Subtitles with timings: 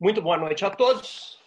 [0.00, 1.38] Muito boa noite a todos.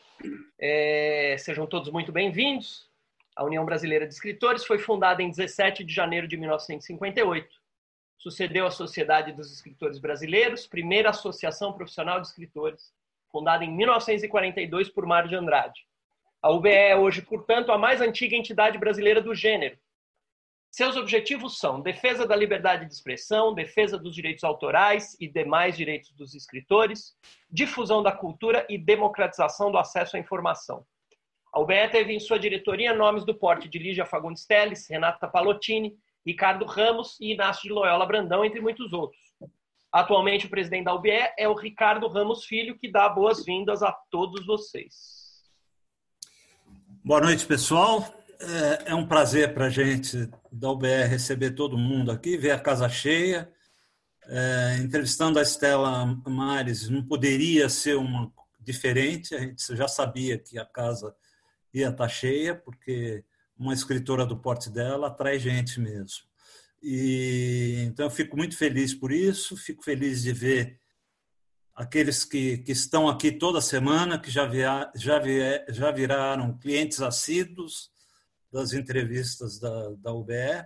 [0.59, 2.87] É, sejam todos muito bem-vindos.
[3.35, 7.49] A União Brasileira de Escritores foi fundada em 17 de janeiro de 1958.
[8.15, 12.93] Sucedeu a Sociedade dos Escritores Brasileiros, primeira associação profissional de escritores,
[13.31, 15.81] fundada em 1942 por Mário de Andrade.
[16.39, 19.79] A UBE é hoje, portanto, a mais antiga entidade brasileira do gênero,
[20.73, 26.11] seus objetivos são defesa da liberdade de expressão, defesa dos direitos autorais e demais direitos
[26.13, 27.15] dos escritores,
[27.47, 30.83] difusão da cultura e democratização do acesso à informação.
[31.53, 35.95] A UBE teve em sua diretoria nomes do porte de Lígia Fagundes Teles, Renata Palottini,
[36.25, 39.21] Ricardo Ramos e Inácio de Loyola Brandão, entre muitos outros.
[39.91, 44.43] Atualmente, o presidente da UBE é o Ricardo Ramos Filho, que dá boas-vindas a todos
[44.43, 45.43] vocês.
[47.05, 48.22] Boa noite, pessoal.
[48.45, 52.59] É, é um prazer para a gente da UBR receber todo mundo aqui, ver a
[52.59, 53.49] casa cheia.
[54.25, 60.57] É, entrevistando a Estela Mares não poderia ser uma diferente, a gente já sabia que
[60.57, 61.13] a casa
[61.73, 63.23] ia estar tá cheia, porque
[63.57, 66.23] uma escritora do porte dela atrai gente mesmo.
[66.81, 70.79] E, então, eu fico muito feliz por isso, fico feliz de ver
[71.73, 77.01] aqueles que, que estão aqui toda semana, que já, via, já, via, já viraram clientes
[77.01, 77.92] assíduos,
[78.53, 80.63] das entrevistas da, da UBE.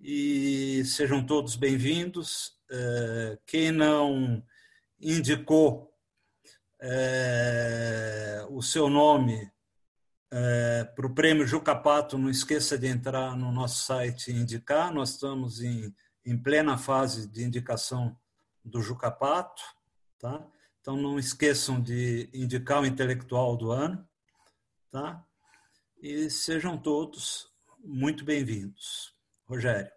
[0.00, 2.58] E sejam todos bem-vindos.
[2.70, 4.42] É, quem não
[4.98, 5.92] indicou
[6.80, 9.52] é, o seu nome
[10.30, 14.90] é, para o prêmio Jucapato, não esqueça de entrar no nosso site e indicar.
[14.90, 15.94] Nós estamos em,
[16.24, 18.16] em plena fase de indicação
[18.64, 19.62] do Jucapato,
[20.18, 20.42] tá?
[20.80, 24.08] Então não esqueçam de indicar o intelectual do ano,
[24.90, 25.22] tá?
[26.00, 27.50] E sejam todos
[27.84, 29.14] muito bem-vindos.
[29.46, 29.90] Rogério.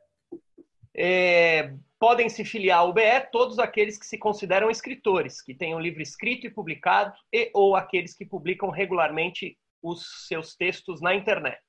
[0.95, 6.01] É, podem se filiar ao BE todos aqueles que se consideram escritores, que tenham livro
[6.01, 11.61] escrito e publicado, e ou aqueles que publicam regularmente os seus textos na internet.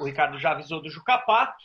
[0.00, 1.62] O Ricardo já avisou do Jucapato,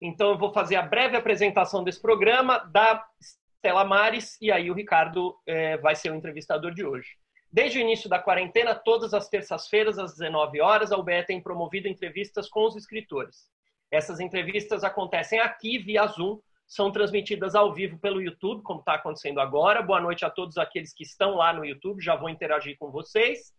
[0.00, 4.74] então eu vou fazer a breve apresentação desse programa da Stella Mares, e aí o
[4.74, 7.08] Ricardo é, vai ser o entrevistador de hoje.
[7.56, 11.88] Desde o início da quarentena, todas as terças-feiras, às 19 horas, a UBE tem promovido
[11.88, 13.50] entrevistas com os escritores.
[13.90, 19.40] Essas entrevistas acontecem aqui via Zoom, são transmitidas ao vivo pelo YouTube, como está acontecendo
[19.40, 19.80] agora.
[19.80, 23.54] Boa noite a todos aqueles que estão lá no YouTube, já vou interagir com vocês.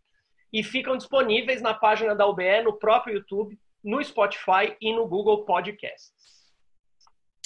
[0.53, 5.43] E ficam disponíveis na página da UBE, no próprio YouTube, no Spotify e no Google
[5.43, 6.53] Podcasts.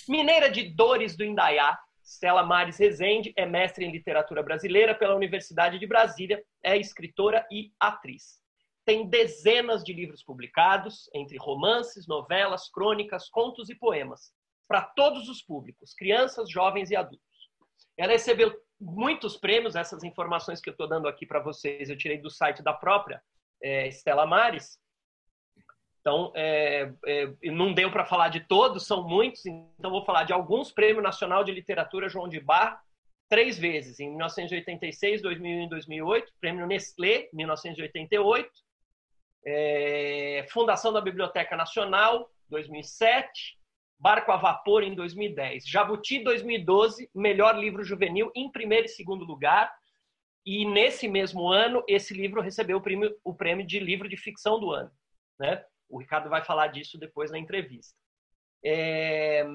[0.05, 5.79] Mineira de Dores do Indaiá, Stella Mares Rezende é mestre em literatura brasileira pela Universidade
[5.79, 8.39] de Brasília, é escritora e atriz.
[8.85, 14.31] Tem dezenas de livros publicados, entre romances, novelas, crônicas, contos e poemas,
[14.67, 17.49] para todos os públicos, crianças, jovens e adultos.
[17.97, 22.17] Ela recebeu muitos prêmios, essas informações que eu estou dando aqui para vocês, eu tirei
[22.17, 23.21] do site da própria
[23.61, 24.79] é, Stella Mares,
[26.01, 30.33] então, é, é, não deu para falar de todos, são muitos, então vou falar de
[30.33, 30.71] alguns.
[30.71, 32.81] Prêmio Nacional de Literatura João de Bar,
[33.29, 36.33] três vezes, em 1986, 2001 e 2008.
[36.41, 38.49] Prêmio Nestlé, 1988.
[39.45, 43.59] É, Fundação da Biblioteca Nacional, 2007.
[43.99, 45.67] Barco a Vapor, em 2010.
[45.67, 49.71] Jabuti, 2012, melhor livro juvenil em primeiro e segundo lugar.
[50.43, 54.59] E nesse mesmo ano, esse livro recebeu o prêmio, o prêmio de livro de ficção
[54.59, 54.89] do ano.
[55.39, 55.63] Né?
[55.91, 57.93] O Ricardo vai falar disso depois na entrevista.
[58.63, 59.45] É,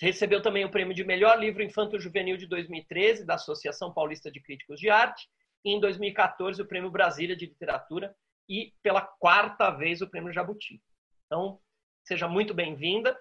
[0.00, 4.80] recebeu também o prêmio de melhor livro infanto-juvenil de 2013 da Associação Paulista de Críticos
[4.80, 5.28] de Arte
[5.64, 8.14] e em 2014 o prêmio Brasília de Literatura
[8.48, 10.80] e pela quarta vez o prêmio Jabuti.
[11.26, 11.60] Então,
[12.02, 13.16] seja muito bem-vinda.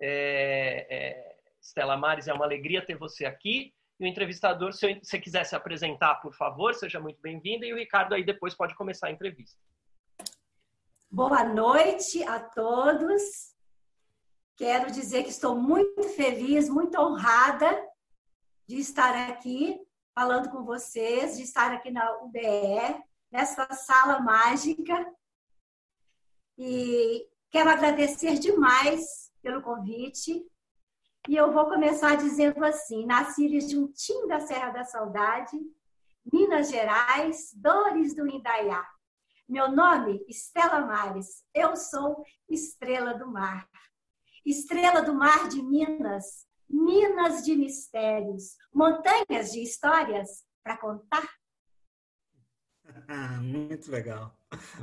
[0.00, 3.74] É, é, Stella Mares, é uma alegria ter você aqui.
[3.98, 7.66] E o entrevistador, se você quiser se apresentar, por favor, seja muito bem-vinda.
[7.66, 9.58] E o Ricardo aí depois pode começar a entrevista.
[11.10, 13.54] Boa noite a todos.
[14.56, 17.66] Quero dizer que estou muito feliz, muito honrada
[18.66, 19.80] de estar aqui
[20.14, 23.02] falando com vocês, de estar aqui na UBE,
[23.32, 25.10] nessa sala mágica.
[26.58, 30.46] E quero agradecer demais pelo convite.
[31.26, 35.58] E eu vou começar dizendo assim: nasci de Juntinho da Serra da Saudade,
[36.30, 38.86] Minas Gerais, Dores do Indaiá
[39.48, 41.42] meu nome, Estela Mares.
[41.54, 43.66] Eu sou Estrela do Mar.
[44.44, 51.26] Estrela do Mar de Minas, Minas de mistérios, montanhas de histórias para contar.
[53.42, 54.38] muito legal,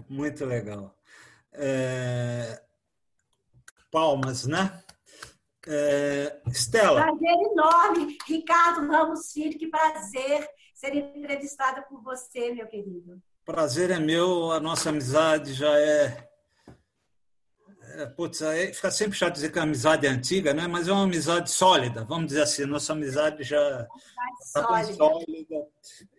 [0.09, 0.97] muito legal.
[1.51, 2.59] É...
[3.91, 4.83] Palmas, né?
[5.67, 6.41] É...
[6.47, 7.03] Estela.
[7.03, 13.21] Prazer enorme, Ricardo Ramos Filho, que prazer ser entrevistada por você, meu querido.
[13.45, 16.29] Prazer é meu, a nossa amizade já é.
[17.93, 20.67] é putz, aí fica sempre chato dizer que a amizade é antiga, né?
[20.67, 22.65] mas é uma amizade sólida, vamos dizer assim.
[22.65, 23.87] Nossa amizade já
[24.41, 24.93] está sólida.
[24.95, 25.67] sólida.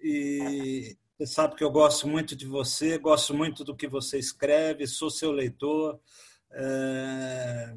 [0.02, 4.86] E você sabe que eu gosto muito de você, gosto muito do que você escreve,
[4.86, 6.00] sou seu leitor.
[6.52, 7.74] É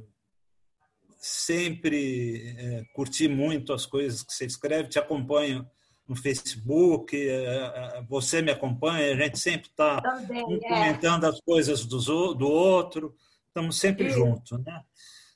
[1.19, 5.69] sempre é, curti muito as coisas que você escreve, te acompanho
[6.09, 10.59] no Facebook, é, é, você me acompanha, a gente sempre está um é.
[10.59, 13.15] comentando as coisas do, do outro,
[13.47, 14.59] estamos sempre juntos.
[14.65, 14.83] Né?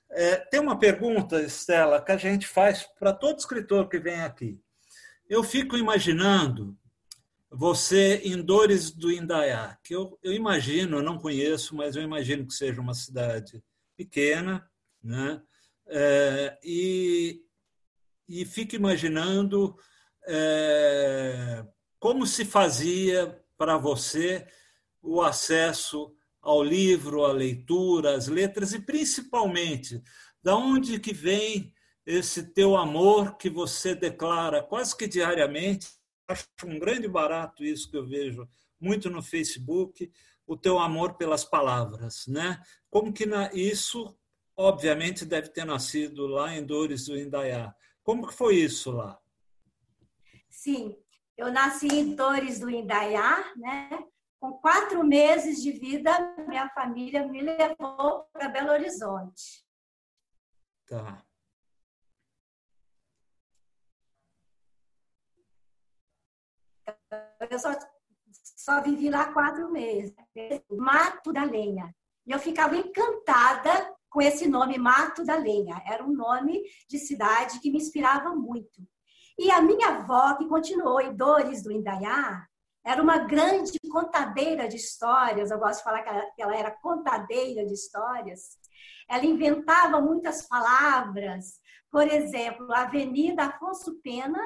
[0.10, 4.60] É, tem uma pergunta, Estela, que a gente faz para todo escritor que vem aqui.
[5.30, 6.76] Eu fico imaginando
[7.52, 12.48] você em Dores do Indaiá, que eu, eu imagino, eu não conheço, mas eu imagino
[12.48, 13.64] que seja uma cidade
[13.96, 14.68] pequena,
[15.04, 15.40] né?
[15.86, 17.44] É, e,
[18.28, 19.78] e fico imaginando
[20.28, 21.66] é,
[22.00, 24.46] como se fazia para você
[25.02, 30.02] o acesso ao livro, à leitura, às letras e principalmente
[30.42, 31.74] da onde que vem
[32.06, 35.88] esse teu amor que você declara quase que diariamente.
[36.28, 38.48] Acho um grande barato isso que eu vejo
[38.80, 40.12] muito no Facebook,
[40.46, 42.62] o teu amor pelas palavras, né?
[42.90, 44.14] Como que na, isso
[44.56, 47.74] obviamente deve ter nascido lá em Dores do Indaiá.
[48.04, 49.18] Como que foi isso lá?
[50.64, 50.96] Sim,
[51.36, 53.90] eu nasci em Dores do Indaiá, né?
[54.40, 56.10] Com quatro meses de vida,
[56.48, 59.62] minha família me levou para Belo Horizonte.
[60.88, 61.22] Tá.
[67.50, 67.78] Eu só,
[68.32, 70.16] só vivi lá quatro meses.
[70.72, 71.94] Mato da Lenha.
[72.26, 75.84] E eu ficava encantada com esse nome Mato da Lenha.
[75.86, 78.88] Era um nome de cidade que me inspirava muito.
[79.38, 82.48] E a minha avó, que continuou em Dores do Indaiá,
[82.86, 85.50] era uma grande contadeira de histórias.
[85.50, 88.58] Eu gosto de falar que ela, era contadeira de histórias.
[89.10, 91.62] Ela inventava muitas palavras.
[91.90, 94.40] Por exemplo, a Avenida Afonso Pena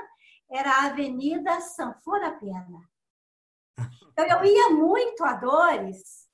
[0.49, 2.79] era a Avenida Sanfona Pena.
[4.11, 6.27] Então, eu ia muito a Dores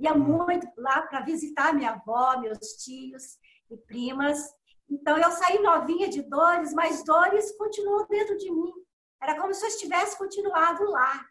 [0.00, 3.38] Ia muito lá para visitar minha avó, meus tios
[3.70, 4.38] e primas.
[4.90, 8.72] Então eu saí novinha de dores, mas dores continuou dentro de mim.
[9.22, 11.24] Era como se eu estivesse continuado lá.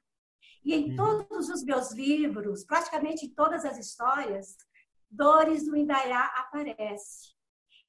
[0.63, 0.95] E em uhum.
[0.95, 4.56] todos os meus livros, praticamente em todas as histórias,
[5.09, 7.33] Dores do Indaiá aparece.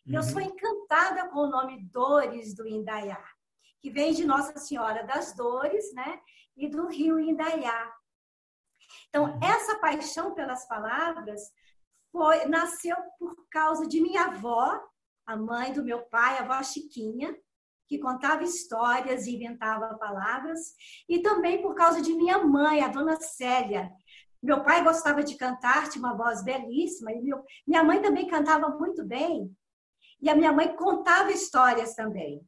[0.07, 0.15] Uhum.
[0.15, 3.23] Eu sou encantada com o nome Dores do Indaiá,
[3.81, 6.21] que vem de Nossa Senhora das Dores, né?
[6.57, 7.93] E do rio Indaiá.
[9.09, 9.41] Então, uhum.
[9.43, 11.43] essa paixão pelas palavras
[12.11, 14.81] foi, nasceu por causa de minha avó,
[15.31, 17.37] a mãe do meu pai, a avó Chiquinha,
[17.87, 20.75] que contava histórias e inventava palavras,
[21.09, 23.91] e também por causa de minha mãe, a dona Célia.
[24.43, 28.71] Meu pai gostava de cantar, tinha uma voz belíssima, e meu, minha mãe também cantava
[28.71, 29.55] muito bem,
[30.21, 32.45] e a minha mãe contava histórias também.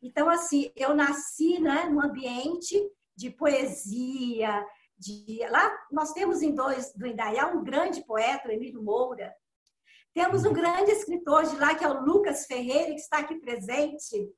[0.00, 2.80] Então, assim, eu nasci né, num ambiente
[3.16, 4.64] de poesia,
[4.96, 9.34] de lá nós temos em dois do Indaiá um grande poeta, o Emílio Moura.
[10.16, 14.32] Temos um grande escritor de lá que é o Lucas Ferreira que está aqui presente.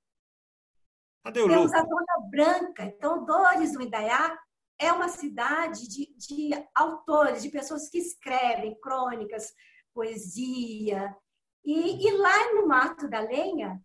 [1.22, 1.80] Cadê o temos Lucas?
[1.80, 2.82] a Dona Branca.
[2.82, 4.36] Então, Dores do Indaiá
[4.76, 9.54] é uma cidade de, de autores, de pessoas que escrevem crônicas,
[9.94, 11.16] poesia.
[11.64, 13.80] E, e lá no Mato da Lenha,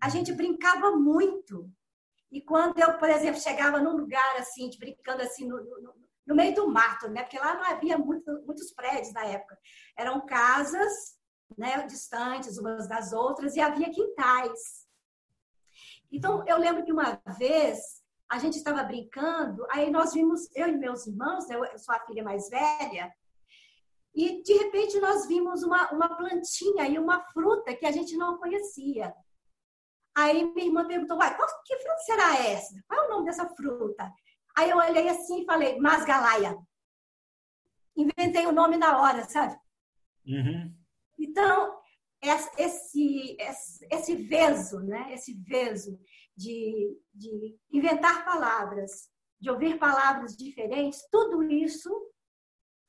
[0.00, 1.68] a gente brincava muito
[2.30, 5.94] e quando eu, por exemplo, chegava num lugar assim, brincando assim no, no,
[6.28, 7.22] no, meio do mato, né?
[7.22, 9.58] Porque lá não havia muito, muitos prédios na época.
[9.96, 11.18] Eram casas,
[11.56, 14.86] né, distantes umas das outras e havia quintais.
[16.12, 17.78] Então, eu lembro que uma vez
[18.30, 22.00] a gente estava brincando, aí nós vimos, eu e meus irmãos, né, eu sou a
[22.00, 23.12] filha mais velha,
[24.14, 28.36] e de repente nós vimos uma, uma plantinha e uma fruta que a gente não
[28.38, 29.14] conhecia.
[30.16, 32.74] Aí minha irmã perguntou, Uai, qual, que fruta será essa?
[32.88, 34.12] Qual é o nome dessa fruta?
[34.58, 36.58] Aí eu olhei assim e falei, masgalaia.
[37.96, 39.56] Inventei o nome na hora, sabe?
[40.26, 40.76] Uhum.
[41.16, 41.80] Então,
[42.20, 45.14] esse, esse, esse veso, né?
[45.14, 45.96] esse veso
[46.36, 49.08] de, de inventar palavras,
[49.40, 51.88] de ouvir palavras diferentes, tudo isso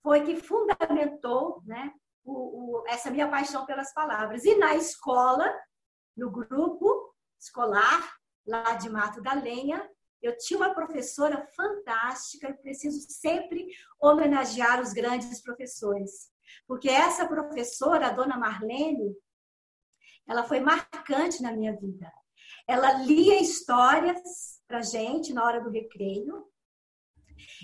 [0.02, 4.44] foi que fundamentou né, o, o, essa minha paixão pelas palavras.
[4.44, 5.48] E na escola,
[6.18, 8.12] no grupo, escolar,
[8.48, 9.88] lá de Mato da Lenha.
[10.22, 13.68] Eu tinha uma professora fantástica, preciso sempre
[14.00, 16.30] homenagear os grandes professores.
[16.68, 19.16] Porque essa professora, a dona Marlene,
[20.28, 22.12] ela foi marcante na minha vida.
[22.68, 26.48] Ela lia histórias para gente na hora do recreio.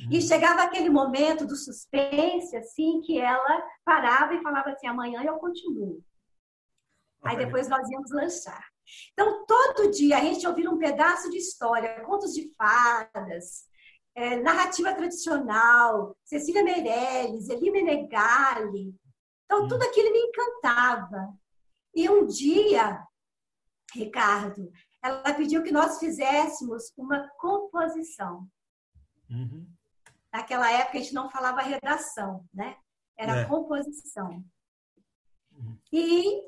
[0.10, 5.38] E chegava aquele momento do suspense, assim, que ela parava e falava assim: amanhã eu
[5.38, 6.02] continuo.
[7.24, 8.75] Aí depois nós íamos lanchar.
[9.14, 13.66] Então, todo dia a gente ouvia um pedaço de história, contos de fadas,
[14.16, 18.96] é, narrativa tradicional, Cecília Meirelles, Eli Menegali.
[19.46, 21.34] Então, tudo aquilo me encantava.
[21.94, 23.06] E um dia,
[23.94, 28.48] Ricardo, ela pediu que nós fizéssemos uma composição.
[29.30, 29.68] Uhum.
[30.34, 32.78] Naquela época a gente não falava redação, né?
[33.18, 33.46] Era é.
[33.46, 34.44] composição.
[35.52, 35.78] Uhum.
[35.94, 36.42] E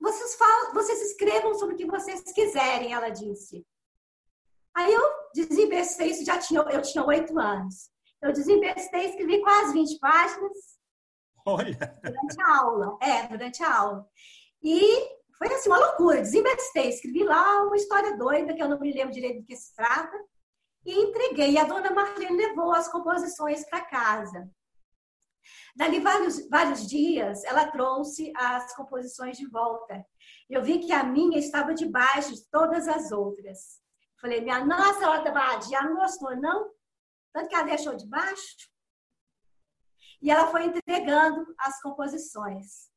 [0.00, 3.66] vocês, falam, vocês escrevam sobre o que vocês quiserem, ela disse.
[4.74, 5.02] Aí eu
[5.34, 7.90] desinvestei, isso já tinha, eu tinha oito anos.
[8.22, 10.78] Eu desinvestei, escrevi quase 20 páginas.
[11.46, 12.00] Olha!
[12.02, 12.98] Durante a aula.
[13.00, 14.06] É, durante a aula.
[14.62, 16.20] E foi assim, uma loucura.
[16.20, 19.74] Desinvestei, escrevi lá uma história doida, que eu não me lembro direito do que se
[19.74, 20.16] trata
[20.84, 21.52] e entreguei.
[21.52, 24.48] E a dona Marlene levou as composições para casa.
[25.76, 30.04] Dali vários, vários dias, ela trouxe as composições de volta.
[30.48, 33.80] Eu vi que a minha estava debaixo de todas as outras.
[34.20, 36.72] Falei, minha nossa, ela já não gostou, não?
[37.32, 38.56] Tanto que ela deixou de baixo.
[40.20, 42.90] E ela foi entregando as composições.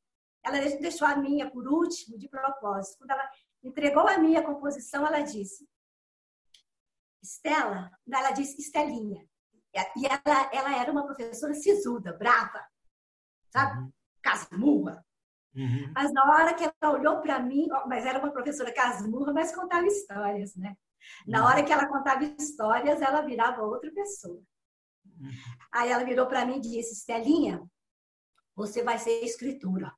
[0.44, 2.98] Ela deixou a minha por último, de propósito.
[2.98, 3.30] Quando ela
[3.62, 5.68] entregou a minha composição, ela disse:
[7.22, 9.24] Estela, ela disse Estelinha.
[9.74, 12.64] E ela, ela era uma professora sisuda, brava,
[13.50, 13.80] sabe?
[13.80, 13.92] Uhum.
[14.22, 15.04] Casmurra.
[15.54, 15.92] Uhum.
[15.94, 19.86] Mas na hora que ela olhou para mim, mas era uma professora casmurra, mas contava
[19.86, 20.76] histórias, né?
[21.26, 21.46] Na uhum.
[21.46, 24.40] hora que ela contava histórias, ela virava outra pessoa.
[25.04, 25.30] Uhum.
[25.72, 27.62] Aí ela virou para mim e disse: Estelinha,
[28.54, 29.92] você vai ser escritora.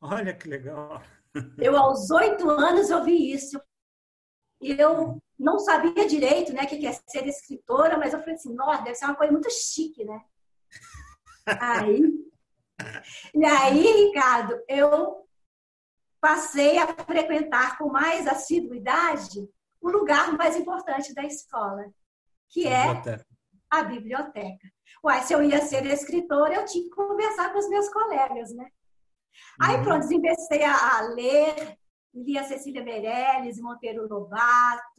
[0.00, 1.02] Olha que legal.
[1.58, 3.60] Eu, aos oito anos, eu vi isso.
[4.60, 8.54] E eu não sabia direito né, o que é ser escritora, mas eu falei assim,
[8.54, 10.20] nossa, deve ser uma coisa muito chique, né?
[11.60, 12.28] Aí,
[13.34, 15.26] e aí, Ricardo, eu
[16.20, 19.48] passei a frequentar com mais assiduidade
[19.80, 21.86] o lugar mais importante da escola,
[22.48, 23.02] que é
[23.70, 24.68] a biblioteca.
[25.04, 28.70] Uai, se eu ia ser escritora, eu tinha que conversar com os meus colegas, né?
[29.60, 29.82] Aí, uhum.
[29.84, 31.78] pronto, investei a, a ler,
[32.14, 34.97] li a Cecília Meirelles, Monteiro Lobato.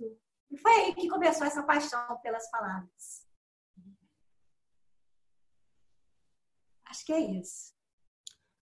[0.59, 3.25] E foi aí que começou essa paixão pelas palavras.
[6.85, 7.73] Acho que é isso.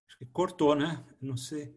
[0.06, 1.04] Acho que cortou, né?
[1.20, 1.76] Não sei.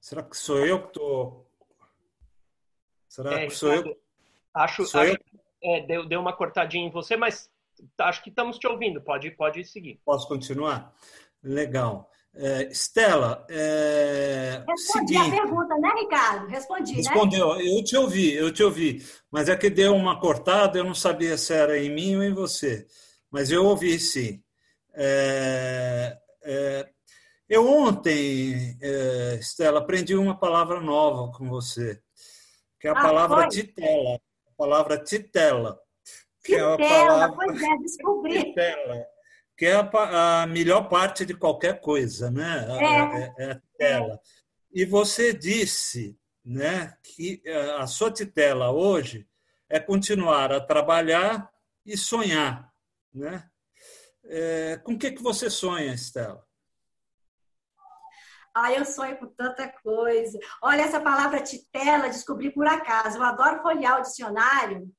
[0.00, 1.50] Será que sou eu que estou.
[3.08, 4.02] Será é, que sou eu?
[4.52, 5.40] Acho, sou acho eu?
[5.62, 7.48] É, deu, deu uma cortadinha em você, mas
[7.98, 9.00] acho que estamos te ouvindo.
[9.00, 10.00] Pode, pode seguir.
[10.04, 10.92] Posso continuar?
[11.40, 12.10] Legal.
[12.34, 16.46] É, Estela, é, Respondi seguinte, a pergunta, né, Ricardo?
[16.46, 16.96] Respondi, né?
[16.96, 17.54] Respondeu.
[17.56, 17.64] Né?
[17.66, 19.06] Eu te ouvi, eu te ouvi.
[19.30, 22.32] Mas é que deu uma cortada, eu não sabia se era em mim ou em
[22.32, 22.86] você.
[23.30, 24.42] Mas eu ouvi, sim.
[24.94, 26.88] É, é,
[27.46, 32.00] eu ontem, é, Estela, aprendi uma palavra nova com você,
[32.80, 33.48] que é a ah, palavra foi?
[33.48, 34.14] titela.
[34.14, 35.78] A palavra titela.
[36.42, 37.36] Que titela, é palavra...
[37.36, 38.38] pois é, descobri.
[38.44, 39.11] Titela
[39.62, 42.66] que é a, a melhor parte de qualquer coisa, né?
[42.68, 44.20] É, é, é a tela.
[44.72, 49.24] E você disse, né, que é, a sua titela hoje
[49.68, 51.48] é continuar a trabalhar
[51.86, 52.72] e sonhar,
[53.14, 53.48] né?
[54.24, 56.44] É, com o que que você sonha, Estela?
[58.52, 60.40] Ah, eu sonho com tanta coisa.
[60.60, 63.16] Olha, essa palavra titela, descobri por acaso.
[63.16, 64.92] Eu adoro folhear o dicionário.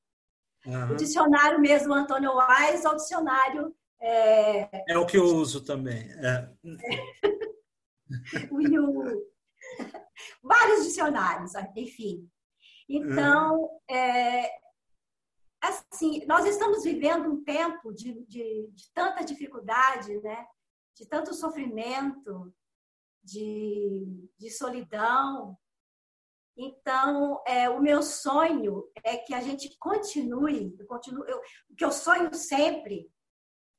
[0.66, 0.92] Uhum.
[0.92, 6.12] O dicionário mesmo, Antônio Wise, é o dicionário é, é o que eu uso também.
[6.12, 6.50] É.
[8.52, 9.34] o,
[10.44, 12.30] vários dicionários, enfim.
[12.90, 14.52] Então, é,
[15.62, 20.46] assim, nós estamos vivendo um tempo de, de, de, tanta dificuldade, né?
[20.96, 22.54] de tanto sofrimento,
[23.24, 25.58] de, de solidão.
[26.58, 31.86] Então, é, o meu sonho é que a gente continue, eu continuo, eu, o que
[31.86, 33.10] eu sonho sempre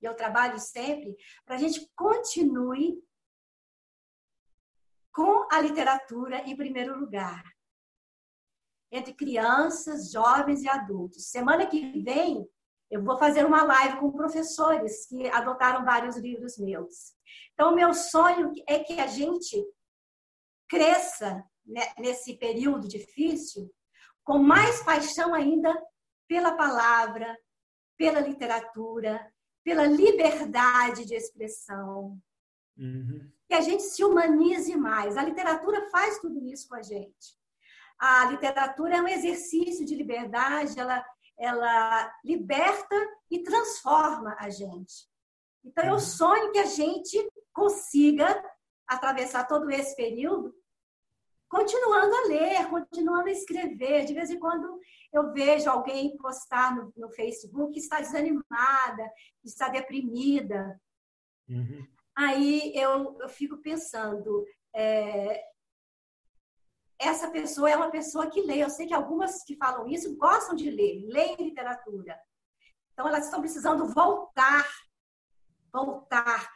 [0.04, 3.02] e eu trabalho sempre, para a gente continue
[5.10, 7.42] com a literatura em primeiro lugar.
[8.92, 11.30] Entre crianças, jovens e adultos.
[11.30, 12.46] Semana que vem,
[12.90, 17.14] eu vou fazer uma live com professores que adotaram vários livros meus.
[17.54, 19.64] Então, meu sonho é que a gente
[20.68, 21.42] cresça
[21.98, 23.72] nesse período difícil
[24.22, 25.74] com mais paixão ainda
[26.28, 27.38] pela palavra,
[27.96, 29.33] pela literatura,
[29.64, 32.18] pela liberdade de expressão.
[32.76, 33.30] Uhum.
[33.48, 35.16] Que a gente se humanize mais.
[35.16, 37.34] A literatura faz tudo isso com a gente.
[37.98, 41.04] a literatura é um exercício de liberdade, ela,
[41.38, 42.96] ela liberta
[43.30, 45.08] e transforma a gente.
[45.64, 46.00] Então, eu uhum.
[46.00, 47.16] sonho que a gente
[47.52, 48.44] consiga
[48.86, 50.54] atravessar todo esse período
[51.54, 54.04] continuando a ler, continuando a escrever.
[54.04, 54.80] De vez em quando
[55.12, 60.80] eu vejo alguém postar no, no Facebook que está desanimada, que está deprimida.
[61.48, 61.86] Uhum.
[62.16, 64.44] Aí eu, eu fico pensando,
[64.74, 65.44] é,
[66.98, 68.62] essa pessoa é uma pessoa que lê.
[68.62, 72.18] Eu sei que algumas que falam isso gostam de ler, leem literatura.
[72.92, 74.68] Então, elas estão precisando voltar,
[75.72, 76.52] voltar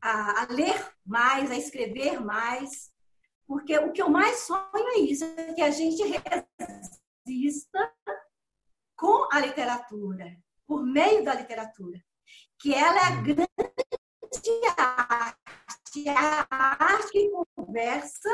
[0.00, 2.93] a, a, ler mais, a escrever mais,
[3.54, 6.02] porque o que eu mais sonho é isso, é que a gente
[7.24, 7.92] resista
[8.98, 12.02] com a literatura, por meio da literatura,
[12.58, 13.46] que ela é a grande
[14.76, 16.16] arte, é
[16.50, 18.28] a arte que conversa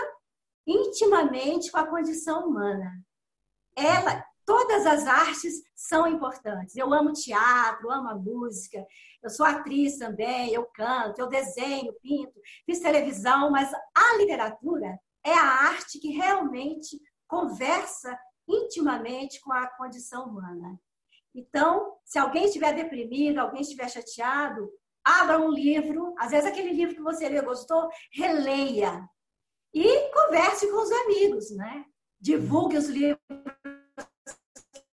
[0.66, 2.90] intimamente com a condição humana.
[3.76, 6.74] Ela, todas as artes são importantes.
[6.76, 8.86] Eu amo teatro, amo a música,
[9.22, 15.32] eu sou atriz também, eu canto, eu desenho, pinto, fiz televisão, mas a literatura é
[15.32, 20.80] a arte que realmente conversa intimamente com a condição humana.
[21.34, 24.68] Então, se alguém estiver deprimido, alguém estiver chateado,
[25.04, 29.08] abra um livro, às vezes aquele livro que você leu gostou, releia,
[29.72, 31.84] e converse com os amigos, né?
[32.20, 33.20] Divulgue os livros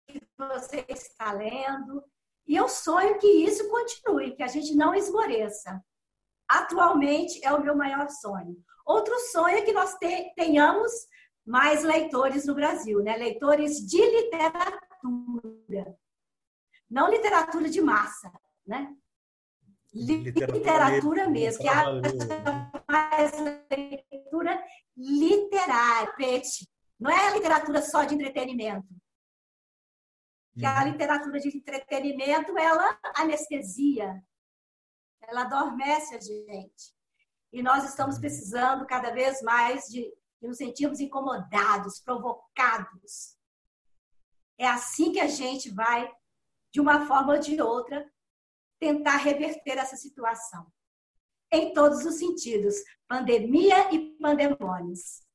[0.07, 2.05] que você está lendo.
[2.47, 5.83] E eu sonho que isso continue, que a gente não esmoreça.
[6.49, 8.57] Atualmente é o meu maior sonho.
[8.85, 9.97] Outro sonho é que nós
[10.37, 10.93] tenhamos
[11.45, 13.17] mais leitores no Brasil, né?
[13.17, 15.97] Leitores de literatura.
[16.89, 18.33] Não literatura de massa,
[18.67, 18.95] né?
[19.93, 21.73] Literatura, literatura mesmo, que é
[22.91, 23.33] mais
[23.71, 24.63] literatura
[24.97, 26.67] literária, peixe.
[26.99, 28.87] Não é literatura só de entretenimento.
[30.59, 30.91] Que a uhum.
[30.93, 34.23] literatura de entretenimento, ela anestesia,
[35.23, 36.95] ela adormece a gente.
[37.53, 40.03] E nós estamos precisando cada vez mais de,
[40.41, 43.37] de nos sentirmos incomodados, provocados.
[44.59, 46.11] É assim que a gente vai,
[46.73, 48.11] de uma forma ou de outra,
[48.79, 50.67] tentar reverter essa situação
[51.53, 52.75] em todos os sentidos,
[53.07, 55.26] pandemia e pandemônios.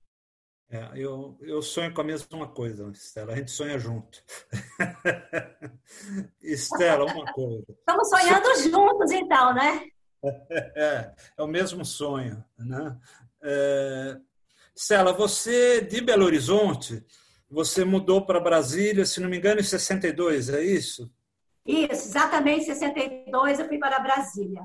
[0.72, 3.34] É, eu, eu sonho com a mesma coisa, Estela.
[3.34, 4.24] A gente sonha junto.
[6.42, 7.66] Estela, uma coisa.
[7.78, 8.72] Estamos sonhando Se...
[8.72, 9.84] juntos, então, né?
[10.76, 12.42] É, é o mesmo sonho.
[12.58, 12.96] Né?
[13.44, 14.18] É...
[14.74, 17.04] Estela, você de Belo Horizonte,
[17.50, 21.12] você mudou para Brasília, se não me engano, em 62, é isso?
[21.66, 24.62] Isso, exatamente em 62 eu fui para Brasília.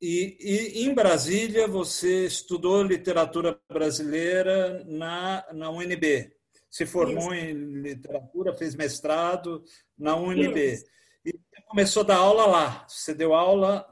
[0.00, 6.34] E, e, em Brasília você estudou literatura brasileira na, na UNB.
[6.70, 7.44] Se formou Isso.
[7.50, 9.62] em literatura, fez mestrado
[9.98, 10.72] na UNB.
[10.72, 10.84] Isso.
[11.24, 11.34] E
[11.66, 12.86] começou a dar aula lá.
[12.88, 13.86] Você deu aula,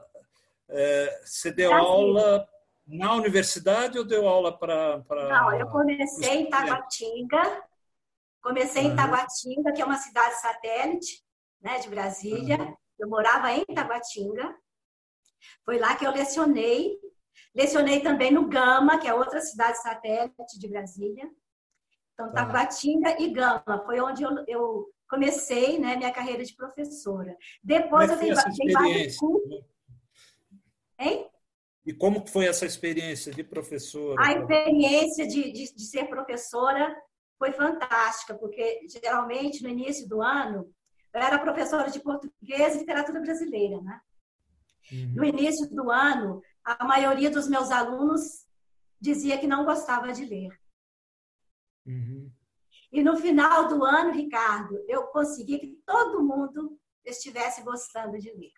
[0.67, 2.47] é, você deu aula
[2.87, 5.03] na universidade ou deu aula para.
[5.29, 7.63] Não, eu comecei em Taguatinga.
[8.41, 11.21] Comecei em Taguatinga, que é uma cidade satélite
[11.61, 12.57] né, de Brasília.
[12.57, 12.75] Uhum.
[12.97, 14.55] Eu morava em Taguatinga.
[15.69, 16.97] Foi lá que eu lecionei.
[17.53, 21.29] Lecionei também no Gama, que é outra cidade satélite de Brasília.
[22.11, 22.43] Então, tá.
[22.43, 27.37] Taguatinga e Gama foi onde eu, eu comecei né, minha carreira de professora.
[27.63, 29.63] Depois eu dei, dei vários cursos.
[30.97, 31.29] Hein?
[31.85, 34.19] E como foi essa experiência de professora?
[34.25, 36.99] A experiência de, de, de, ser professora
[37.37, 40.73] foi fantástica, porque geralmente no início do ano
[41.13, 44.01] eu era professora de português e literatura brasileira, né?
[44.91, 45.13] Uhum.
[45.15, 48.47] No início do ano, a maioria dos meus alunos
[48.99, 50.59] dizia que não gostava de ler.
[51.85, 52.31] Uhum.
[52.91, 58.51] E no final do ano, Ricardo, eu consegui que todo mundo estivesse gostando de ler.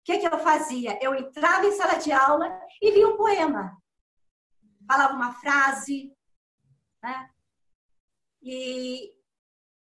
[0.00, 0.98] O que, que eu fazia?
[1.02, 2.48] Eu entrava em sala de aula
[2.80, 3.76] e lia um poema.
[4.86, 6.12] Falava uma frase,
[7.02, 7.30] né?
[8.42, 9.12] E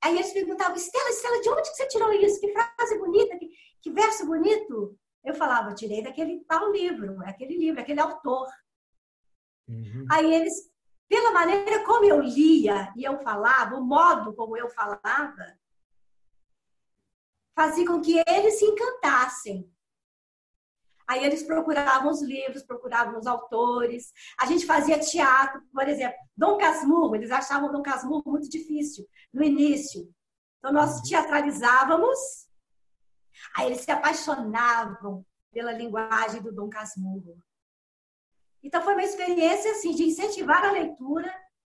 [0.02, 2.40] aí eles perguntavam, Estela, Estela, de onde que você tirou isso?
[2.40, 3.50] Que frase bonita, que,
[3.82, 4.98] que verso bonito.
[5.26, 8.48] Eu falava, tirei daquele tal livro, é aquele livro, aquele autor.
[9.68, 10.06] Uhum.
[10.12, 10.72] Aí eles,
[11.10, 15.58] pela maneira como eu lia e eu falava, o modo como eu falava,
[17.56, 19.68] fazia com que eles se encantassem.
[21.08, 24.12] Aí eles procuravam os livros, procuravam os autores.
[24.40, 29.44] A gente fazia teatro, por exemplo, Dom Casmurro, eles achavam Dom Casmurro muito difícil no
[29.44, 30.08] início.
[30.60, 31.04] Então nós uhum.
[31.04, 32.45] teatralizávamos
[33.56, 37.38] Aí eles se apaixonavam pela linguagem do Dom Casmurro.
[38.62, 41.34] Então foi uma experiência assim de incentivar a leitura,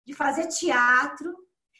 [0.05, 1.35] de fazer teatro,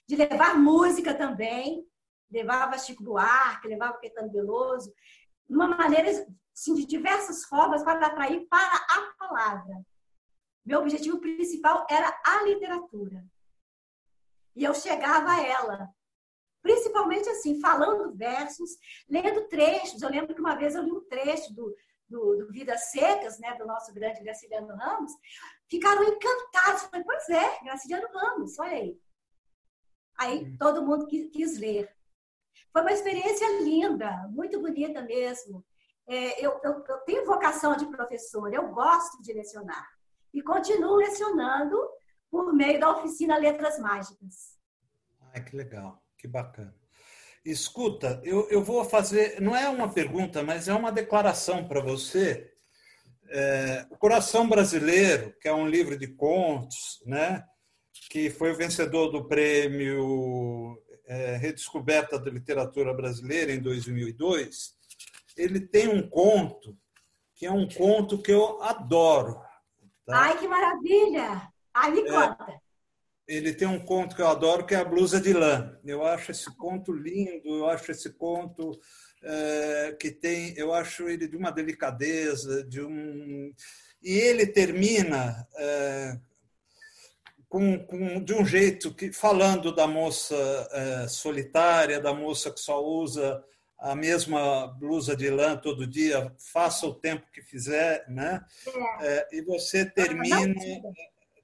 [0.07, 1.85] de levar música também.
[2.29, 4.93] Levava Chico Buarque, levava Caetano Veloso,
[5.47, 6.09] de uma maneira,
[6.53, 9.81] assim, de diversas formas para atrair para a palavra.
[10.65, 13.25] Meu objetivo principal era a literatura.
[14.53, 15.89] E eu chegava a ela,
[16.67, 18.71] principalmente assim, falando versos,
[19.09, 20.01] lendo trechos.
[20.01, 21.73] Eu lembro que uma vez eu li um trecho do,
[22.09, 25.13] do, do Vidas Secas, né, do nosso grande Graciliano Ramos,
[25.69, 26.83] ficaram encantados.
[26.83, 28.99] Falei, pois é, Graciliano Ramos, olha aí.
[30.19, 30.57] Aí hum.
[30.59, 31.89] todo mundo quis, quis ler.
[32.73, 35.65] Foi uma experiência linda, muito bonita mesmo.
[36.05, 39.87] É, eu, eu, eu tenho vocação de professora, eu gosto de lecionar.
[40.33, 41.77] E continuo lecionando
[42.29, 44.57] por meio da oficina Letras Mágicas.
[45.33, 46.75] Ai, que legal, que bacana.
[47.45, 52.51] Escuta, eu, eu vou fazer, não é uma pergunta, mas é uma declaração para você.
[53.29, 57.45] É, o Coração Brasileiro, que é um livro de contos, né,
[58.09, 64.75] que foi o vencedor do prêmio é, Redescoberta da Literatura Brasileira em 2002,
[65.37, 66.77] ele tem um conto
[67.33, 69.39] que é um conto que eu adoro.
[70.05, 70.17] Tá?
[70.17, 71.49] Ai, que maravilha!
[71.73, 72.66] Ai, me é, conta
[73.27, 75.77] ele tem um conto que eu adoro, que é a blusa de lã.
[75.83, 78.79] Eu acho esse conto lindo, eu acho esse conto
[79.21, 83.53] é, que tem, eu acho ele de uma delicadeza, de um
[84.01, 86.17] e ele termina é,
[87.49, 90.35] com, com, de um jeito que falando da moça
[90.71, 93.43] é, solitária, da moça que só usa
[93.79, 98.43] a mesma blusa de lã todo dia, faça o tempo que fizer, né?
[99.01, 99.27] É.
[99.33, 100.55] e você termina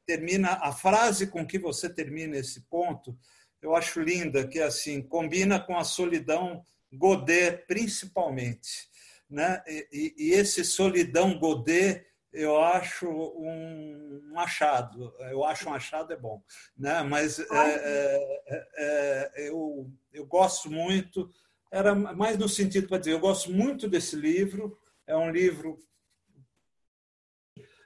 [0.05, 3.17] termina a frase com que você termina esse ponto,
[3.61, 8.89] eu acho linda, que é assim, combina com a solidão Godet principalmente,
[9.29, 9.63] né?
[9.67, 15.13] E, e esse solidão Godet eu acho um, achado.
[15.19, 16.43] Eu acho um achado é bom,
[16.75, 17.03] né?
[17.03, 21.31] Mas é, é, é, é, eu eu gosto muito.
[21.71, 24.77] Era mais no sentido para dizer, eu gosto muito desse livro.
[25.05, 25.79] É um livro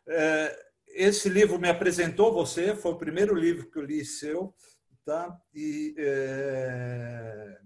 [0.07, 0.66] é,
[0.97, 4.53] esse livro me apresentou você, foi o primeiro livro que eu li seu,
[5.05, 5.39] tá?
[5.53, 7.57] E é,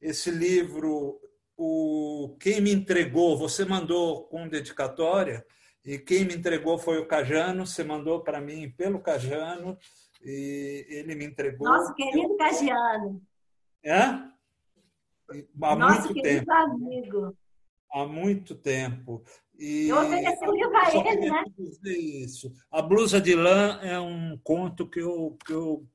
[0.00, 1.20] esse livro,
[1.56, 5.44] o quem me entregou, você mandou com dedicatória
[5.84, 7.66] e quem me entregou foi o Cajano.
[7.66, 9.76] Você mandou para mim pelo Cajano
[10.22, 11.68] e ele me entregou.
[11.68, 13.20] Nosso querido Cajano.
[13.84, 14.00] É?
[14.00, 16.52] Há Nosso muito querido tempo.
[16.52, 17.36] amigo.
[17.92, 19.22] Há muito tempo.
[19.58, 21.44] E eu ofereci o livro a ele, né?
[21.84, 22.52] Isso.
[22.70, 25.86] A Blusa de Lã é um conto que eu, que, eu,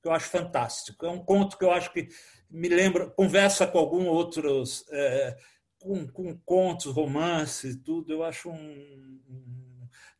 [0.00, 1.04] que eu acho fantástico.
[1.04, 2.08] É um conto que eu acho que
[2.50, 5.36] me lembra, conversa com alguns outros, é,
[5.78, 8.12] com, com contos, romances, tudo.
[8.12, 9.20] Eu acho um.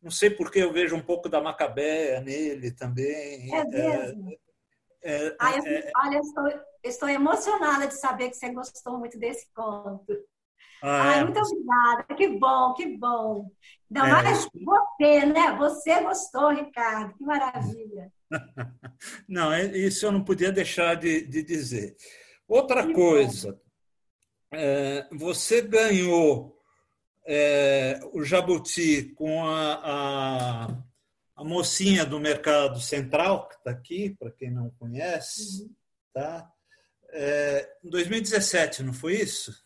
[0.01, 3.53] Não sei porque eu vejo um pouco da Macabéia nele também.
[3.55, 4.31] É mesmo.
[5.01, 6.43] É, é, Ai, eu, é, olha, estou,
[6.83, 10.05] estou emocionada de saber que você gostou muito desse conto.
[10.85, 11.23] Ah, Ai, é.
[11.23, 12.03] muito obrigada.
[12.13, 13.49] Que bom, que bom.
[13.89, 14.11] Ainda é.
[14.11, 15.55] mais você, né?
[15.57, 17.13] Você gostou, Ricardo.
[17.13, 18.11] Que maravilha.
[19.27, 21.95] Não, é, isso eu não podia deixar de, de dizer.
[22.47, 23.57] Outra que coisa,
[24.51, 26.59] é, você ganhou
[27.25, 30.83] é, o Jabuti com a, a,
[31.35, 35.75] a, mocinha do Mercado Central, que está aqui, para quem não conhece, uhum.
[36.13, 36.51] tá?
[37.11, 39.63] É, em 2017, não foi isso?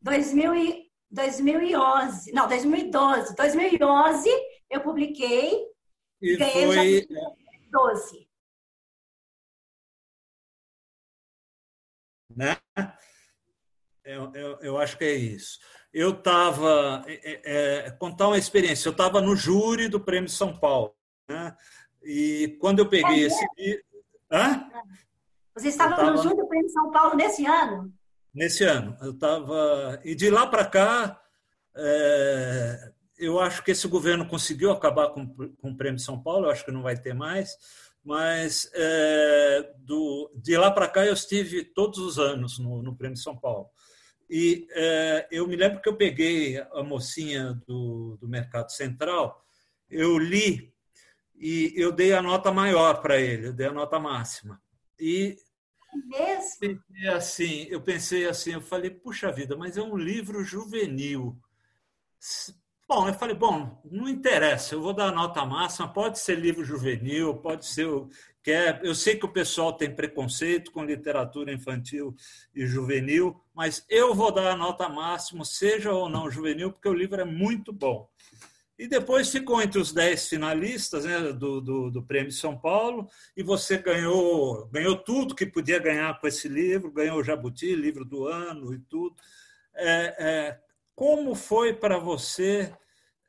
[0.00, 3.34] 2000 2011, não, 2012.
[3.34, 4.28] 2011
[4.70, 5.66] eu publiquei
[6.20, 7.06] e ganhei foi...
[7.70, 8.28] 2012.
[12.36, 12.56] Né?
[14.04, 15.58] Eu, eu, eu, acho que é isso.
[15.92, 17.04] Eu estava.
[17.06, 18.88] É, é, contar uma experiência.
[18.88, 20.94] Eu estava no júri do Prêmio São Paulo.
[21.28, 21.56] Né?
[22.02, 23.46] E quando eu peguei é esse.
[24.30, 24.70] Hã?
[25.54, 26.12] Você estava tava...
[26.12, 27.92] no júri do Prêmio São Paulo nesse ano?
[28.38, 28.96] Nesse ano.
[29.02, 31.20] Eu estava e de lá para cá,
[31.76, 36.46] é, eu acho que esse governo conseguiu acabar com, com o Prêmio São Paulo.
[36.46, 37.50] Eu acho que não vai ter mais,
[38.02, 43.18] mas é, do, de lá para cá eu estive todos os anos no, no Prêmio
[43.18, 43.68] São Paulo.
[44.30, 49.44] E é, eu me lembro que eu peguei a mocinha do, do Mercado Central,
[49.90, 50.72] eu li
[51.34, 54.60] e eu dei a nota maior para ele, eu dei a nota máxima.
[55.00, 55.38] E
[55.94, 56.58] mesmo?
[56.60, 61.36] Pensei assim, eu pensei assim, eu falei, puxa vida, mas é um livro juvenil.
[62.88, 67.36] Bom, eu falei, bom, não interessa, eu vou dar nota máxima, pode ser livro juvenil,
[67.36, 67.86] pode ser
[68.42, 68.80] que é.
[68.82, 72.14] Eu sei que o pessoal tem preconceito com literatura infantil
[72.54, 76.94] e juvenil, mas eu vou dar a nota máxima, seja ou não juvenil, porque o
[76.94, 78.08] livro é muito bom.
[78.78, 83.42] E depois ficou entre os dez finalistas né, do, do, do, Prêmio São Paulo, e
[83.42, 88.28] você ganhou, ganhou tudo que podia ganhar com esse livro, ganhou o Jabuti, livro do
[88.28, 89.16] ano e tudo.
[89.74, 90.60] É, é,
[90.94, 92.72] como foi para você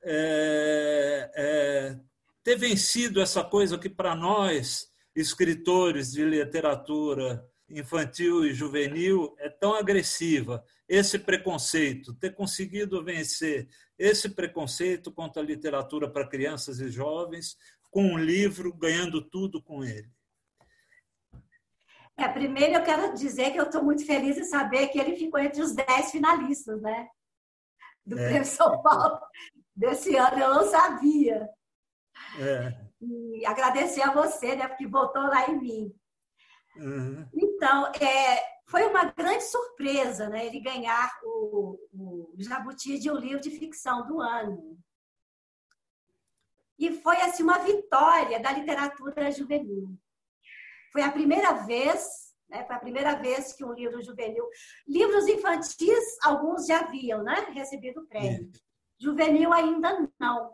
[0.04, 2.00] é, é,
[2.44, 9.74] ter vencido essa coisa que para nós, escritores de literatura infantil e juvenil, é tão
[9.74, 10.64] agressiva?
[10.90, 17.56] Esse preconceito, ter conseguido vencer esse preconceito contra a literatura para crianças e jovens
[17.92, 20.12] com um livro, ganhando tudo com ele?
[22.18, 25.40] É, primeiro eu quero dizer que eu estou muito feliz em saber que ele ficou
[25.40, 27.08] entre os dez finalistas, né?
[28.06, 28.28] Do é.
[28.28, 29.20] Prêmio São Paulo
[29.76, 31.48] desse ano, eu não sabia.
[32.40, 32.78] É.
[33.02, 34.68] E agradecer a você, né?
[34.68, 35.96] Porque votou lá em mim.
[36.76, 37.28] Uhum.
[37.34, 43.42] Então, é, foi uma grande surpresa né, ele ganhar o, o Jabuti de um livro
[43.42, 44.80] de ficção do ano.
[46.78, 49.98] E foi assim uma vitória da literatura juvenil.
[50.94, 54.48] Foi a primeira vez, né, foi a primeira vez que um livro juvenil,
[54.88, 58.52] livros infantis alguns já haviam, né, recebido prêmio.
[59.00, 60.54] Juvenil ainda não.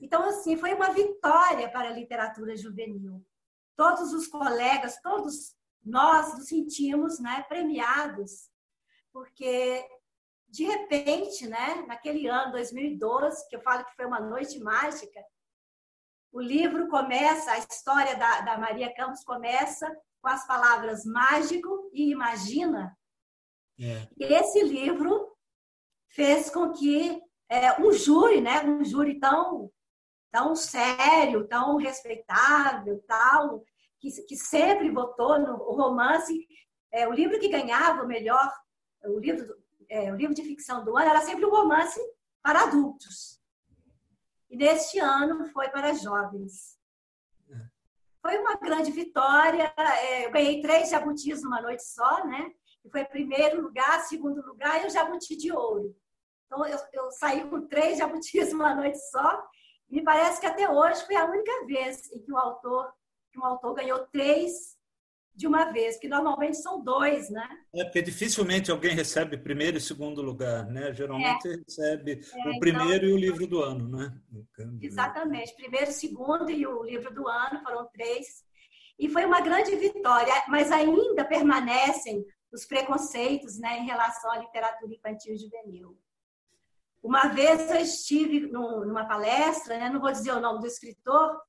[0.00, 3.22] Então assim, foi uma vitória para a literatura juvenil.
[3.76, 8.50] Todos os colegas, todos nós nos sentimos né, premiados,
[9.12, 9.86] porque
[10.48, 15.22] de repente, né, naquele ano 2012, que eu falo que foi uma noite mágica,
[16.32, 19.88] o livro começa, a história da, da Maria Campos começa
[20.20, 22.96] com as palavras mágico e imagina.
[23.80, 24.08] É.
[24.16, 25.36] E esse livro
[26.08, 29.70] fez com que é, um júri, né, um júri tão,
[30.30, 33.64] tão sério, tão respeitável, tal,
[34.00, 36.46] que, que sempre votou no romance,
[36.92, 38.52] é, o livro que ganhava o melhor,
[39.04, 39.54] o livro,
[39.88, 42.00] é, o livro de ficção do ano era sempre um romance
[42.42, 43.38] para adultos.
[44.50, 46.78] E neste ano foi para jovens.
[48.20, 49.72] Foi uma grande vitória.
[49.76, 52.50] É, eu ganhei três jabutis numa noite só, né?
[52.84, 55.94] E foi primeiro lugar, segundo lugar e o jabuti de ouro.
[56.46, 59.46] Então eu, eu saí com três jabutis numa noite só.
[59.88, 62.92] E me parece que até hoje foi a única vez em que o autor
[63.38, 64.76] que um autor ganhou três
[65.34, 67.48] de uma vez, que normalmente são dois, né?
[67.72, 70.92] É porque dificilmente alguém recebe primeiro e segundo lugar, né?
[70.92, 71.54] Geralmente é.
[71.54, 74.20] recebe é, o primeiro então, e o livro do ano, né?
[74.82, 78.44] Exatamente, primeiro, segundo e o livro do ano foram três.
[78.98, 84.92] E foi uma grande vitória, mas ainda permanecem os preconceitos né, em relação à literatura
[84.92, 85.96] infantil e juvenil.
[87.00, 91.40] Uma vez eu estive numa palestra, né, não vou dizer o nome do escritor,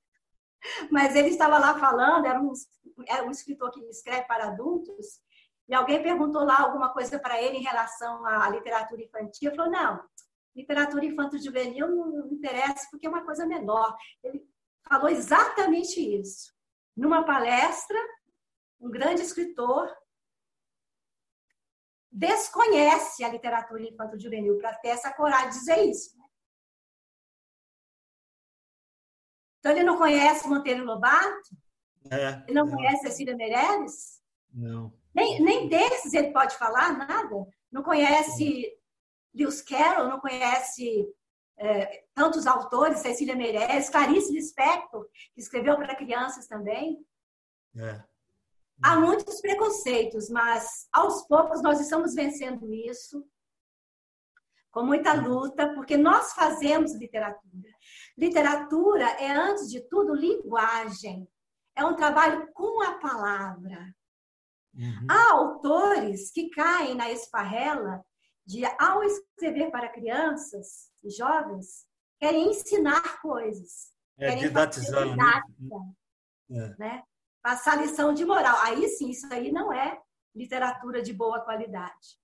[0.91, 2.51] mas ele estava lá falando, era um,
[3.07, 5.21] era um escritor que escreve para adultos,
[5.67, 9.49] e alguém perguntou lá alguma coisa para ele em relação à literatura infantil.
[9.49, 10.03] Ele falou: não,
[10.55, 13.95] literatura infanto-juvenil não interessa porque é uma coisa menor.
[14.23, 14.43] Ele
[14.87, 16.51] falou exatamente isso.
[16.97, 17.97] Numa palestra,
[18.79, 19.95] um grande escritor
[22.11, 26.18] desconhece a literatura infanto-juvenil para ter essa coragem de dizer isso.
[29.59, 31.49] Então, ele não conhece Monteiro Lobato?
[32.09, 32.75] É, ele não, não.
[32.75, 34.21] conhece Cecília Meirelles?
[34.53, 34.93] Não.
[35.13, 37.47] Nem, nem desses ele pode falar nada?
[37.71, 38.73] Não conhece.
[39.33, 40.07] Lewis Carroll?
[40.07, 41.07] Não conhece
[41.57, 42.99] é, tantos autores?
[42.99, 47.05] Cecília Meirelles, Clarice Lispector, que escreveu para crianças também?
[47.77, 48.01] É.
[48.81, 53.27] Há muitos preconceitos, mas aos poucos nós estamos vencendo isso
[54.71, 57.69] com muita luta, porque nós fazemos literatura.
[58.19, 61.25] Literatura é, antes de tudo, linguagem.
[61.73, 63.95] É um trabalho com a palavra.
[64.75, 65.07] Uhum.
[65.09, 68.03] Há autores que caem na esparrela
[68.45, 71.87] de, ao escrever para crianças e jovens,
[72.19, 73.93] querem ensinar coisas.
[74.17, 75.05] É, querem didatizar.
[75.05, 75.11] Né?
[75.11, 75.75] Didática,
[76.51, 76.75] é.
[76.77, 77.03] né?
[77.41, 78.57] Passar lição de moral.
[78.63, 79.97] Aí sim, isso aí não é
[80.35, 82.19] literatura de boa qualidade.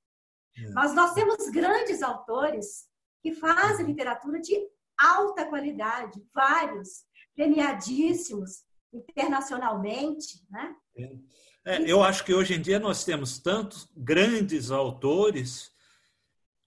[0.58, 0.70] É.
[0.72, 2.90] Mas nós temos grandes autores
[3.22, 7.04] que fazem literatura de alta qualidade, vários,
[7.36, 10.76] premiadíssimos internacionalmente, né?
[11.66, 15.74] É, eu acho que hoje em dia nós temos tantos grandes autores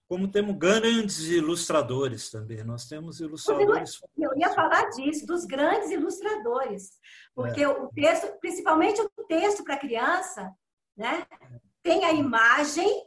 [0.09, 2.63] como temos grandes ilustradores também.
[2.63, 4.01] Nós temos ilustradores.
[4.17, 6.97] Eu ia falar disso, dos grandes ilustradores,
[7.35, 7.67] porque é.
[7.67, 10.51] o texto, principalmente o texto para criança,
[10.97, 11.25] né,
[11.83, 13.03] tem a imagem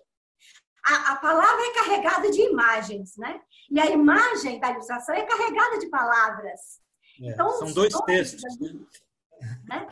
[0.84, 3.40] a, a, palavra é carregada de imagens, né?
[3.70, 6.80] E a imagem da ilustração é carregada de palavras.
[7.20, 8.42] É, então, são dois textos.
[9.64, 9.86] Né?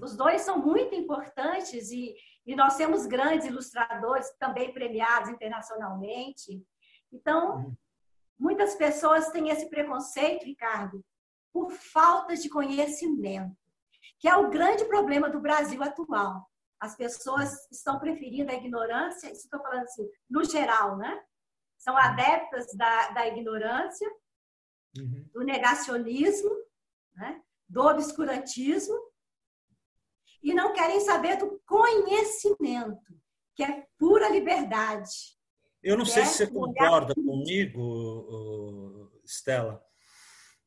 [0.00, 6.64] Os dois são muito importantes e, e nós temos grandes ilustradores também premiados internacionalmente.
[7.12, 7.76] Então,
[8.38, 11.04] muitas pessoas têm esse preconceito, Ricardo,
[11.52, 13.56] por falta de conhecimento,
[14.18, 16.48] que é o grande problema do Brasil atual.
[16.80, 21.22] As pessoas estão preferindo a ignorância, isso estou falando assim, no geral, né?
[21.78, 24.08] São adeptas da, da ignorância,
[24.98, 25.28] uhum.
[25.32, 26.50] do negacionismo,
[27.14, 27.40] né?
[27.68, 28.96] do obscurantismo,
[30.42, 33.14] e não querem saber do conhecimento,
[33.54, 35.36] que é pura liberdade.
[35.82, 39.82] Eu não sei se você concorda comigo, Stella.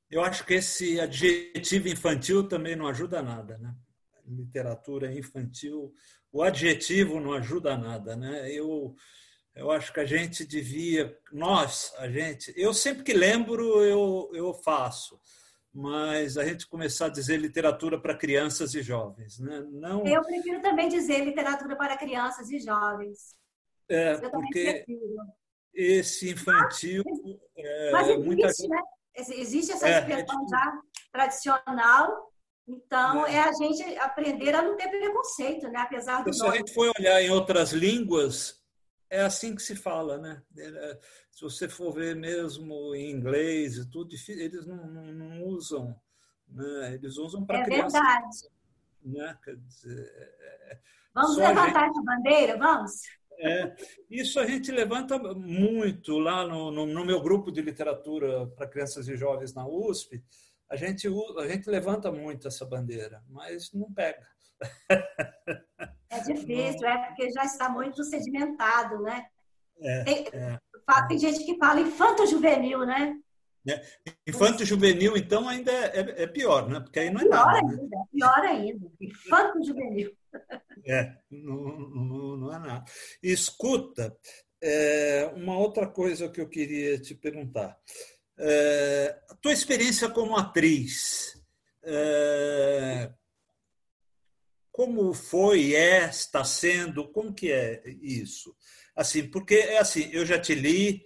[0.09, 3.75] Eu acho que esse adjetivo infantil também não ajuda nada, né?
[4.29, 5.93] Literatura infantil,
[6.31, 8.51] o adjetivo não ajuda nada, né?
[8.51, 8.95] Eu
[9.55, 14.53] eu acho que a gente devia, nós, a gente, eu sempre que lembro eu eu
[14.53, 15.19] faço,
[15.73, 19.65] mas a gente começar a dizer literatura para crianças e jovens, né?
[19.71, 20.05] Não.
[20.05, 23.35] Eu prefiro também dizer literatura para crianças e jovens.
[23.89, 24.85] É, eu porque
[25.73, 27.03] esse infantil.
[27.91, 28.47] Mas, é, existe, muita...
[28.67, 28.81] né?
[29.15, 32.28] Existe essa é, expressão é, já tradicional,
[32.69, 33.35] então é.
[33.35, 33.39] é.
[33.39, 35.79] a gente aprender a não ter preconceito, né?
[35.79, 36.31] apesar do.
[36.31, 38.61] Se a gente for olhar em outras línguas,
[39.09, 40.41] é assim que se fala, né?
[40.55, 40.99] É,
[41.31, 45.95] se você for ver mesmo em inglês e tudo, eles não, não, não usam,
[46.47, 46.93] né?
[46.93, 47.97] Eles usam para é criança.
[47.97, 48.37] É verdade.
[49.03, 49.37] Né?
[49.65, 50.81] Dizer,
[51.13, 51.91] vamos levantar gente...
[51.91, 52.91] essa bandeira, vamos?
[53.41, 53.73] É,
[54.11, 59.07] isso a gente levanta muito lá no, no, no meu grupo de literatura para crianças
[59.07, 60.21] e jovens na USP.
[60.69, 64.27] A gente, a gente levanta muito essa bandeira, mas não pega.
[66.09, 69.25] É difícil, é porque já está muito sedimentado, né?
[69.81, 70.59] É, tem, é.
[71.07, 73.17] tem gente que fala infanto-juvenil, né?
[73.67, 73.81] É.
[74.27, 76.79] Infanto-juvenil, então, ainda é, é, pior, né?
[76.79, 77.57] Porque aí não é pior nada.
[77.57, 78.03] Ainda, né?
[78.11, 78.91] Pior ainda.
[78.99, 80.17] Infanto-juvenil.
[80.85, 82.85] É, não, não, não é nada.
[83.21, 84.15] Escuta,
[84.61, 87.77] é, uma outra coisa que eu queria te perguntar.
[88.39, 91.37] É, a tua experiência como atriz,
[91.83, 93.11] é,
[94.71, 98.55] como foi, é, está sendo, como que é isso?
[98.95, 101.03] Assim, porque é assim, eu já te li,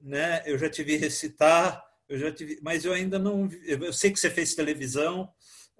[0.00, 0.42] né?
[0.46, 4.12] Eu já te vi recitar, eu já te vi, mas eu ainda não, eu sei
[4.12, 5.28] que você fez televisão,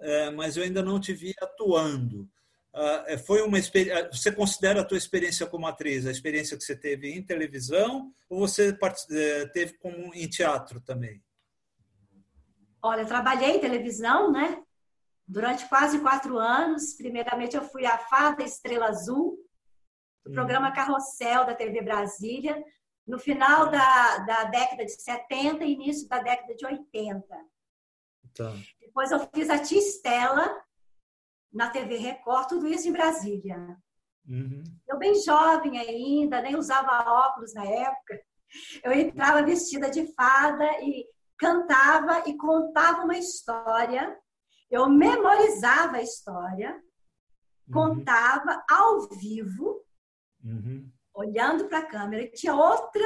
[0.00, 2.28] é, mas eu ainda não te vi atuando.
[2.78, 4.10] Ah, é, foi uma experiência.
[4.12, 8.40] Você considera a tua experiência como atriz a experiência que você teve em televisão ou
[8.40, 8.76] você
[9.10, 11.24] é, teve como em teatro também?
[12.82, 14.62] Olha, trabalhei em televisão, né?
[15.26, 16.92] Durante quase quatro anos.
[16.92, 19.38] Primeiramente, eu fui a Fada Estrela Azul,
[20.22, 20.74] do programa uhum.
[20.74, 22.62] Carrossel da TV Brasília,
[23.06, 27.26] no final da, da década de 70 e início da década de 80.
[28.34, 28.52] Tá.
[28.78, 30.65] Depois eu fiz a Tia Estela,
[31.52, 33.76] na TV Record, tudo isso em Brasília.
[34.28, 34.62] Uhum.
[34.88, 38.20] Eu bem jovem ainda, nem usava óculos na época.
[38.82, 41.06] Eu entrava vestida de fada e
[41.38, 44.16] cantava e contava uma história.
[44.70, 46.74] Eu memorizava a história,
[47.68, 47.72] uhum.
[47.72, 49.84] contava ao vivo,
[50.44, 50.90] uhum.
[51.14, 52.22] olhando para a câmera.
[52.22, 53.04] E tinha outra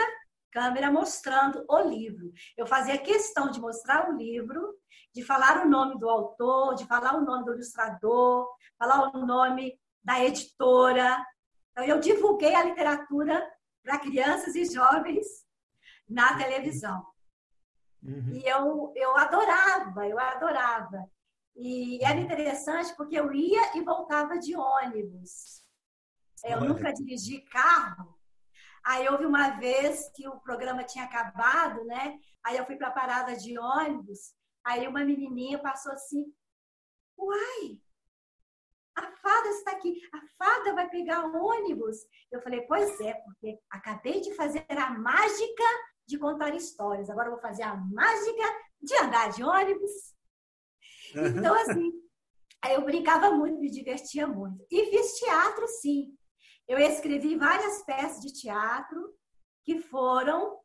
[0.50, 2.32] câmera mostrando o livro.
[2.56, 4.78] Eu fazia questão de mostrar o livro
[5.12, 9.78] de falar o nome do autor, de falar o nome do ilustrador, falar o nome
[10.02, 11.24] da editora.
[11.72, 13.44] Então, eu divulguei a literatura
[13.82, 15.26] para crianças e jovens
[16.08, 17.04] na televisão.
[18.02, 18.32] Uhum.
[18.32, 21.10] E eu, eu adorava, eu adorava.
[21.56, 25.64] E era interessante porque eu ia e voltava de ônibus.
[26.44, 28.18] Eu nunca dirigi carro.
[28.84, 32.18] Aí houve uma vez que o programa tinha acabado, né?
[32.44, 36.32] Aí eu fui para a parada de ônibus Aí uma menininha passou assim:
[37.18, 37.80] Uai,
[38.96, 41.96] a fada está aqui, a fada vai pegar ônibus.
[42.30, 45.64] Eu falei: Pois é, porque acabei de fazer a mágica
[46.06, 48.42] de contar histórias, agora eu vou fazer a mágica
[48.80, 50.14] de andar de ônibus.
[51.14, 51.92] Então, assim,
[52.62, 54.64] aí eu brincava muito, me divertia muito.
[54.70, 56.16] E fiz teatro, sim.
[56.70, 59.14] Eu escrevi várias peças de teatro
[59.64, 60.58] que foram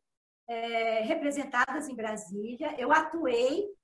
[0.48, 2.74] é, representadas em Brasília.
[2.78, 3.76] Eu atuei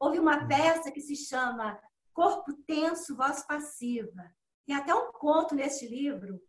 [0.00, 0.48] Houve uma hum.
[0.48, 1.78] peça que se chama
[2.14, 4.34] Corpo Tenso, Voz Passiva.
[4.66, 6.40] Tem até um conto neste livro,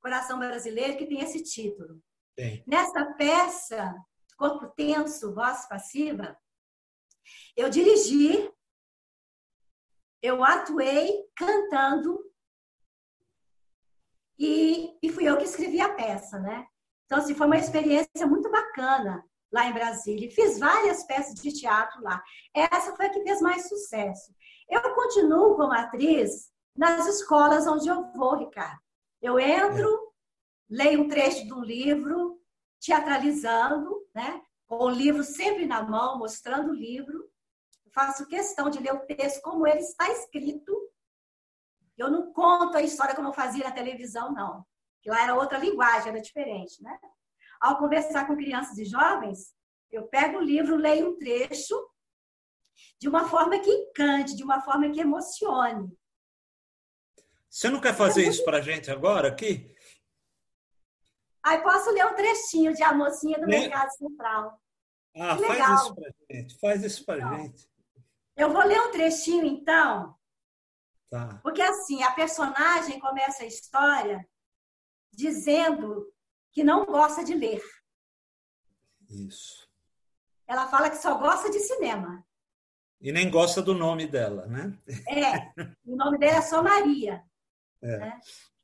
[0.00, 2.02] Coração Brasileiro, que tem esse título.
[2.38, 2.64] Sim.
[2.66, 3.94] Nessa peça,
[4.36, 6.36] Corpo Tenso, Voz Passiva,
[7.56, 8.50] eu dirigi,
[10.20, 12.18] eu atuei cantando
[14.38, 16.66] e, e fui eu que escrevi a peça, né?
[17.04, 20.30] Então, assim, foi uma experiência muito bacana lá em Brasília.
[20.30, 22.22] Fiz várias peças de teatro lá.
[22.52, 24.34] Essa foi a que fez mais sucesso.
[24.68, 28.80] Eu continuo como atriz nas escolas onde eu vou, Ricardo.
[29.22, 30.12] Eu entro,
[30.68, 32.40] leio um trecho de um livro,
[32.80, 34.42] teatralizando, né?
[34.66, 37.28] com o livro sempre na mão, mostrando o livro.
[37.94, 40.76] Faço questão de ler o texto como ele está escrito.
[41.96, 44.64] Eu não conto a história como eu fazia na televisão, não.
[45.02, 46.98] Que lá era outra linguagem, era diferente, né?
[47.60, 49.54] Ao conversar com crianças e jovens,
[49.90, 51.74] eu pego o livro, leio um trecho
[53.00, 55.96] de uma forma que encante, de uma forma que emocione.
[57.48, 59.74] Você não quer fazer é isso para a gente agora aqui?
[61.42, 64.60] Aí posso ler um trechinho de A Mocinha do Mercado Central.
[65.14, 66.58] Ah, faz isso pra gente.
[66.58, 67.70] Faz isso pra então, gente.
[68.36, 70.14] Eu vou ler um trechinho, então.
[71.10, 71.40] Tá.
[71.42, 74.26] Porque assim, a personagem começa a história
[75.12, 76.12] dizendo
[76.52, 77.62] que não gosta de ler.
[79.08, 79.66] Isso.
[80.46, 82.24] Ela fala que só gosta de cinema.
[83.00, 84.76] E nem gosta do nome dela, né?
[85.08, 85.52] É.
[85.84, 87.22] O nome dela é só Maria.
[87.82, 87.98] É.
[87.98, 88.20] Né?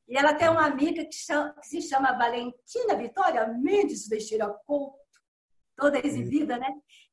[0.08, 4.98] E ela tem uma amiga que, chama, que, se chama Valentina Vitória Mendes Teixeira Couto,
[5.76, 6.70] toda exibida, né?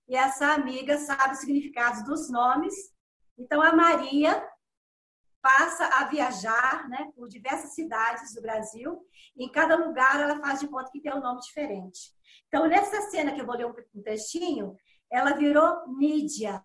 [0.07, 2.73] E essa amiga sabe os significados dos nomes.
[3.37, 4.48] Então, a Maria
[5.41, 8.99] passa a viajar né, por diversas cidades do Brasil.
[9.35, 12.13] E em cada lugar, ela faz de conta que tem um nome diferente.
[12.47, 14.75] Então, nessa cena que eu vou ler um textinho,
[15.09, 16.63] ela virou Nídia.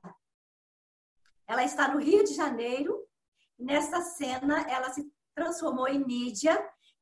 [1.46, 3.06] Ela está no Rio de Janeiro.
[3.58, 6.56] Nessa cena, ela se transformou em Nídia,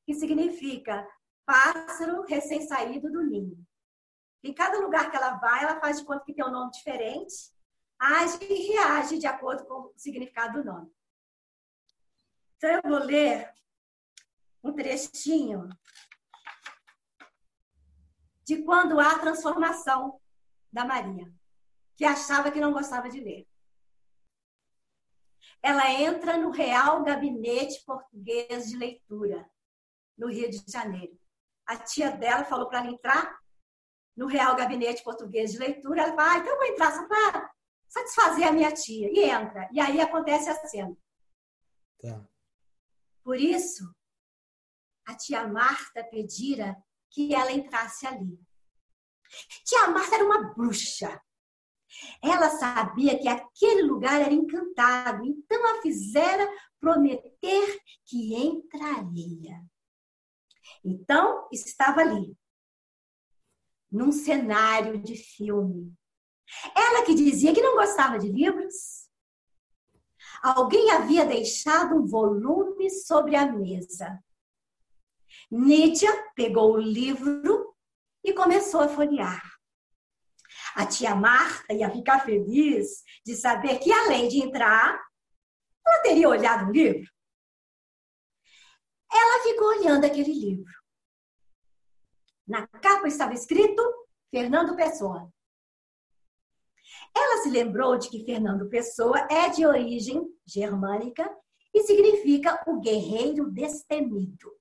[0.05, 1.07] que significa
[1.45, 3.57] pássaro recém-saído do ninho.
[4.43, 7.35] Em cada lugar que ela vai, ela faz de conta que tem um nome diferente,
[7.99, 10.91] age e reage de acordo com o significado do nome.
[12.65, 13.53] Então, eu vou ler
[14.63, 15.69] um trechinho
[18.45, 20.21] de quando há a transformação
[20.73, 21.33] da Maria,
[21.97, 23.49] que achava que não gostava de ler
[25.63, 29.49] ela entra no Real Gabinete Português de Leitura,
[30.19, 31.17] no Rio de Janeiro.
[31.65, 33.39] A tia dela falou para ela entrar
[34.17, 36.03] no Real Gabinete Português de Leitura.
[36.03, 37.51] Ela fala, ah, então eu vou entrar só para
[37.89, 39.09] satisfazer a minha tia.
[39.13, 39.69] E entra.
[39.73, 40.97] E aí acontece a cena.
[42.01, 42.32] Tá.
[43.23, 43.85] Por isso,
[45.07, 46.77] a tia Marta pedira
[47.11, 48.39] que ela entrasse ali.
[49.65, 51.21] Tia Marta era uma bruxa.
[52.23, 56.49] Ela sabia que aquele lugar era encantado, então a fizera
[56.81, 59.63] prometer que entraria.
[60.85, 62.37] Então estava ali,
[63.91, 65.95] num cenário de filme.
[66.75, 69.02] Ela que dizia que não gostava de livros.
[70.43, 74.19] Alguém havia deixado um volume sobre a mesa.
[75.49, 77.73] Nítia pegou o livro
[78.25, 79.41] e começou a folhear.
[80.75, 85.01] A tia Marta ia ficar feliz de saber que, além de entrar,
[85.87, 87.09] ela teria olhado o livro.
[89.13, 90.73] Ela ficou olhando aquele livro.
[92.47, 93.83] Na capa estava escrito
[94.31, 95.33] Fernando Pessoa.
[97.15, 101.29] Ela se lembrou de que Fernando Pessoa é de origem germânica
[101.75, 104.53] e significa o guerreiro destemido.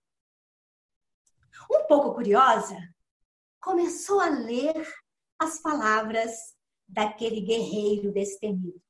[1.70, 2.76] Um pouco curiosa,
[3.60, 4.88] começou a ler
[5.40, 6.56] as palavras
[6.88, 8.82] daquele guerreiro destemido.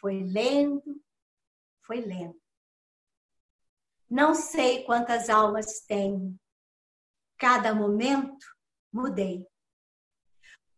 [0.00, 1.02] Foi lendo,
[1.84, 2.40] foi lendo.
[4.08, 6.38] Não sei quantas almas tenho.
[7.36, 8.46] Cada momento
[8.92, 9.44] mudei.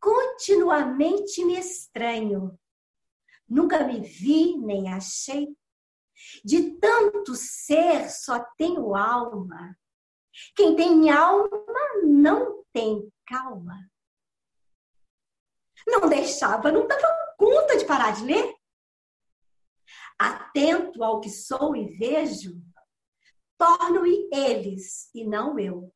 [0.01, 2.59] Continuamente me estranho.
[3.49, 5.49] Nunca me vi nem achei.
[6.45, 9.77] De tanto ser, só tenho alma.
[10.55, 11.49] Quem tem alma
[12.03, 13.89] não tem calma
[15.89, 18.55] não deixava, não dava conta de parar de ler.
[20.19, 22.61] Atento ao que sou e vejo,
[23.57, 25.93] torno-me eles e não eu.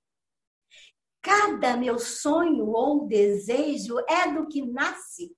[1.23, 5.35] Cada meu sonho ou desejo é do que nasce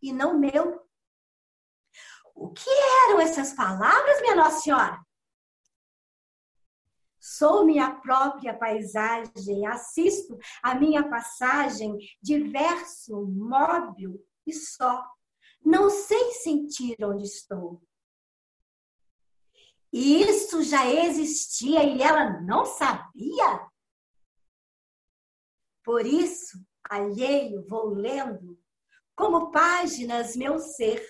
[0.00, 0.82] e não meu.
[2.34, 2.70] O que
[3.04, 5.06] eram essas palavras, minha Nossa Senhora?
[7.20, 15.04] Sou minha própria paisagem, assisto a minha passagem diverso, móvel e só.
[15.62, 17.82] Não sei sentir onde estou.
[19.92, 23.68] Isso já existia e ela não sabia?
[25.86, 28.58] Por isso, alheio, vou lendo,
[29.14, 31.00] como páginas meu ser.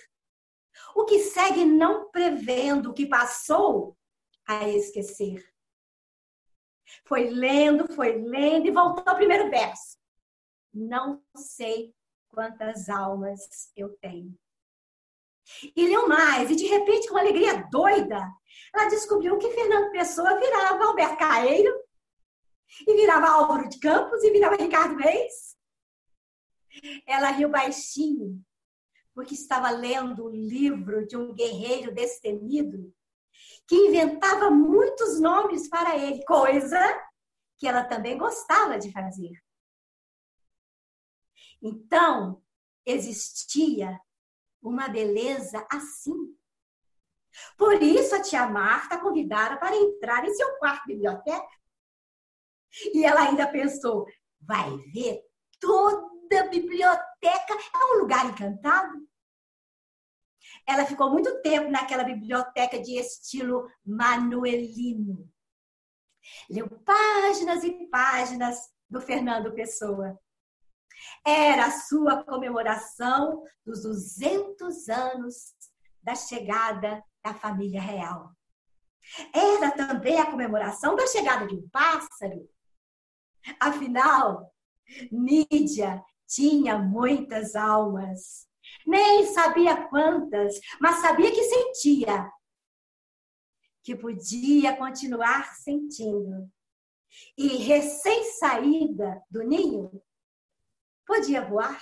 [0.95, 3.97] O que segue não prevendo o que passou
[4.47, 5.43] a esquecer.
[7.05, 9.97] Foi lendo, foi lendo e voltou ao primeiro verso.
[10.71, 11.91] Não sei
[12.29, 14.37] quantas almas eu tenho.
[15.75, 18.21] E leu mais, e de repente, com uma alegria doida,
[18.71, 21.86] ela descobriu que Fernando Pessoa virava Alberto Caeiro,
[22.85, 25.57] e virava Álvaro de Campos, e virava Ricardo Reis.
[27.05, 28.43] Ela riu baixinho,
[29.13, 32.93] porque estava lendo o livro de um guerreiro destemido
[33.67, 36.79] que inventava muitos nomes para ele, coisa
[37.57, 39.31] que ela também gostava de fazer.
[41.61, 42.41] Então,
[42.85, 43.99] existia
[44.61, 46.35] uma beleza assim.
[47.57, 51.47] Por isso a tia Marta convidara para entrar em seu quarto biblioteca.
[52.93, 54.05] E ela ainda pensou:
[54.39, 55.21] vai ver,
[55.59, 59.07] toda a biblioteca é um lugar encantado.
[60.65, 65.29] Ela ficou muito tempo naquela biblioteca de estilo manuelino.
[66.49, 68.57] Leu páginas e páginas
[68.89, 70.19] do Fernando Pessoa.
[71.25, 75.53] Era a sua comemoração dos 200 anos
[76.01, 78.31] da chegada da família real.
[79.33, 82.49] Era também a comemoração da chegada de um pássaro.
[83.59, 84.53] Afinal,
[85.11, 88.47] Nídia tinha muitas almas.
[88.85, 92.31] Nem sabia quantas, mas sabia que sentia.
[93.83, 96.49] Que podia continuar sentindo.
[97.37, 100.01] E recém-saída do ninho,
[101.05, 101.81] podia voar.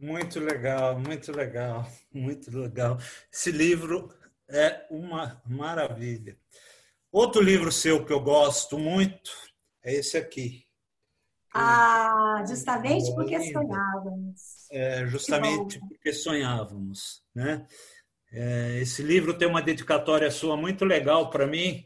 [0.00, 2.96] Muito legal, muito legal, muito legal.
[3.30, 4.10] Esse livro
[4.48, 6.38] é uma maravilha.
[7.12, 9.30] Outro livro seu que eu gosto muito
[9.82, 10.64] é esse aqui.
[11.52, 14.70] Ah, justamente porque sonhávamos.
[14.70, 17.66] É, justamente porque sonhávamos, né?
[18.32, 21.84] É, esse livro tem uma dedicatória sua muito legal para mim,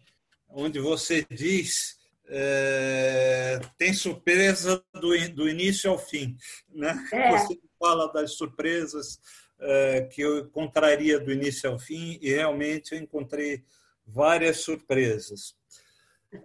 [0.48, 1.98] onde você diz
[2.28, 6.36] é, tem surpresa do, do início ao fim,
[6.68, 6.94] né?
[7.12, 7.30] É.
[7.32, 9.20] Você fala das surpresas
[9.60, 13.62] é, que eu encontraria do início ao fim e realmente eu encontrei
[14.06, 15.54] várias surpresas.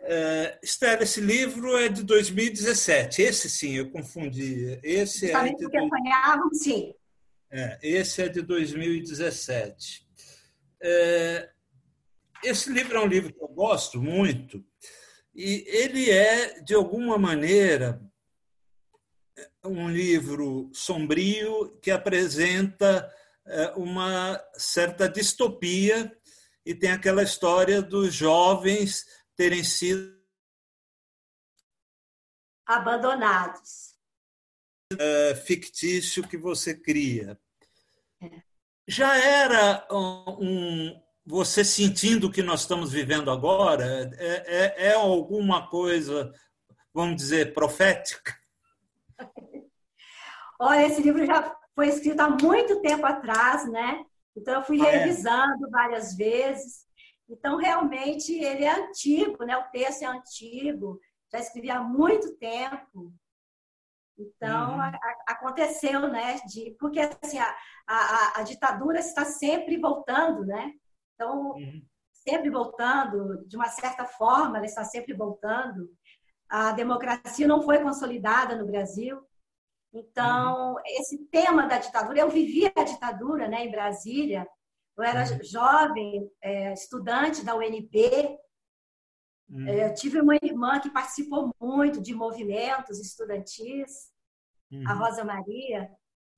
[0.02, 3.22] É, Estela, esse livro é de 2017.
[3.22, 4.80] Esse sim, eu confundi.
[4.84, 5.64] Esse Justamente é de...
[5.64, 6.94] porque sonhavam, sim.
[7.50, 10.08] É, esse é de 2017.
[10.82, 11.50] É,
[12.44, 14.64] esse livro é um livro que eu gosto muito
[15.34, 18.02] e ele é, de alguma maneira,
[19.64, 23.12] um livro sombrio que apresenta
[23.46, 26.16] é, uma certa distopia
[26.66, 30.20] e tem aquela história dos jovens terem sido
[32.66, 33.96] abandonados.
[34.98, 37.40] É, fictício que você cria.
[38.22, 38.42] É.
[38.88, 44.12] Já era um, você sentindo o que nós estamos vivendo agora?
[44.18, 46.34] É, é, é alguma coisa,
[46.94, 48.36] vamos dizer, profética?
[50.60, 54.04] Olha, esse livro já foi escrito há muito tempo atrás, né?
[54.36, 54.98] Então eu fui ah, é?
[54.98, 56.86] revisando várias vezes.
[57.30, 59.56] Então realmente ele é antigo, né?
[59.58, 61.00] O texto é antigo,
[61.32, 63.14] já escrevi há muito tempo.
[64.18, 64.82] Então uhum.
[64.82, 66.40] a, aconteceu, né?
[66.48, 67.56] De, porque assim, a,
[67.88, 70.74] a, a, ditadura está sempre voltando, né?
[71.14, 71.82] Então uhum.
[72.12, 75.90] sempre voltando, de uma certa forma, ela está sempre voltando.
[76.50, 79.22] A democracia não foi consolidada no Brasil.
[79.94, 80.82] Então, uhum.
[80.86, 84.48] esse tema da ditadura, eu vivi a ditadura né, em Brasília,
[84.98, 85.44] eu era uhum.
[85.44, 88.38] jovem, é, estudante da UNB,
[89.50, 89.68] uhum.
[89.68, 94.12] é, eu tive uma irmã que participou muito de movimentos estudantis,
[94.86, 95.00] a uhum.
[95.00, 95.90] Rosa Maria,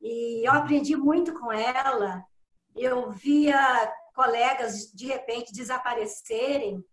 [0.01, 2.23] e eu aprendi muito com ela.
[2.75, 6.83] Eu via colegas, de repente, desaparecerem,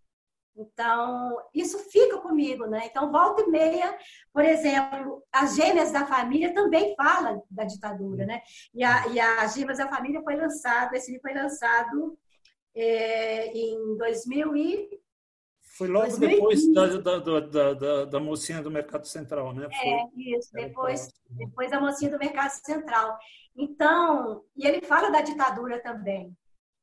[0.57, 2.87] então, isso fica comigo, né?
[2.87, 3.97] Então, volta e meia,
[4.33, 8.43] por exemplo, as gêmeas da família também falam da ditadura, né?
[8.75, 12.19] E a, e a Gêmeas da Família foi lançado, esse livro foi lançado
[12.75, 15.01] é, em 2000 e...
[15.77, 16.73] Foi logo 2015.
[16.73, 19.69] depois da, da, da, da, da mocinha do Mercado Central, né?
[19.71, 23.17] Foi, é, isso, depois, depois da mocinha do Mercado Central.
[23.57, 26.37] Então, e ele fala da ditadura também.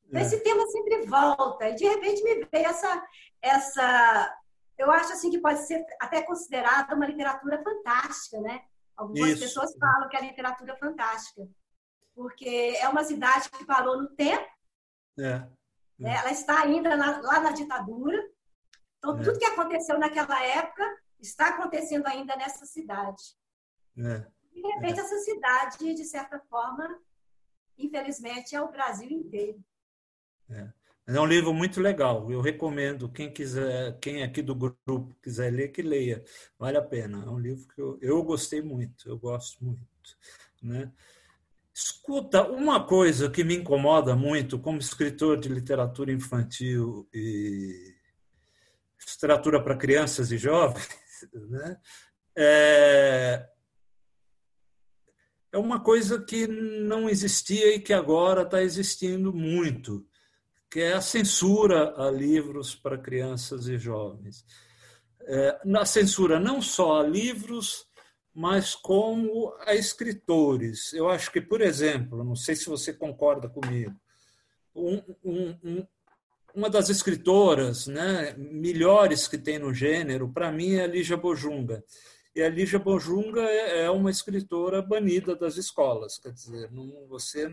[0.08, 0.24] Então, é.
[0.24, 1.70] esse tema sempre volta.
[1.70, 3.08] E, de repente, me veio essa,
[3.42, 4.38] essa...
[4.78, 8.64] Eu acho assim que pode ser até considerada uma literatura fantástica, né?
[8.96, 9.42] Algumas Isso.
[9.42, 11.48] pessoas falam que é literatura fantástica.
[12.14, 14.48] Porque é uma cidade que parou no tempo.
[15.20, 15.40] É.
[15.98, 16.16] Né?
[16.18, 18.22] Ela está ainda na, lá na ditadura.
[18.98, 19.24] Então, é.
[19.24, 20.84] tudo que aconteceu naquela época
[21.20, 23.22] está acontecendo ainda nessa cidade.
[23.98, 24.26] É.
[24.52, 25.04] De repente, é.
[25.04, 27.00] essa cidade, de certa forma,
[27.78, 29.62] infelizmente, é o Brasil inteiro.
[30.50, 30.68] É.
[31.08, 32.32] é um livro muito legal.
[32.32, 36.24] Eu recomendo quem quiser, quem aqui do grupo quiser ler, que leia.
[36.58, 37.24] Vale a pena.
[37.24, 39.08] É um livro que eu, eu gostei muito.
[39.08, 39.82] Eu gosto muito,
[40.62, 40.92] né?
[41.74, 47.96] Escuta, uma coisa que me incomoda muito como escritor de literatura infantil e,
[49.14, 50.88] literatura para crianças e jovens,
[51.50, 51.78] né?
[52.36, 53.48] é,
[55.52, 60.06] é uma coisa que não existia e que agora está existindo muito,
[60.76, 64.46] que é a censura a livros para crianças e jovens.
[65.22, 67.88] É, na censura não só a livros,
[68.34, 70.92] mas como a escritores.
[70.92, 73.96] Eu acho que, por exemplo, não sei se você concorda comigo,
[74.76, 75.88] um, um, um,
[76.54, 81.86] uma das escritoras né, melhores que tem no gênero, para mim, é a Lígia Bojunga.
[82.36, 87.50] E a Lígia Bojunga é, é uma escritora banida das escolas, quer dizer, não, você,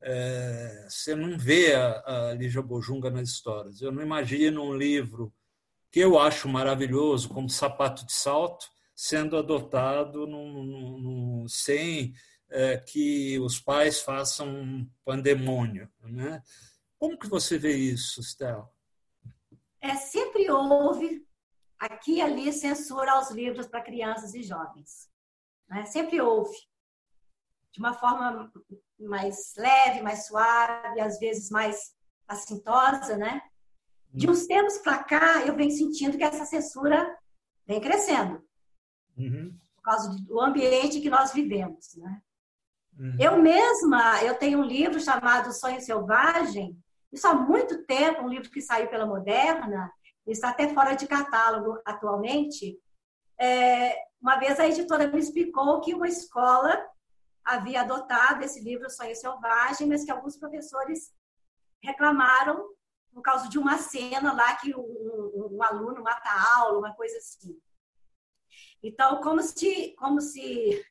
[0.00, 3.80] é, você não vê a, a Lígia Bojunga nas histórias.
[3.80, 5.32] Eu não imagino um livro
[5.90, 10.26] que eu acho maravilhoso, como Sapato de Salto, sendo adotado
[11.48, 12.12] sem
[12.50, 15.90] é, que os pais façam um pandemônio.
[16.02, 16.42] Né?
[16.98, 18.68] Como que você vê isso, Stella?
[19.80, 21.26] É, sempre houve
[21.78, 25.08] aqui e ali censura aos livros para crianças e jovens.
[25.68, 25.84] Né?
[25.84, 26.56] Sempre houve.
[27.70, 28.50] De uma forma
[28.98, 31.94] mais leve, mais suave, às vezes mais
[32.26, 33.40] assintosa, né?
[34.12, 37.16] De uns tempos para cá, eu venho sentindo que essa censura
[37.66, 38.42] vem crescendo.
[39.16, 39.56] Uhum.
[39.76, 42.22] Por causa do ambiente que nós vivemos, né?
[42.98, 43.16] Uhum.
[43.20, 46.76] Eu mesma, eu tenho um livro chamado Sonho Selvagem,
[47.12, 49.90] isso há muito tempo, um livro que saiu pela Moderna,
[50.26, 52.78] está até fora de catálogo atualmente.
[53.38, 56.84] É, uma vez a editora me explicou que uma escola
[57.48, 61.14] havia adotado esse livro Sonho Selvagem, mas que alguns professores
[61.82, 62.68] reclamaram
[63.12, 66.94] por causa de uma cena lá que um, um, um aluno mata a aula, uma
[66.94, 67.58] coisa assim.
[68.82, 70.84] Então, como se, como se,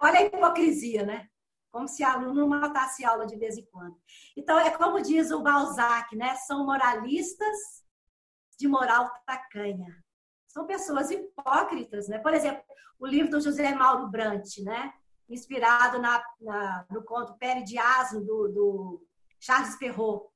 [0.00, 1.28] olha a hipocrisia, né?
[1.72, 4.00] Como se aluno matasse aula de vez em quando.
[4.36, 6.36] Então, é como diz o Balzac, né?
[6.36, 7.84] São moralistas
[8.58, 10.02] de moral tacanha.
[10.46, 12.18] São pessoas hipócritas, né?
[12.18, 12.62] Por exemplo,
[12.98, 14.94] o livro do José Mauro Brant, né?
[15.28, 19.06] Inspirado na, na no conto Pele de Asno, do, do
[19.40, 20.28] Charles Perrault.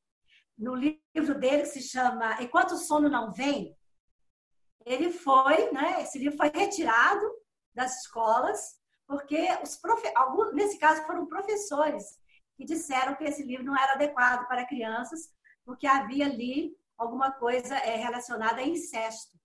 [0.59, 3.77] No livro dele que se chama Enquanto o Sono Não Vem,
[4.85, 6.03] ele foi, né?
[6.03, 7.25] Esse livro foi retirado
[7.75, 10.11] das escolas porque os profe...
[10.15, 12.19] Alguns, nesse caso foram professores
[12.57, 15.33] que disseram que esse livro não era adequado para crianças
[15.65, 19.39] porque havia ali alguma coisa é, relacionada a incesto.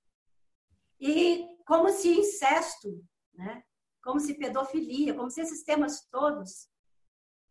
[0.99, 3.63] E como se incesto, né?
[4.05, 6.69] Como se pedofilia, como se esses temas todos,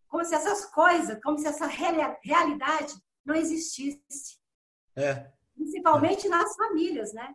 [0.07, 2.95] como se essas coisas, como se essa realidade
[3.25, 4.39] não existisse.
[4.95, 5.33] É.
[5.53, 6.31] Principalmente é.
[6.31, 7.35] nas famílias, né?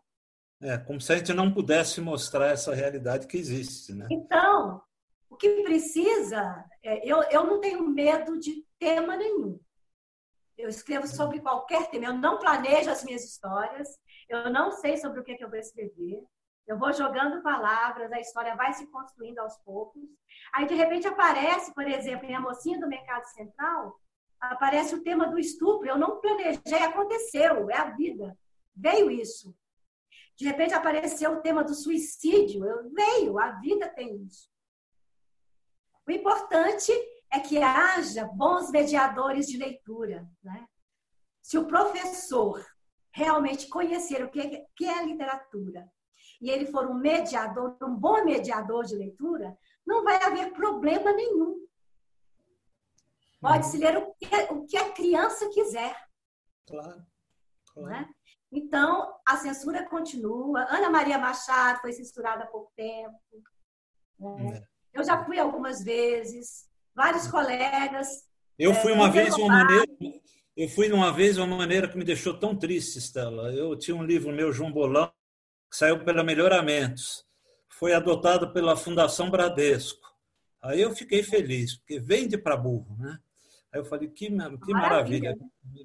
[0.61, 4.07] É, como se a gente não pudesse mostrar essa realidade que existe, né?
[4.09, 4.82] Então,
[5.30, 9.59] o que precisa, é, eu, eu não tenho medo de tema nenhum.
[10.57, 12.05] Eu escrevo sobre qualquer tema.
[12.05, 13.89] Eu não planejo as minhas histórias.
[14.30, 16.22] Eu não sei sobre o que, que eu vou escrever.
[16.70, 20.03] Eu vou jogando palavras, a história vai se construindo aos poucos.
[20.53, 23.99] Aí, de repente, aparece, por exemplo, em A Mocinha do Mercado Central,
[24.39, 25.89] aparece o tema do estupro.
[25.89, 28.38] Eu não planejei, aconteceu, é a vida.
[28.76, 29.57] Veio isso.
[30.38, 32.63] De repente apareceu o tema do suicídio.
[32.63, 34.47] Eu, veio, a vida tem isso.
[36.07, 36.91] O importante
[37.32, 40.24] é que haja bons mediadores de leitura.
[40.43, 40.67] Né?
[41.41, 42.63] Se o professor
[43.11, 45.89] realmente conhecer o que é literatura
[46.42, 51.68] e ele for um mediador, um bom mediador de leitura, não vai haver problema nenhum.
[53.42, 55.96] Pode-se ler o que, o que a criança quiser.
[56.68, 57.06] Claro.
[57.74, 57.90] claro.
[57.90, 58.10] Né?
[58.52, 60.66] Então, a censura continua.
[60.70, 63.18] Ana Maria Machado foi censurada há pouco tempo.
[64.20, 64.58] Né?
[64.58, 65.00] É.
[65.00, 68.08] Eu já fui algumas vezes, vários colegas.
[68.58, 69.86] Eu fui é, uma vez uma maneira.
[70.58, 73.54] Eu fui uma vez uma maneira que me deixou tão triste, Stella.
[73.54, 75.10] Eu tinha um livro meu, João Bolão,
[75.72, 77.26] saiu pela Melhoramentos.
[77.70, 80.07] Foi adotado pela Fundação Bradesco.
[80.61, 83.17] Aí eu fiquei feliz, porque vende para burro, né?
[83.72, 84.74] Aí eu falei, que, que maravilha.
[84.74, 85.38] maravilha,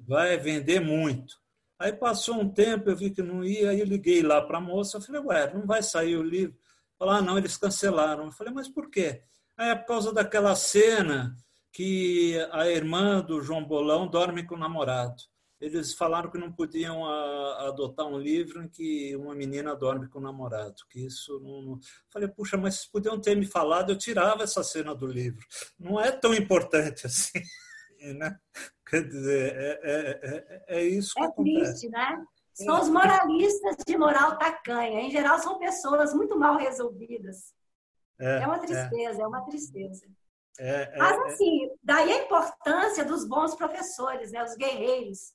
[0.07, 1.35] vai vender muito.
[1.77, 4.61] Aí passou um tempo, eu vi que não ia, aí eu liguei lá para a
[4.61, 6.57] moça, eu falei, ué, não vai sair o livro?
[6.97, 8.25] Falaram, ah, não, eles cancelaram.
[8.25, 9.23] Eu falei, mas por quê?
[9.57, 11.35] Aí é por causa daquela cena
[11.71, 15.21] que a irmã do João Bolão dorme com o namorado.
[15.65, 20.19] Eles falaram que não podiam a, adotar um livro em que uma menina dorme com
[20.19, 20.75] o namorado.
[20.89, 21.79] Que isso não, não...
[22.11, 25.43] Falei, puxa, mas se podiam ter me falado, eu tirava essa cena do livro.
[25.79, 27.41] Não é tão importante assim.
[27.99, 28.37] Né?
[28.87, 31.59] Quer dizer, é, é, é, é isso que é acontece.
[31.59, 32.23] triste, né?
[32.53, 35.01] São os moralistas de moral tacanha.
[35.01, 37.53] Em geral, são pessoas muito mal resolvidas.
[38.19, 40.05] É, é uma tristeza, é, é uma tristeza.
[40.59, 44.43] É, Mas, assim, daí a importância dos bons professores, né?
[44.43, 45.33] os guerreiros.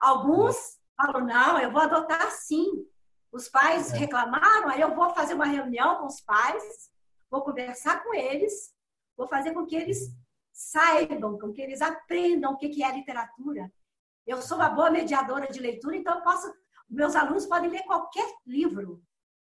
[0.00, 2.86] Alguns falo, não, eu vou adotar sim.
[3.30, 3.98] Os pais é.
[3.98, 6.90] reclamaram, aí eu vou fazer uma reunião com os pais,
[7.30, 8.74] vou conversar com eles,
[9.16, 10.10] vou fazer com que eles
[10.52, 13.70] saibam, com que eles aprendam o que é literatura.
[14.26, 16.52] Eu sou uma boa mediadora de leitura, então eu posso,
[16.88, 19.02] meus alunos podem ler qualquer livro.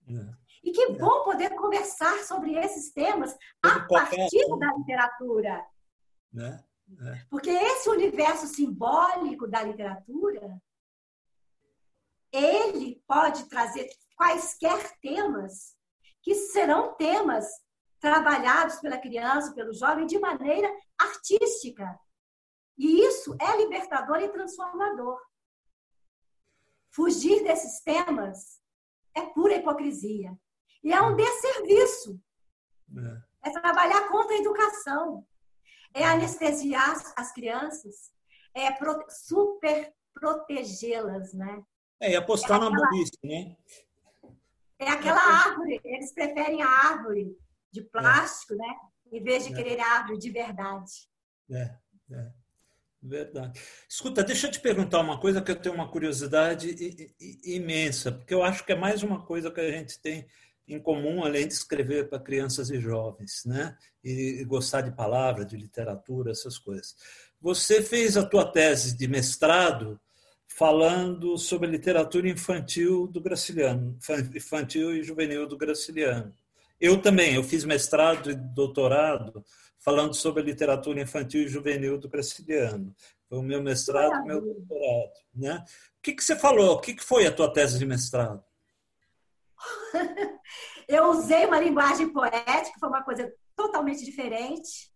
[0.08, 0.48] É.
[0.64, 5.64] E que bom poder conversar sobre esses temas a partir da literatura.
[6.32, 6.64] Né?
[7.00, 7.24] É.
[7.28, 10.60] Porque esse universo simbólico da literatura,
[12.32, 15.76] ele pode trazer quaisquer temas
[16.22, 17.46] que serão temas
[18.00, 20.68] trabalhados pela criança, pelo jovem, de maneira
[20.98, 21.98] artística.
[22.76, 25.20] E isso é libertador e transformador.
[26.90, 28.60] Fugir desses temas
[29.14, 30.36] é pura hipocrisia.
[30.82, 32.20] E é um desserviço.
[33.44, 35.26] É, é trabalhar contra a educação.
[35.98, 38.10] É anestesiar as crianças.
[38.54, 38.68] É
[39.08, 41.62] super protegê-las, né?
[42.00, 43.56] É, e apostar é aquela, na burrice, né?
[44.78, 47.36] É aquela árvore, eles preferem a árvore
[47.72, 48.56] de plástico, é.
[48.56, 48.76] né?
[49.12, 49.56] Em vez de é.
[49.56, 50.92] querer a árvore de verdade.
[51.50, 51.74] É,
[52.12, 52.32] é.
[53.00, 53.60] Verdade.
[53.88, 56.74] Escuta, deixa eu te perguntar uma coisa que eu tenho uma curiosidade
[57.44, 60.26] imensa, porque eu acho que é mais uma coisa que a gente tem
[60.68, 63.76] em comum, além de escrever para crianças e jovens, né?
[64.04, 66.94] E gostar de palavra, de literatura, essas coisas.
[67.40, 69.98] Você fez a tua tese de mestrado
[70.46, 73.96] falando sobre literatura infantil do Graciliano,
[74.34, 76.34] infantil e juvenil do Graciliano.
[76.80, 79.44] Eu também, eu fiz mestrado e doutorado
[79.78, 82.94] falando sobre literatura infantil e juvenil do Graciliano.
[83.28, 85.12] Foi o meu mestrado e meu doutorado.
[85.34, 85.64] Né?
[85.98, 86.74] O que, que você falou?
[86.74, 88.42] O que, que foi a tua tese de mestrado?
[90.88, 94.90] eu usei uma linguagem poética, foi uma coisa totalmente diferente.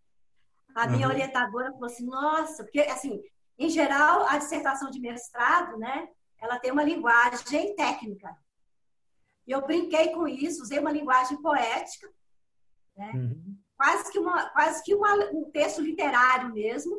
[0.74, 1.12] A minha uhum.
[1.12, 3.22] orientadora falou assim, nossa, porque assim,
[3.58, 6.08] em geral, a dissertação de mestrado, né,
[6.40, 8.34] ela tem uma linguagem técnica.
[9.46, 12.08] E eu brinquei com isso, usei uma linguagem poética,
[12.96, 13.12] né?
[13.14, 13.58] Uhum.
[13.76, 16.94] quase que, uma, quase que uma, um texto literário mesmo.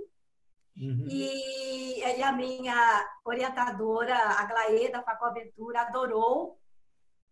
[0.75, 1.05] Uhum.
[1.07, 6.59] E, e, a minha orientadora, a Glaê, da Facol Aventura, adorou.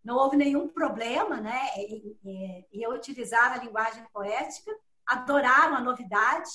[0.04, 1.60] Não houve nenhum problema, né?
[1.78, 4.72] E, eu utilizar a linguagem poética,
[5.06, 6.50] adoraram a novidade.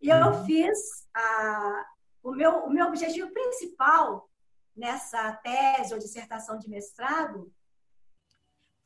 [0.00, 0.44] E eu uhum.
[0.44, 0.78] fiz
[1.12, 1.86] a,
[2.22, 4.28] o, meu, o meu objetivo principal
[4.76, 7.52] nessa tese ou dissertação de mestrado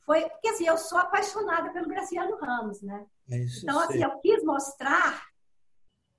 [0.05, 3.05] foi porque assim, eu sou apaixonada pelo Graciano Ramos, né?
[3.31, 5.25] É então, assim, eu quis mostrar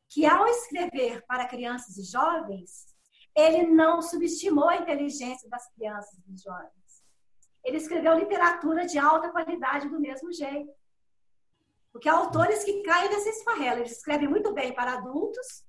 [0.09, 2.95] que ao escrever para crianças e jovens,
[3.35, 6.84] ele não subestimou a inteligência das crianças e jovens.
[7.65, 10.71] Ele escreveu literatura de alta qualidade do mesmo jeito.
[11.91, 13.81] Porque há autores que caem nessa esfarrela.
[13.81, 15.65] Eles escrevem muito bem para adultos,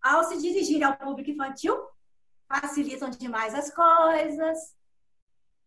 [0.00, 1.76] ao se dirigir ao público infantil,
[2.48, 4.74] facilitam demais as coisas.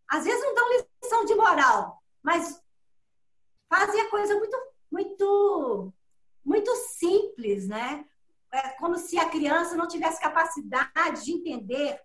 [0.08, 2.60] Às vezes não dão lição de moral, mas
[3.68, 4.56] fazem a coisa muito,
[4.90, 5.92] muito,
[6.44, 8.04] muito simples, né?
[8.52, 12.00] É como se a criança não tivesse capacidade de entender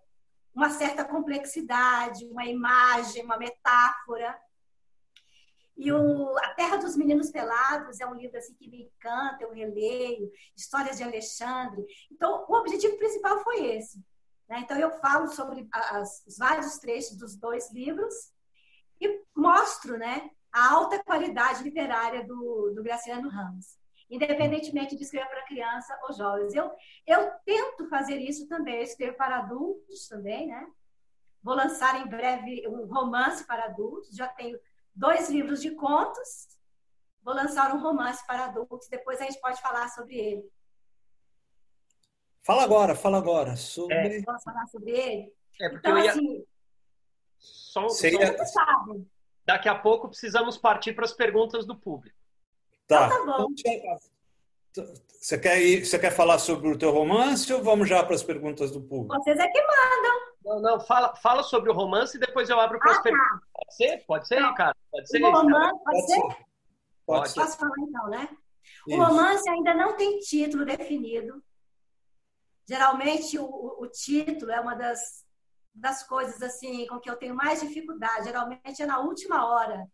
[0.56, 4.40] uma certa complexidade, uma imagem, uma metáfora.
[5.76, 9.52] E o A Terra dos Meninos Pelados é um livro assim que me encanta, eu
[9.52, 11.86] releio, Histórias de Alexandre.
[12.10, 13.98] Então, o objetivo principal foi esse.
[14.48, 14.60] Né?
[14.60, 18.32] Então, eu falo sobre as, os vários trechos dos dois livros
[19.02, 23.78] e mostro né, a alta qualidade literária do, do Graciano Ramos,
[24.10, 26.54] independentemente de escrever para criança ou jovens.
[26.54, 26.72] Eu,
[27.06, 30.68] eu tento fazer isso também, eu escrevo para adultos também, né?
[31.42, 34.60] Vou lançar em breve um romance para adultos, já tenho
[34.94, 36.56] dois livros de contos.
[37.22, 40.52] Vou lançar um romance para adultos, depois a gente pode falar sobre ele.
[42.44, 43.56] Fala agora, fala agora.
[43.56, 43.96] Sobre...
[43.96, 44.22] É.
[44.24, 45.34] Posso falar sobre ele?
[45.60, 46.12] É porque então, eu ia...
[46.12, 46.46] assim.
[47.38, 48.46] Só, Seria...
[48.46, 48.62] só...
[49.44, 52.18] Daqui a pouco precisamos partir para as perguntas do público.
[52.88, 53.08] Tá.
[53.08, 53.48] Então, tá bom.
[54.72, 58.14] Então, você quer, ir, você quer falar sobre o teu romance ou vamos já para
[58.14, 59.16] as perguntas do público?
[59.16, 60.36] Vocês é que mandam.
[60.44, 63.04] Não, não, fala, fala sobre o romance e depois eu abro para as ah, tá.
[63.04, 63.40] perguntas.
[63.40, 63.48] Tá.
[63.54, 64.06] Pode ser?
[64.06, 64.78] Pode ser, Ricardo?
[64.92, 65.24] Pode ser?
[65.24, 66.22] O romance, pode, ser?
[66.22, 66.38] Pode,
[67.06, 67.40] pode ser.
[67.40, 68.30] Posso falar então, né?
[68.88, 69.00] Isso.
[69.00, 71.44] O romance ainda não tem título definido.
[72.68, 75.26] Geralmente, o, o título é uma das,
[75.74, 78.26] das coisas assim com que eu tenho mais dificuldade.
[78.26, 79.88] Geralmente é na última hora.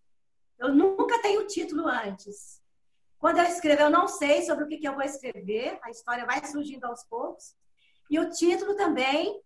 [0.59, 2.60] Eu nunca tenho título antes.
[3.21, 5.77] Quando eu escrevo, eu não sei sobre o que, que eu vou escrever.
[5.83, 7.55] A história vai surgindo aos poucos.
[8.09, 9.39] E o título também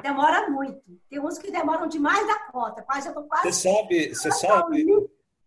[0.00, 0.80] demora muito.
[1.10, 2.80] Tem uns que demoram demais da conta.
[2.82, 3.52] Quase, eu tô quase...
[3.52, 4.84] Você sabe, você sabe,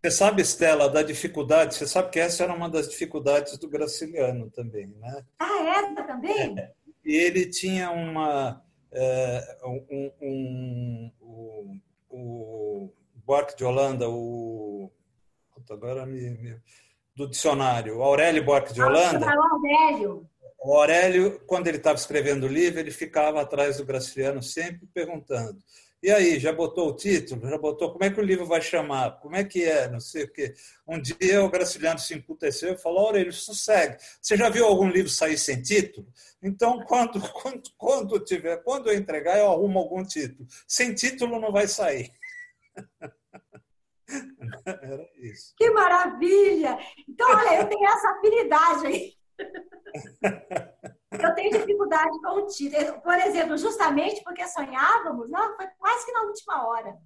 [0.02, 4.52] você sabe, Estela, da dificuldade, você sabe que essa era uma das dificuldades do Graciliano
[4.52, 5.26] também, né?
[5.40, 6.60] Ah, essa também?
[6.60, 6.74] É.
[7.06, 8.62] E ele tinha uma...
[8.92, 12.94] é, um, um, um, o
[13.26, 14.92] Bork de Holanda, o
[15.72, 16.62] agora me, me,
[17.16, 19.26] do dicionário, Aurélio Bork de Holanda.
[19.28, 20.30] Ah, Aurélio.
[20.60, 25.58] O Aurélio, quando ele estava escrevendo o livro, ele ficava atrás do Graciliano sempre perguntando:
[26.04, 27.50] e aí, já botou o título?
[27.50, 27.94] Já botou?
[27.94, 29.22] Como é que o livro vai chamar?
[29.22, 29.88] Como é que é?
[29.90, 30.54] Não sei o quê.
[30.86, 33.96] Um dia o Graciliano se emputeceu e falou: Aurélio, sossegue.
[34.22, 36.06] Você já viu algum livro sair sem título?
[36.42, 40.46] Então, quando, quando, quando tiver, quando eu entregar, eu arrumo algum título.
[40.68, 42.12] Sem título não vai sair.
[44.66, 45.54] Era isso.
[45.58, 46.78] Que maravilha!
[47.08, 49.14] Então, olha, eu tenho essa afinidade aí.
[51.12, 53.02] Eu tenho dificuldade com o título.
[53.02, 56.98] Por exemplo, justamente porque sonhávamos, não, foi quase que na última hora.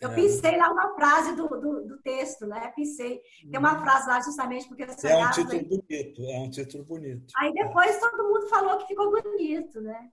[0.00, 0.14] Eu é.
[0.14, 2.72] pensei lá uma frase do, do, do, texto, né?
[2.76, 3.20] Pensei.
[3.50, 5.38] Tem uma frase lá justamente porque sonhávamos.
[5.38, 7.32] É um título bonito, é um título bonito.
[7.36, 8.00] Aí depois é.
[8.00, 10.08] todo mundo falou que ficou bonito, né?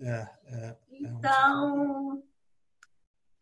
[0.00, 0.76] É, é.
[0.90, 1.32] Então.
[1.32, 2.33] É um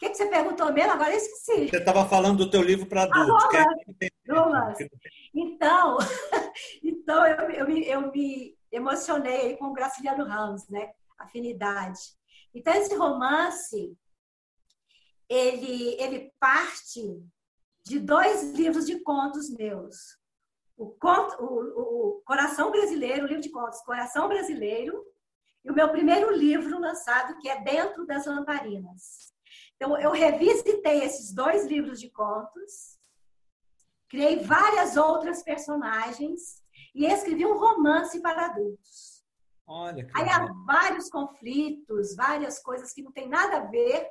[0.02, 0.92] que, que você perguntou mesmo?
[0.92, 1.68] Agora eu esqueci.
[1.68, 3.54] Você estava falando do teu livro para adultos.
[3.54, 4.88] Ah, é...
[5.32, 5.98] Então,
[6.82, 10.92] então eu, eu, me, eu me emocionei com o Graciliano Ramos, né?
[11.16, 12.00] Afinidade.
[12.52, 13.96] Então, esse romance,
[15.28, 17.22] ele, ele parte
[17.84, 20.18] de dois livros de contos meus.
[20.76, 25.00] O, conto, o, o Coração Brasileiro, o livro de contos Coração Brasileiro,
[25.64, 29.32] e o meu primeiro livro lançado, que é Dentro das Lamparinas.
[29.82, 33.00] Então, eu revisitei esses dois livros de contos,
[34.08, 36.62] criei várias outras personagens
[36.94, 39.24] e escrevi um romance para adultos.
[39.66, 44.08] Olha que Aí há vários conflitos, várias coisas que não tem nada a ver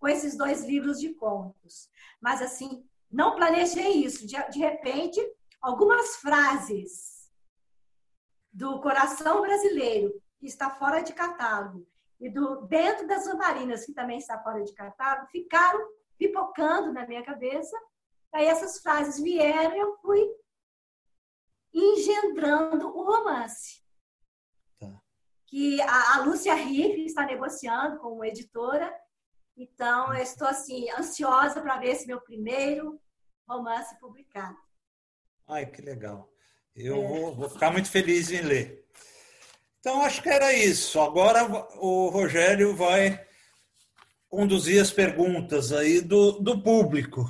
[0.00, 1.88] com esses dois livros de contos.
[2.20, 4.26] Mas, assim, não planejei isso.
[4.26, 5.20] De, de repente,
[5.60, 7.30] algumas frases
[8.52, 11.86] do coração brasileiro, que está fora de catálogo,
[12.22, 15.84] e do dentro das lamparinas, que também está fora de catálogo, ficaram
[16.16, 17.76] pipocando na minha cabeça.
[18.32, 20.24] Aí essas frases vieram e eu fui
[21.74, 23.82] engendrando o romance.
[24.78, 25.02] Tá.
[25.48, 28.96] Que a, a Lúcia Riff está negociando com uma editora.
[29.56, 33.00] Então, eu estou assim, ansiosa para ver esse meu primeiro
[33.48, 34.56] romance publicado.
[35.48, 36.32] Ai, que legal.
[36.74, 37.08] Eu é.
[37.08, 38.81] vou, vou ficar muito feliz em ler.
[39.82, 41.00] Então, acho que era isso.
[41.00, 41.44] Agora
[41.80, 43.20] o Rogério vai
[44.28, 47.24] conduzir as perguntas aí do, do público.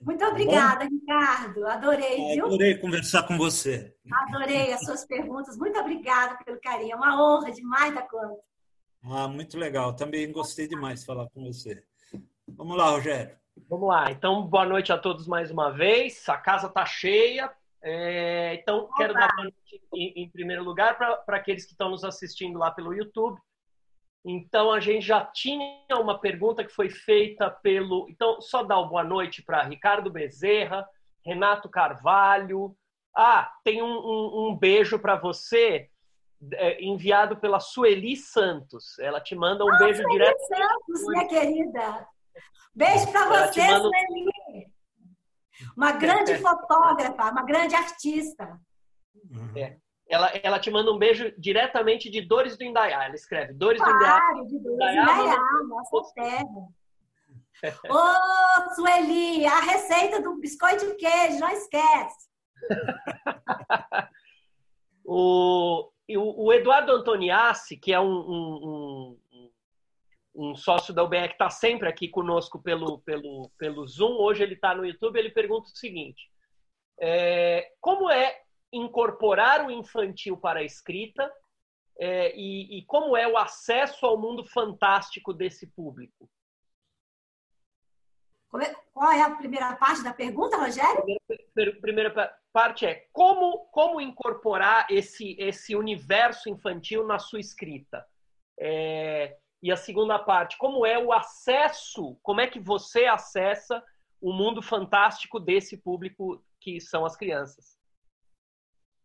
[0.00, 0.90] Muito tá obrigada, Bom?
[0.90, 1.66] Ricardo.
[1.66, 2.46] Adorei, viu?
[2.46, 3.94] Adorei conversar com você.
[4.10, 5.58] Adorei as suas perguntas.
[5.58, 6.92] Muito obrigada pelo carinho.
[6.92, 8.42] É uma honra demais da conta.
[9.04, 9.94] Ah, muito legal.
[9.94, 11.84] Também gostei demais de falar com você.
[12.48, 13.36] Vamos lá, Rogério.
[13.68, 14.10] Vamos lá.
[14.10, 16.26] Então, boa noite a todos mais uma vez.
[16.30, 17.52] A casa está cheia.
[17.84, 18.94] É, então, Opa.
[18.96, 22.70] quero dar boa noite em, em primeiro lugar para aqueles que estão nos assistindo lá
[22.70, 23.40] pelo YouTube.
[24.24, 28.06] Então, a gente já tinha uma pergunta que foi feita pelo.
[28.08, 30.86] Então, só dar uma boa noite para Ricardo Bezerra,
[31.26, 32.76] Renato Carvalho.
[33.16, 35.90] Ah, tem um, um, um beijo para você,
[36.52, 38.96] é, enviado pela Sueli Santos.
[39.00, 40.38] Ela te manda um ah, beijo Sueli direto.
[40.38, 42.08] Santos, minha querida.
[42.74, 43.88] Beijo para você, manda...
[43.88, 44.31] Sueli.
[45.76, 48.60] Uma grande fotógrafa, uma grande artista.
[49.30, 49.52] Uhum.
[49.56, 49.76] É.
[50.08, 53.04] Ela, ela te manda um beijo diretamente de Dores do Indaiá.
[53.04, 54.44] Ela escreve Dores claro, do Indaiá.
[54.44, 55.38] de Dores do Indaiá,
[55.68, 56.68] nossa terra.
[57.88, 62.28] Ô, Sueli, a receita do biscoito de queijo, não esquece.
[65.04, 69.18] o, o, o, Eduardo Antoniassi, que é um, um,
[70.34, 74.54] um sócio da UBE que está sempre aqui conosco pelo, pelo, pelo Zoom, hoje ele
[74.54, 76.30] está no YouTube, ele pergunta o seguinte:
[76.98, 78.40] é, como é
[78.72, 81.30] incorporar o infantil para a escrita
[81.98, 86.28] é, e, e, como é o acesso ao mundo fantástico desse público?
[88.92, 91.02] Qual é a primeira parte da pergunta, Rogério?
[91.54, 98.06] Primeira, primeira parte é como, como incorporar esse, esse universo infantil na sua escrita.
[98.58, 103.82] É, e a segunda parte, como é o acesso, como é que você acessa
[104.20, 107.78] o mundo fantástico desse público que são as crianças?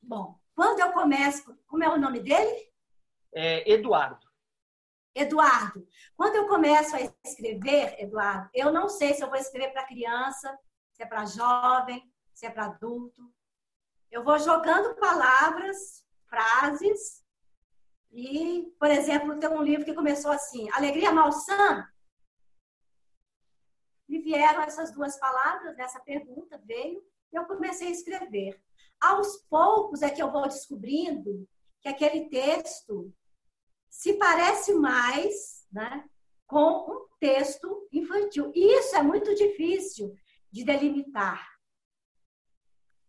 [0.01, 2.71] Bom, quando eu começo, como é o nome dele?
[3.33, 4.25] É Eduardo.
[5.13, 9.87] Eduardo, quando eu começo a escrever, Eduardo, eu não sei se eu vou escrever para
[9.87, 10.57] criança,
[10.93, 13.31] se é para jovem, se é para adulto.
[14.11, 17.23] Eu vou jogando palavras, frases,
[18.11, 21.87] e, por exemplo, tem um livro que começou assim, Alegria Malsã.
[24.07, 28.59] Me vieram essas duas palavras nessa pergunta, veio, e eu comecei a escrever.
[28.99, 31.47] Aos poucos é que eu vou descobrindo
[31.81, 33.13] que aquele texto
[33.89, 36.07] se parece mais né,
[36.45, 38.51] com um texto infantil.
[38.55, 40.15] E isso é muito difícil
[40.51, 41.47] de delimitar.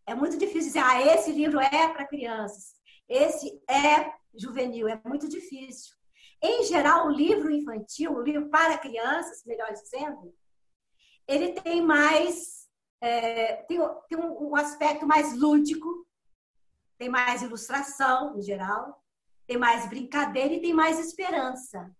[0.07, 2.75] É muito difícil dizer, ah, esse livro é para crianças,
[3.09, 5.97] esse é juvenil, é muito difícil.
[6.43, 10.35] Em geral, o livro infantil, o livro para crianças, melhor dizendo,
[11.27, 12.69] ele tem mais,
[13.01, 13.79] é, tem,
[14.09, 16.07] tem um, um aspecto mais lúdico,
[16.97, 19.03] tem mais ilustração, em geral,
[19.47, 21.91] tem mais brincadeira e tem mais esperança.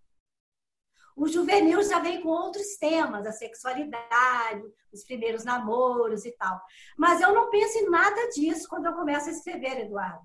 [1.17, 4.63] O juvenil já vem com outros temas, a sexualidade,
[4.93, 6.61] os primeiros namoros e tal.
[6.97, 10.25] Mas eu não penso em nada disso quando eu começo a escrever, Eduardo.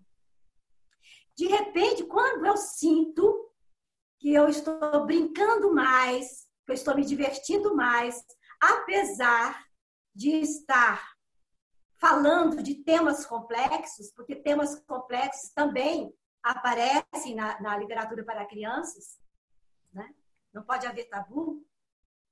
[1.36, 3.52] De repente, quando eu sinto
[4.20, 8.24] que eu estou brincando mais, que eu estou me divertindo mais,
[8.62, 9.66] apesar
[10.16, 11.14] de estar
[11.98, 16.14] falando de temas complexos, porque temas complexos também
[16.44, 19.18] aparecem na, na literatura para crianças,
[19.92, 20.14] né?
[20.54, 21.66] não pode haver tabu.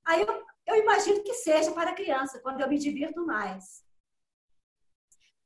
[0.04, 3.84] Aí eu, eu imagino que seja para criança, quando eu me divirto mais.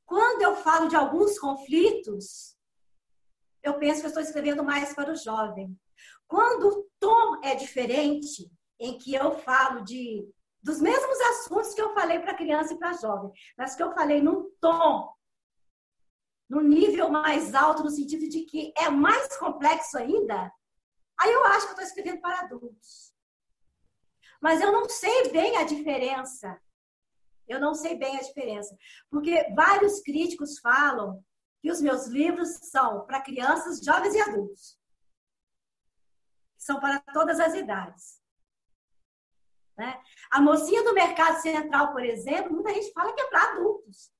[0.05, 2.56] Quando eu falo de alguns conflitos,
[3.69, 5.77] eu penso que eu estou escrevendo mais para o jovem.
[6.27, 10.29] Quando o tom é diferente, em que eu falo de
[10.63, 14.21] dos mesmos assuntos que eu falei para criança e para jovem, mas que eu falei
[14.21, 15.15] num tom
[16.49, 20.53] no nível mais alto, no sentido de que é mais complexo ainda,
[21.19, 23.15] aí eu acho que estou escrevendo para adultos.
[24.41, 26.61] Mas eu não sei bem a diferença.
[27.49, 28.77] Eu não sei bem a diferença.
[29.11, 31.25] Porque vários críticos falam
[31.67, 34.79] que os meus livros são para crianças, jovens e adultos.
[36.57, 38.23] São para todas as idades.
[39.77, 40.01] Né?
[40.31, 44.13] A mocinha do Mercado Central, por exemplo, muita gente fala que é para adultos.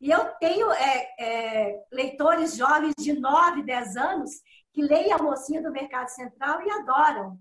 [0.00, 4.42] E eu tenho é, é, leitores jovens de 9, 10 anos
[4.72, 7.38] que leem a mocinha do Mercado Central e adoram.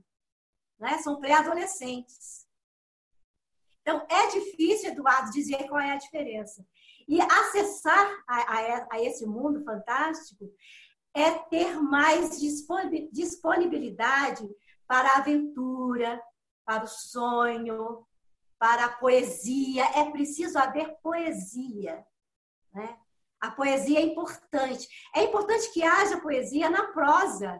[0.78, 1.00] Né?
[1.00, 2.46] São pré-adolescentes.
[3.82, 6.64] Então, é difícil, Eduardo, dizer qual é a diferença.
[7.08, 10.46] E acessar a, a, a esse mundo fantástico
[11.14, 12.40] é ter mais
[13.12, 14.48] disponibilidade
[14.88, 16.22] para a aventura,
[16.66, 18.06] para o sonho,
[18.60, 19.86] para a poesia.
[19.96, 22.06] É preciso haver poesia.
[22.74, 22.98] Né?
[23.40, 24.88] A poesia é importante.
[25.16, 27.60] É importante que haja poesia na prosa.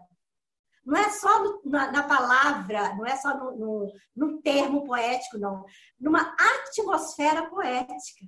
[0.86, 5.38] Não é só no, na, na, palavra, não é só no, no, no termo poético,
[5.40, 5.66] não.
[6.00, 8.26] Numa atmosfera poética.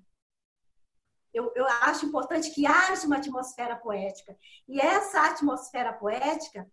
[1.37, 4.35] Eu, eu, acho importante que haja uma atmosfera poética.
[4.67, 6.67] E essa atmosfera poética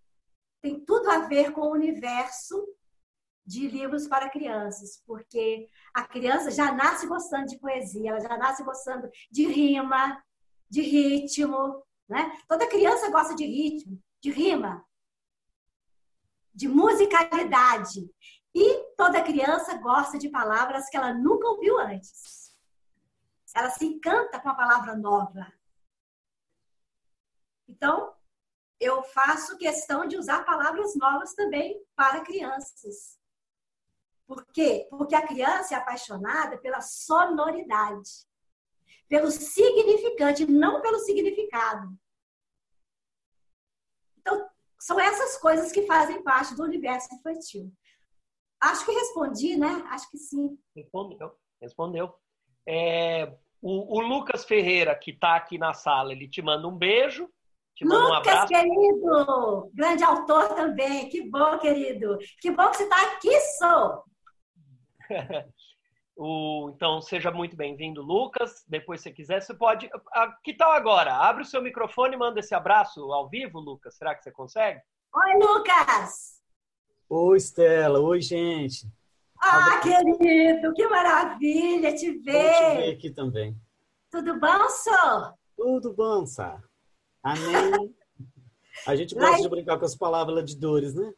[0.63, 2.67] tem tudo a ver com o universo
[3.45, 8.65] de livros para crianças, porque a criança já nasce gostando de poesia, ela já nasce
[8.65, 10.19] gostando de rima,
[10.71, 12.33] de ritmo, né?
[12.49, 14.83] Toda criança gosta de ritmo, de rima,
[16.55, 18.11] de musicalidade.
[18.55, 22.44] E toda criança gosta de palavras que ela nunca ouviu antes.
[23.55, 25.53] Ela se encanta com a palavra nova.
[27.69, 28.15] Então,
[28.81, 33.19] eu faço questão de usar palavras novas também para crianças.
[34.27, 34.87] Por quê?
[34.91, 38.11] Porque a criança é apaixonada pela sonoridade,
[39.09, 41.97] pelo significante, não pelo significado.
[44.19, 44.49] Então,
[44.81, 47.73] são essas coisas que fazem parte do universo infantil.
[48.61, 49.85] Acho que respondi, né?
[49.91, 50.59] Acho que sim.
[50.75, 51.39] Respondeu.
[51.61, 52.24] Respondeu.
[52.67, 57.29] É, o, o, Lucas Ferreira, que está aqui na sala, ele te manda um beijo.
[57.75, 59.71] Te manda Lucas, um querido!
[59.75, 61.09] Grande autor também.
[61.09, 62.19] Que bom, querido.
[62.41, 64.05] Que bom que você está aqui, sou.
[66.17, 68.65] o, então, seja muito bem-vindo, Lucas.
[68.69, 69.91] Depois, se quiser, você pode.
[70.13, 71.15] Ah, que tal agora?
[71.15, 73.97] Abre o seu microfone e manda esse abraço ao vivo, Lucas.
[73.97, 74.81] Será que você consegue?
[75.15, 76.41] Oi, Lucas!
[77.09, 78.01] Oi, Estela.
[78.01, 78.87] Oi, gente.
[79.47, 82.43] Ah, querido, que maravilha te ver.
[82.43, 83.57] Bom te ver aqui também.
[84.11, 85.35] Tudo bom, Sô?
[85.57, 86.63] Tudo bom, Sá.
[87.23, 87.95] Amém.
[88.87, 91.13] A gente gosta de brincar com as palavras de dores, né?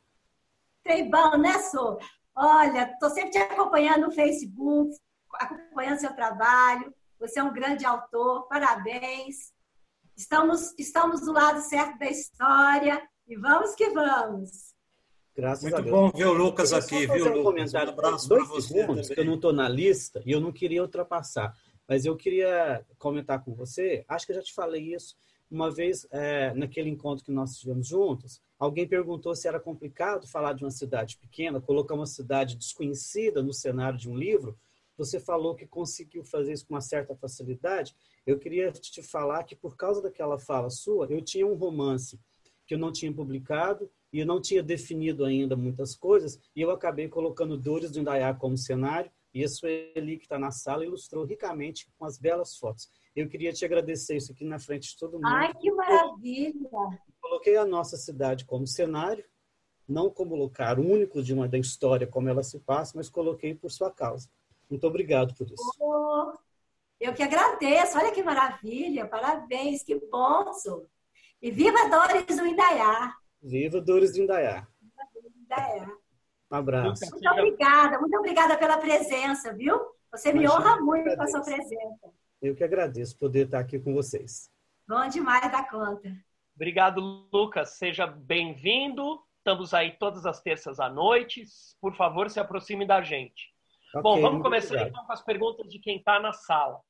[0.82, 1.98] Tem bom, né, Sô?
[2.34, 4.94] Olha, estou sempre te acompanhando no Facebook,
[5.34, 6.92] acompanhando seu trabalho.
[7.18, 9.54] Você é um grande autor, parabéns.
[10.16, 14.75] Estamos, estamos do lado certo da história e vamos que vamos.
[15.36, 15.94] Graças Muito a Deus.
[15.94, 17.74] bom ver o Lucas aqui, viu, um Lucas?
[17.74, 18.68] Um abraço para você.
[18.68, 21.54] Segundos, que eu não estou na lista e eu não queria ultrapassar.
[21.86, 25.14] Mas eu queria comentar com você, acho que eu já te falei isso,
[25.50, 30.54] uma vez é, naquele encontro que nós tivemos juntos, alguém perguntou se era complicado falar
[30.54, 34.58] de uma cidade pequena, colocar uma cidade desconhecida no cenário de um livro.
[34.96, 37.94] Você falou que conseguiu fazer isso com uma certa facilidade.
[38.26, 42.18] Eu queria te falar que, por causa daquela fala sua, eu tinha um romance
[42.66, 46.70] que eu não tinha publicado e eu não tinha definido ainda muitas coisas, e eu
[46.70, 51.26] acabei colocando Dores do Indaiá como cenário, e a Sueli, que está na sala, ilustrou
[51.26, 52.88] ricamente com as belas fotos.
[53.14, 55.26] Eu queria te agradecer isso aqui na frente de todo mundo.
[55.26, 56.66] Ai, que maravilha!
[57.20, 59.22] Coloquei a nossa cidade como cenário,
[59.86, 63.70] não como lugar único de uma da história como ela se passa, mas coloquei por
[63.70, 64.30] sua causa.
[64.70, 65.62] Muito obrigado por isso.
[65.78, 66.32] Oh,
[66.98, 67.98] eu que agradeço.
[67.98, 69.06] Olha que maravilha.
[69.06, 69.82] Parabéns.
[69.82, 70.50] Que bom.
[71.42, 73.14] E viva Dores do Indaiá.
[73.42, 74.66] Viva Dores do Indaiá.
[74.80, 75.88] Viva Dores do Indaiá.
[76.50, 77.10] Um abraço.
[77.10, 77.98] Muito obrigada.
[77.98, 79.80] Muito obrigada pela presença, viu?
[80.12, 82.10] Você me Imagina, honra muito com a sua presença.
[82.40, 84.50] Eu que agradeço poder estar aqui com vocês.
[84.88, 86.10] Bom demais da conta.
[86.54, 87.00] Obrigado,
[87.32, 87.76] Lucas.
[87.76, 89.20] Seja bem-vindo.
[89.38, 91.44] Estamos aí todas as terças à noite.
[91.80, 93.52] Por favor, se aproxime da gente.
[93.90, 94.88] Okay, Bom, vamos começar obrigado.
[94.90, 96.80] então com as perguntas de quem está na sala.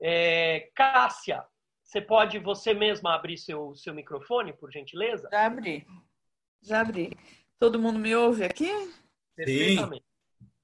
[0.00, 1.44] É, Cássia,
[1.92, 5.28] você pode você mesma abrir seu, seu microfone, por gentileza?
[5.30, 5.86] Já abri.
[6.62, 7.14] Já abri.
[7.58, 8.70] Todo mundo me ouve aqui?
[9.36, 10.02] Perfeitamente.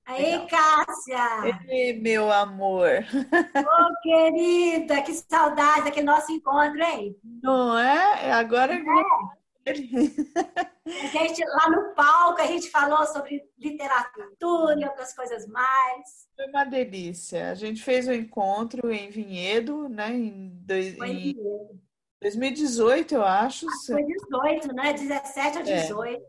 [0.07, 1.67] Aí, Cássia!
[1.69, 2.89] Ei, meu amor!
[2.89, 7.15] Ô, oh, querida, que saudade daquele nosso encontro, hein?
[7.43, 8.33] Não é?
[8.33, 8.83] Agora é.
[9.71, 16.29] A gente, lá no palco, a gente falou sobre literatura e outras coisas mais.
[16.35, 17.51] Foi uma delícia.
[17.51, 20.15] A gente fez o um encontro em Vinhedo, né?
[20.15, 21.81] Em, dois, Foi em Vinhedo.
[22.23, 23.67] 2018, eu acho.
[23.69, 24.93] Ah, foi 18, né?
[24.93, 26.23] 17 a 18.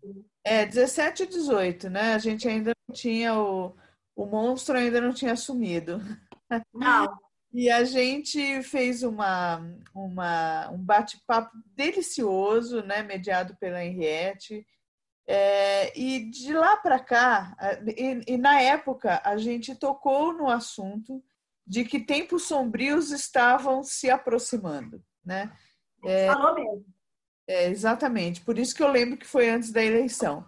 [0.44, 2.14] É, é 17 a 18, né?
[2.14, 3.76] A gente ainda não tinha o,
[4.16, 6.00] o monstro ainda não tinha assumido.
[6.74, 7.18] Não.
[7.52, 9.60] E a gente fez uma,
[9.94, 14.66] uma, um bate-papo delicioso, né, mediado pela Henriette.
[15.28, 17.56] É, e de lá para cá,
[17.96, 21.24] e, e, na época, a gente tocou no assunto
[21.66, 25.04] de que tempos sombrios estavam se aproximando.
[25.24, 25.52] Né?
[26.04, 26.86] É, Falou mesmo.
[27.48, 30.48] É, exatamente, por isso que eu lembro que foi antes da eleição.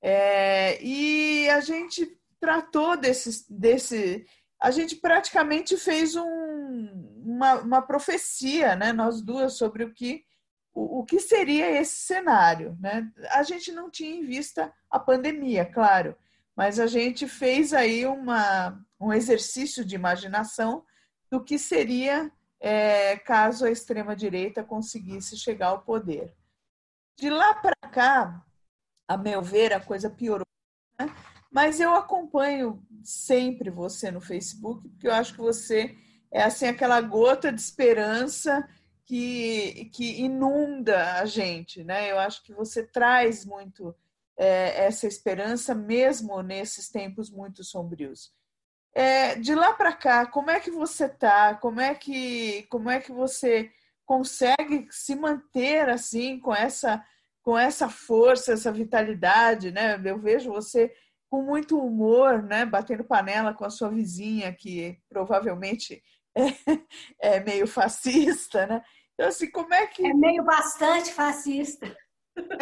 [0.00, 4.26] É, e a gente tratou desse, desse,
[4.60, 6.88] a gente praticamente fez um,
[7.24, 10.24] uma, uma profecia, né, nós duas, sobre o que,
[10.74, 12.76] o, o, que seria esse cenário.
[12.80, 13.08] Né?
[13.30, 16.16] A gente não tinha em vista a pandemia, claro,
[16.56, 20.84] mas a gente fez aí uma, um exercício de imaginação
[21.30, 26.34] do que seria é, caso a extrema-direita conseguisse chegar ao poder.
[27.16, 28.44] De lá para cá,
[29.06, 30.46] a meu ver, a coisa piorou.
[30.98, 31.06] Né?
[31.50, 35.96] Mas eu acompanho sempre você no Facebook, porque eu acho que você
[36.30, 38.68] é assim aquela gota de esperança
[39.06, 42.12] que, que inunda a gente, né?
[42.12, 43.94] Eu acho que você traz muito
[44.36, 48.30] é, essa esperança mesmo nesses tempos muito sombrios.
[48.94, 51.54] É, de lá para cá, como é que você tá?
[51.54, 53.70] Como é que como é que você
[54.04, 57.02] consegue se manter assim com essa
[57.42, 59.98] com essa força, essa vitalidade, né?
[60.04, 60.92] Eu vejo você
[61.28, 66.02] com muito humor, né, batendo panela com a sua vizinha, que provavelmente
[66.34, 66.40] é,
[67.36, 68.82] é meio fascista, né?
[69.14, 70.06] Então, assim, como é que.
[70.06, 71.94] É meio bastante fascista.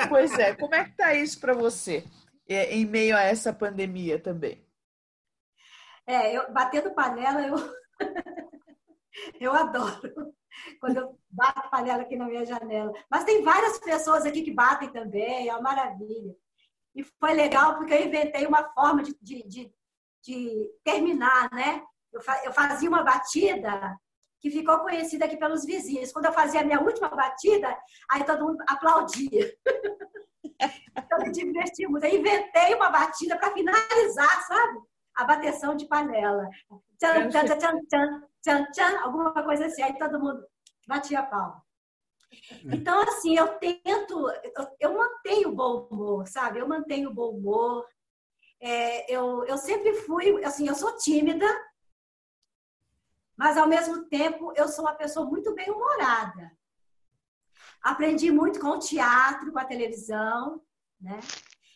[0.08, 2.02] Pois é, como é que tá isso para você,
[2.48, 4.66] é, em meio a essa pandemia também?
[6.06, 7.56] É, eu, batendo panela, eu,
[9.40, 10.34] eu adoro.
[10.80, 12.90] Quando eu bato panela aqui na minha janela.
[13.10, 16.34] Mas tem várias pessoas aqui que batem também, é uma maravilha.
[16.96, 19.72] E foi legal porque eu inventei uma forma de, de, de,
[20.24, 21.82] de terminar, né?
[22.10, 23.94] Eu, eu fazia uma batida
[24.40, 26.10] que ficou conhecida aqui pelos vizinhos.
[26.10, 27.76] Quando eu fazia a minha última batida,
[28.10, 29.54] aí todo mundo aplaudia.
[30.96, 32.06] então, me diverti muito.
[32.06, 34.80] Eu inventei uma batida para finalizar, sabe?
[35.16, 36.48] A bateção de panela.
[36.98, 39.82] Tchan, tchan, tchan, tchan, tchan, tchan, alguma coisa assim.
[39.82, 40.42] Aí todo mundo
[40.88, 41.65] batia a palma.
[42.64, 44.28] Então, assim, eu tento,
[44.80, 46.58] eu, mantenho o bom humor, sabe?
[46.58, 47.86] Eu mantenho o bom humor.
[48.60, 51.46] É, eu, eu sempre fui, assim, eu sou tímida,
[53.36, 56.56] mas ao mesmo tempo eu sou uma pessoa muito bem-humorada.
[57.82, 60.62] Aprendi muito com o teatro, com a televisão,
[61.00, 61.20] né?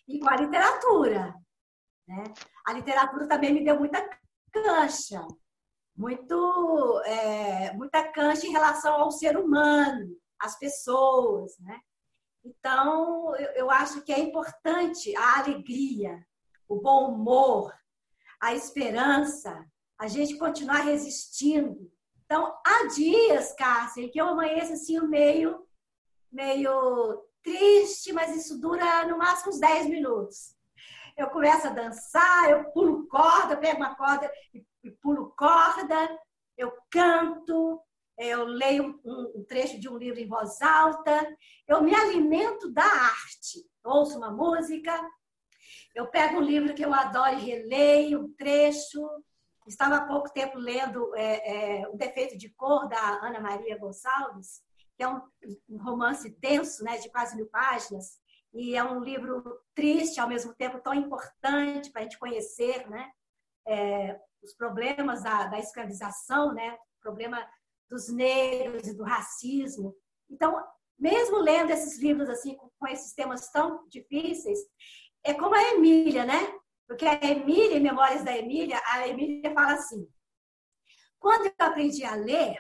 [0.09, 1.35] E com a literatura,
[2.09, 2.24] né?
[2.66, 4.09] A literatura também me deu muita
[4.53, 5.24] cancha,
[5.97, 11.81] muito, é, muita cancha em relação ao ser humano, as pessoas, né?
[12.45, 16.27] Então, eu, eu acho que é importante a alegria,
[16.69, 17.73] o bom humor,
[18.41, 19.67] a esperança,
[19.99, 21.93] a gente continuar resistindo.
[22.25, 25.67] Então, há dias, Cássia, que eu amanheço assim meio,
[26.33, 30.57] meio triste, mas isso dura no máximo uns 10 minutos.
[31.17, 36.19] Eu começo a dançar, eu pulo corda, pego uma corda e pulo corda,
[36.57, 37.83] eu canto,
[38.20, 41.26] eu leio um, trecho de um livro em voz alta,
[41.66, 43.66] eu me alimento da arte.
[43.82, 44.92] Ouço uma música,
[45.94, 49.01] eu pego um livro que eu adoro e releio um trecho.
[49.66, 54.60] Estava há pouco tempo lendo é, é, O Defeito de Cor, da Ana Maria Gonçalves,
[54.94, 55.22] que é um,
[55.70, 58.20] um romance denso, né, de quase mil páginas,
[58.52, 59.42] e é um livro
[59.74, 63.10] triste, ao mesmo tempo tão importante para a gente conhecer né,
[63.66, 67.48] é, os problemas da, da escravização, né, problema
[67.91, 69.97] dos negros e do racismo.
[70.31, 70.55] Então,
[70.99, 74.59] mesmo lendo esses livros assim com esses temas tão difíceis,
[75.25, 76.59] é como a Emília, né?
[76.87, 80.09] Porque a Emília, em Memórias da Emília, a Emília fala assim:
[81.19, 82.57] quando eu aprendi a ler,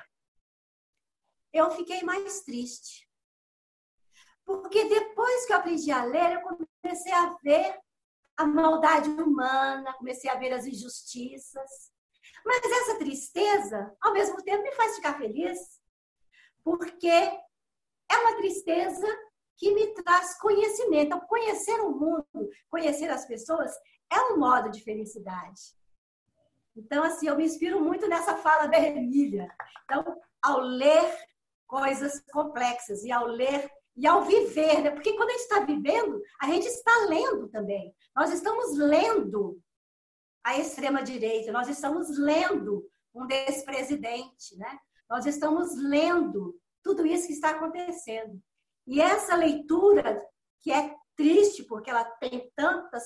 [1.52, 3.08] eu fiquei mais triste.
[4.44, 7.78] Porque depois que eu aprendi a ler, eu comecei a ver
[8.36, 11.89] a maldade humana, comecei a ver as injustiças.
[12.44, 15.58] Mas essa tristeza, ao mesmo tempo, me faz ficar feliz,
[16.64, 19.06] porque é uma tristeza
[19.56, 21.06] que me traz conhecimento.
[21.06, 23.72] Então, conhecer o mundo, conhecer as pessoas,
[24.10, 25.60] é um modo de felicidade.
[26.76, 29.48] Então, assim, eu me inspiro muito nessa fala da Emília.
[29.84, 31.14] Então, ao ler
[31.66, 34.90] coisas complexas e ao ler e ao viver, né?
[34.90, 37.94] porque quando a gente está vivendo, a gente está lendo também.
[38.16, 39.60] Nós estamos lendo
[40.44, 44.78] a extrema-direita, nós estamos lendo um despresidente, né?
[45.08, 48.40] Nós estamos lendo tudo isso que está acontecendo.
[48.86, 50.26] E essa leitura,
[50.60, 53.04] que é triste, porque ela tem tantas,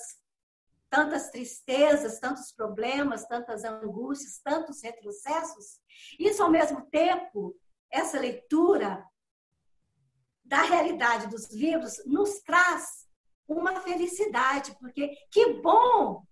[0.89, 5.81] tantas tristezas, tantos problemas, tantas angústias, tantos retrocessos,
[6.19, 7.57] isso ao mesmo tempo,
[7.91, 9.05] essa leitura
[10.45, 13.09] da realidade dos livros nos traz
[13.49, 16.23] uma felicidade, porque que bom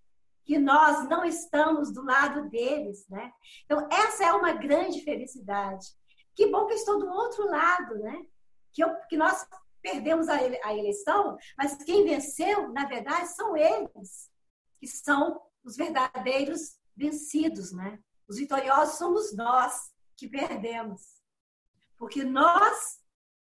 [0.45, 3.33] que nós não estamos do lado deles, né?
[3.65, 5.87] Então, essa é uma grande felicidade.
[6.35, 8.27] Que bom que estou do outro lado, né?
[8.73, 9.47] Que, eu, que nós
[9.81, 14.31] perdemos a, a eleição, mas quem venceu, na verdade, são eles,
[14.79, 17.99] que são os verdadeiros vencidos, né?
[18.29, 21.03] Os vitoriosos somos nós que perdemos.
[21.99, 23.01] Porque nós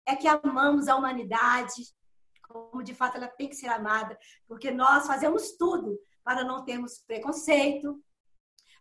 [0.06, 1.94] é que amamos a humanidade,
[2.42, 6.98] como de fato ela tem que ser amada, porque nós fazemos tudo para não termos
[6.98, 8.04] preconceito,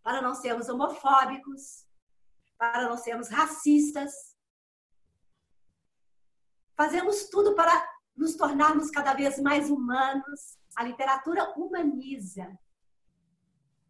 [0.04, 1.88] para não sermos homofóbicos,
[2.58, 4.36] para não sermos racistas.
[6.76, 7.72] Fazemos tudo para
[8.14, 10.58] nos tornarmos cada vez mais humanos.
[10.76, 12.54] A literatura humaniza.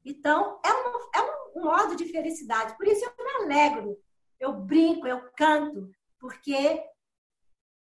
[0.06, 2.78] Então, é um, é um modo de felicidade.
[2.78, 4.00] Por isso eu me alegro,
[4.40, 5.90] eu brinco, eu canto,
[6.20, 6.80] porque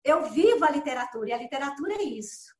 [0.05, 2.55] eu vivo a literatura, e a literatura é isso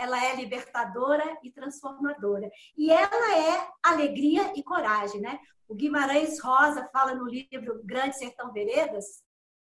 [0.00, 2.50] ela é libertadora e transformadora.
[2.76, 5.38] E ela é alegria e coragem, né?
[5.68, 9.22] O Guimarães Rosa fala no livro Grande Sertão Veredas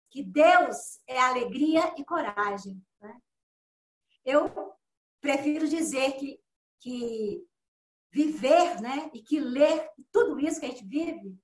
[0.10, 2.82] que Deus é alegria e coragem.
[3.02, 3.22] Né?
[4.24, 4.74] Eu
[5.20, 6.40] prefiro dizer que,
[6.80, 7.46] que
[8.12, 9.10] viver, né?
[9.14, 11.38] E que ler tudo isso que a gente vive,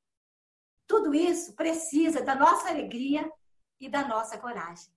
[0.87, 3.29] tudo isso precisa da nossa alegria
[3.79, 4.94] e da nossa coragem.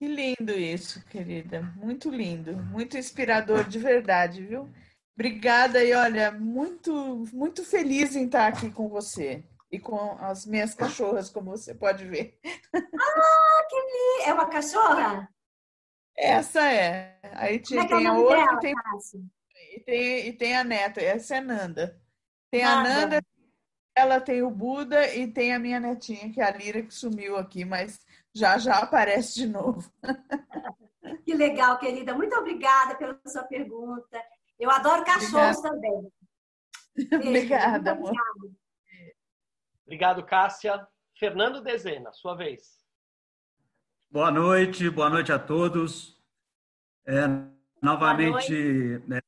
[0.00, 1.60] Que lindo isso, querida.
[1.76, 4.66] Muito lindo, muito inspirador de verdade, viu?
[5.14, 10.74] Obrigada e olha, muito, muito feliz em estar aqui com você e com as minhas
[10.74, 12.38] cachorras, como você pode ver.
[12.74, 14.28] Ah, que lindo!
[14.30, 15.28] É uma cachorra?
[16.16, 17.20] Essa é.
[17.34, 18.74] Aí tinha, é tem a outra dela, tem,
[19.74, 21.02] e, tem, e tem a neta.
[21.02, 22.00] Essa é Nanda.
[22.50, 22.80] Tem Nada.
[22.80, 23.22] a Nanda,
[23.94, 27.36] ela tem o Buda e tem a minha netinha, que é a Lira, que sumiu
[27.36, 28.00] aqui, mas
[28.34, 29.90] já já aparece de novo.
[31.24, 32.14] Que legal, querida.
[32.14, 34.22] Muito obrigada pela sua pergunta.
[34.58, 35.62] Eu adoro cachorros obrigada.
[35.62, 36.12] também.
[37.08, 37.28] Beijo.
[37.28, 38.12] Obrigada, amor.
[39.84, 40.86] Obrigado, Cássia.
[41.18, 42.80] Fernando Dezena, sua vez.
[44.10, 46.20] Boa noite, boa noite a todos.
[47.06, 47.26] É,
[47.82, 49.20] novamente, né,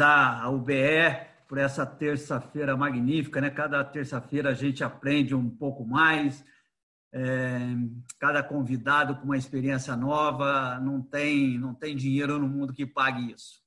[0.00, 3.50] a UBE por essa terça-feira magnífica, né?
[3.50, 6.44] Cada terça-feira a gente aprende um pouco mais,
[7.12, 7.58] é,
[8.18, 13.32] cada convidado com uma experiência nova, não tem, não tem dinheiro no mundo que pague
[13.32, 13.62] isso.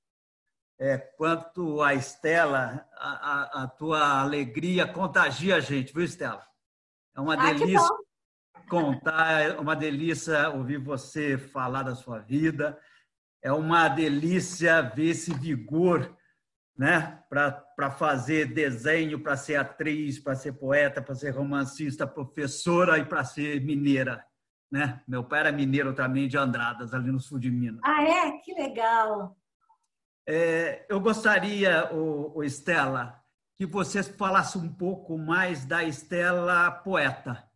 [0.80, 6.46] É, quanto a Estela, a, a, a, tua alegria contagia a gente, viu, Estela?
[7.16, 7.96] É uma ah, delícia
[8.68, 12.80] contar, é uma delícia ouvir você falar da sua vida,
[13.44, 16.16] é uma delícia ver esse vigor
[16.82, 17.20] né?
[17.30, 23.24] para fazer desenho, para ser atriz, para ser poeta, para ser romancista, professora e para
[23.24, 24.26] ser mineira.
[24.72, 25.00] Né?
[25.08, 27.82] Meu pai era mineiro também de Andradas, ali no sul de Minas.
[27.86, 28.32] Ah, é?
[28.40, 29.38] Que legal!
[30.28, 33.16] É, eu gostaria, o, o Estela,
[33.56, 37.48] que você falasse um pouco mais da Estela poeta.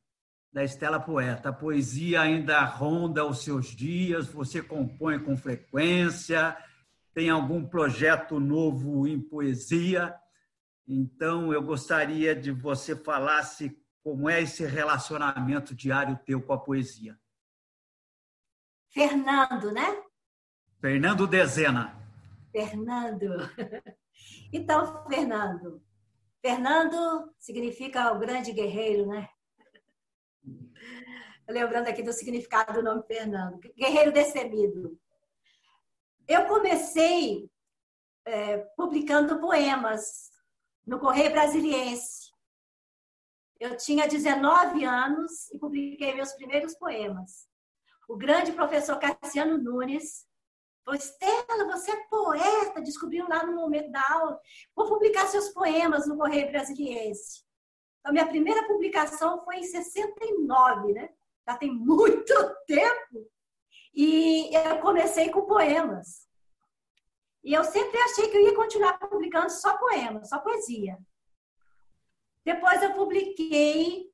[0.53, 1.49] Da Estela poeta.
[1.49, 6.55] A poesia ainda ronda os seus dias, você compõe com frequência,
[7.15, 10.13] tem algum projeto novo em poesia.
[10.85, 17.17] Então, eu gostaria de você falasse como é esse relacionamento diário teu com a poesia.
[18.91, 20.03] Fernando, né?
[20.81, 21.97] Fernando Dezena.
[22.51, 23.25] Fernando.
[24.53, 25.83] Então, Fernando,
[26.41, 29.27] Fernando significa o grande guerreiro, né?
[31.49, 34.97] Lembrando aqui do significado do nome Fernando, guerreiro destemido.
[36.27, 37.49] Eu comecei
[38.25, 40.31] é, publicando poemas
[40.85, 42.31] no Correio Brasiliense.
[43.59, 47.47] Eu tinha 19 anos e publiquei meus primeiros poemas.
[48.07, 50.27] O grande professor Cassiano Nunes
[50.85, 54.39] Falou, Estela, você é poeta, descobriu lá no momento da aula.
[54.75, 57.43] Vou publicar seus poemas no Correio Brasiliense.
[57.99, 61.09] Então, minha primeira publicação foi em 69, né?
[61.47, 62.33] Já tem muito
[62.67, 63.27] tempo.
[63.95, 66.27] E eu comecei com poemas.
[67.43, 70.97] E eu sempre achei que eu ia continuar publicando só poemas, só poesia.
[72.43, 74.11] Depois eu publiquei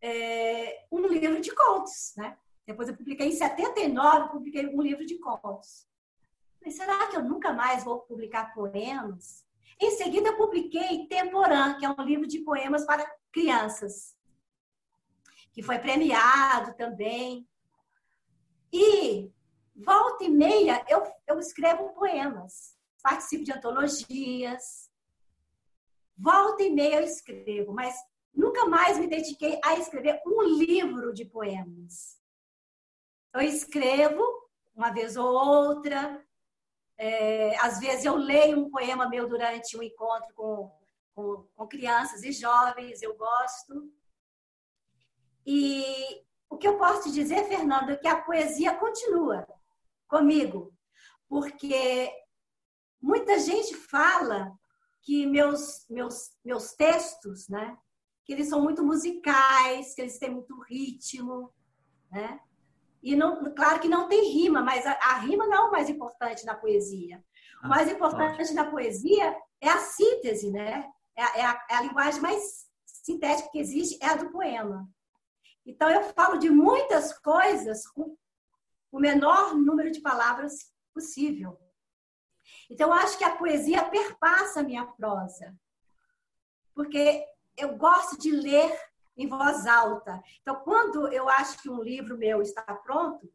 [0.00, 2.36] é, um livro de contos, né?
[2.66, 5.86] Depois eu publiquei em 79, publiquei um livro de contos.
[6.58, 9.44] Falei, será que eu nunca mais vou publicar poemas?
[9.80, 14.16] Em seguida, eu publiquei Temporã, que é um livro de poemas para crianças,
[15.52, 17.48] que foi premiado também.
[18.72, 19.30] E,
[19.74, 24.90] volta e meia, eu, eu escrevo poemas, participo de antologias.
[26.16, 27.94] Volta e meia eu escrevo, mas
[28.34, 32.18] nunca mais me dediquei a escrever um livro de poemas.
[33.34, 34.22] Eu escrevo
[34.74, 36.24] uma vez ou outra,
[36.96, 40.72] é, às vezes eu leio um poema meu durante um encontro com,
[41.14, 43.92] com, com crianças e jovens, eu gosto.
[45.44, 49.46] E o que eu posso te dizer, Fernando, é que a poesia continua
[50.06, 50.70] comigo,
[51.26, 52.12] porque
[53.00, 54.52] muita gente fala
[55.00, 57.74] que meus, meus, meus textos, né,
[58.22, 61.50] que eles são muito musicais, que eles têm muito ritmo,
[62.10, 62.38] né?
[63.02, 65.88] E não, claro que não tem rima, mas a, a rima não é o mais
[65.88, 67.24] importante na poesia.
[67.64, 70.88] O mais ah, importante na poesia é a síntese, né?
[71.16, 74.88] É, é, a, é a linguagem mais sintética que existe, é a do poema.
[75.64, 78.16] Então, eu falo de muitas coisas com
[78.90, 81.58] o menor número de palavras possível.
[82.70, 85.54] Então, eu acho que a poesia perpassa a minha prosa.
[86.74, 87.24] Porque
[87.56, 88.78] eu gosto de ler
[89.16, 90.22] em voz alta.
[90.40, 93.30] Então, quando eu acho que um livro meu está pronto,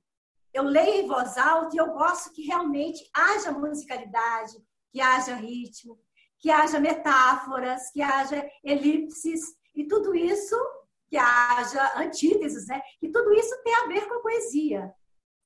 [0.53, 4.57] eu leio em voz alta e eu gosto que realmente haja musicalidade,
[4.91, 5.99] que haja ritmo,
[6.39, 10.55] que haja metáforas, que haja elipses e tudo isso,
[11.09, 12.81] que haja antíteses, né?
[13.01, 14.93] E tudo isso tem a ver com a poesia.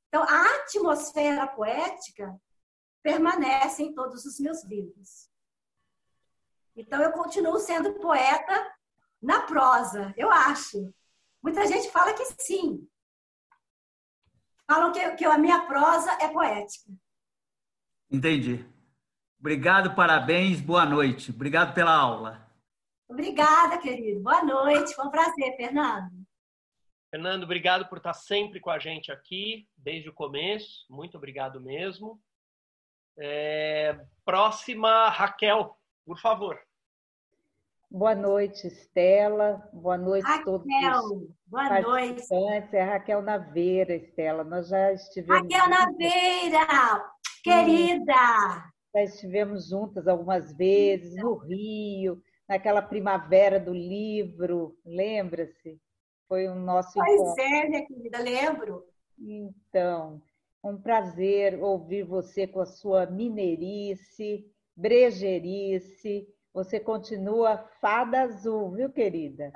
[0.07, 2.35] Então, a atmosfera poética
[3.03, 5.29] permanece em todos os meus livros.
[6.75, 8.73] Então, eu continuo sendo poeta
[9.21, 10.93] na prosa, eu acho.
[11.41, 12.88] Muita gente fala que sim.
[14.67, 16.91] Falam que, que a minha prosa é poética.
[18.09, 18.65] Entendi.
[19.39, 21.31] Obrigado, parabéns, boa noite.
[21.31, 22.51] Obrigado pela aula.
[23.11, 24.21] Obrigada, querido.
[24.21, 24.95] Boa noite.
[24.95, 26.09] Foi um prazer, Fernando.
[27.09, 30.85] Fernando, obrigado por estar sempre com a gente aqui, desde o começo.
[30.89, 32.21] Muito obrigado mesmo.
[33.19, 33.99] É...
[34.23, 36.57] Próxima, Raquel, por favor.
[37.89, 39.61] Boa noite, Estela.
[39.73, 41.81] Boa noite a todos os Boa.
[41.81, 42.23] Noite.
[42.71, 44.45] É Raquel Naveira, Estela.
[44.45, 45.41] Nós já estivemos.
[45.41, 47.11] Raquel Naveira,
[47.43, 48.71] querida!
[48.95, 52.21] Já estivemos juntas algumas vezes no Rio,
[52.52, 55.80] naquela primavera do livro, lembra-se?
[56.28, 57.36] Foi o nosso pois encontro.
[57.36, 58.86] Pois é, minha querida, lembro.
[59.18, 60.22] Então,
[60.61, 64.45] um prazer ouvir você com a sua mineirice,
[64.76, 69.53] brejerice você continua fada azul, viu, querida?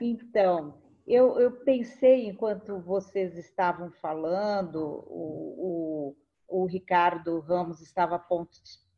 [0.00, 6.14] Então, eu, eu pensei, enquanto vocês estavam falando, o,
[6.48, 8.20] o, o Ricardo Ramos estava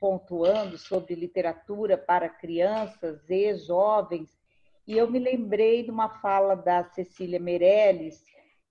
[0.03, 4.37] pontuando sobre literatura para crianças e jovens,
[4.85, 8.25] e eu me lembrei de uma fala da Cecília Meirelles,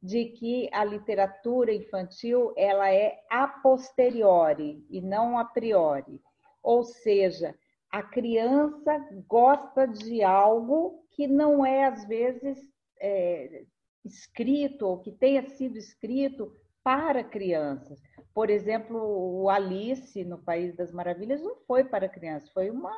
[0.03, 6.22] de que a literatura infantil ela é a posteriori e não a priori.
[6.62, 7.56] Ou seja,
[7.90, 12.60] a criança gosta de algo que não é, às vezes,
[12.99, 13.64] é,
[14.03, 16.53] escrito ou que tenha sido escrito
[16.84, 18.02] para crianças.
[18.34, 22.94] Por exemplo, o Alice no País das Maravilhas não foi para crianças, foi uma,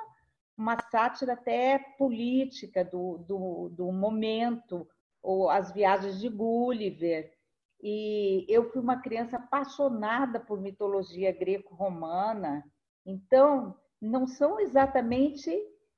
[0.58, 4.88] uma sátira até política do, do, do momento,
[5.22, 7.32] ou as viagens de Gulliver.
[7.82, 12.64] E eu fui uma criança apaixonada por mitologia greco-romana.
[13.06, 15.52] Então, não são exatamente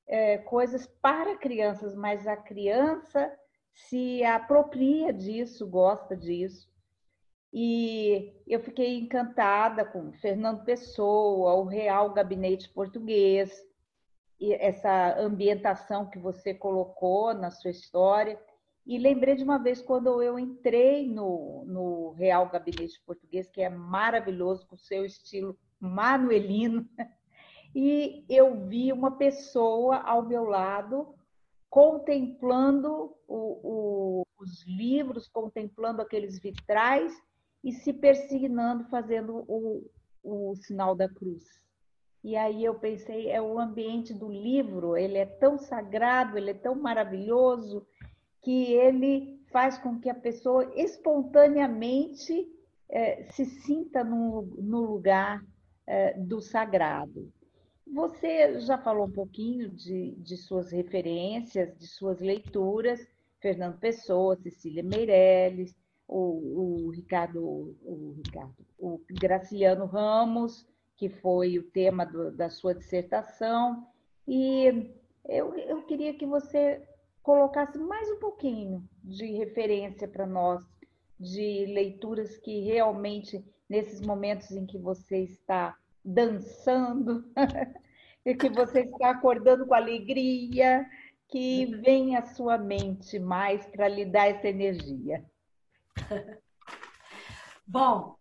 [0.08, 3.32] é, coisas para crianças, mas a criança
[3.74, 6.68] se apropria disso, gosta disso.
[7.58, 13.50] E eu fiquei encantada com Fernando Pessoa, o Real Gabinete Português,
[14.38, 18.38] e essa ambientação que você colocou na sua história.
[18.86, 23.70] E lembrei de uma vez quando eu entrei no, no Real Gabinete Português, que é
[23.70, 26.86] maravilhoso, com o seu estilo manuelino,
[27.74, 31.16] e eu vi uma pessoa ao meu lado
[31.70, 37.14] contemplando o, o, os livros, contemplando aqueles vitrais
[37.66, 39.84] e se persignando, fazendo o,
[40.24, 41.44] o sinal da cruz.
[42.24, 46.54] E aí eu pensei, é o ambiente do livro, ele é tão sagrado, ele é
[46.54, 47.86] tão maravilhoso,
[48.42, 52.48] que ele faz com que a pessoa espontaneamente
[52.88, 55.44] é, se sinta no, no lugar
[55.88, 57.32] é, do sagrado.
[57.88, 63.00] Você já falou um pouquinho de, de suas referências, de suas leituras,
[63.40, 65.76] Fernando Pessoa, Cecília Meirelles,
[66.08, 72.74] o, o Ricardo, o Ricardo, o Graciliano Ramos, que foi o tema do, da sua
[72.74, 73.88] dissertação,
[74.28, 74.92] e
[75.28, 76.82] eu, eu queria que você
[77.22, 80.64] colocasse mais um pouquinho de referência para nós,
[81.20, 87.26] de leituras que realmente, nesses momentos em que você está dançando,
[88.26, 90.86] e que você está acordando com alegria,
[91.28, 95.24] que vem à sua mente mais para lhe dar essa energia.
[97.66, 98.16] Bom,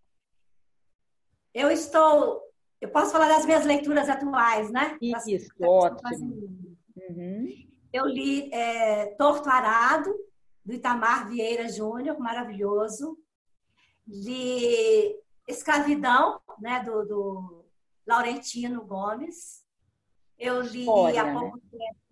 [1.53, 2.43] eu estou.
[2.81, 4.99] Eu posso falar das minhas leituras atuais, né?
[5.01, 6.71] Isso, ótimo.
[6.97, 7.49] Uhum.
[7.93, 10.15] Eu li é, Torto Arado,
[10.65, 13.19] do Itamar Vieira Júnior, maravilhoso.
[14.07, 17.65] Li Escravidão, né, do, do
[18.07, 19.65] Laurentino Gomes.
[20.39, 21.63] Eu li História, há pouco né?
[21.71, 22.04] tempo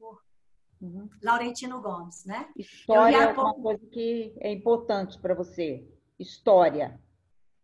[0.83, 1.09] Uhum.
[1.23, 2.49] Laurentino Gomes, né?
[2.57, 3.51] História é pouco...
[3.51, 5.89] uma coisa que é importante para você.
[6.19, 7.01] História.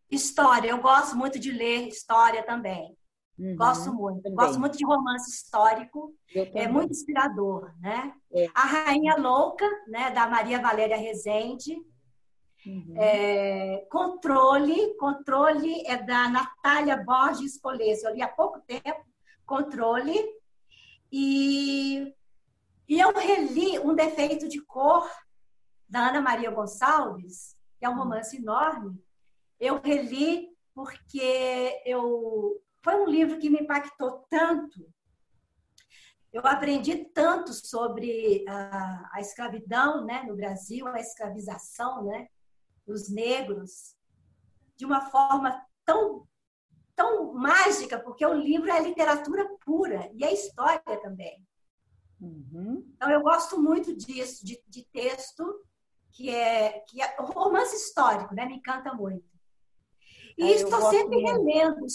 [0.08, 2.96] História, eu gosto muito de ler história também.
[3.36, 4.22] Uhum, gosto muito.
[4.22, 4.36] Também.
[4.36, 6.14] Gosto muito de romance histórico.
[6.54, 8.14] É muito inspirador, né?
[8.32, 8.46] É.
[8.54, 11.76] A Rainha Louca, né, da Maria Valéria Rezende.
[12.64, 12.94] Uhum.
[12.96, 18.04] É, controle, controle é da Natália Borges Polese.
[18.04, 19.04] Eu li há pouco tempo,
[19.44, 20.14] controle.
[21.10, 22.14] E
[22.88, 25.08] e eu reli Um Defeito de Cor,
[25.88, 29.02] da Ana Maria Gonçalves, que é um romance enorme.
[29.60, 34.88] Eu reli porque eu foi um livro que me impactou tanto.
[36.32, 42.28] Eu aprendi tanto sobre a, a escravidão né, no Brasil, a escravização né,
[42.86, 43.96] dos negros,
[44.76, 46.26] de uma forma tão,
[46.94, 51.47] tão mágica, porque o livro é literatura pura e é história também.
[52.20, 52.84] Uhum.
[52.96, 55.64] Então, eu gosto muito disso, de, de, texto
[56.12, 58.44] que é, que é romance histórico, né?
[58.44, 59.24] Me encanta muito.
[60.36, 61.86] E é, estou sempre relendo,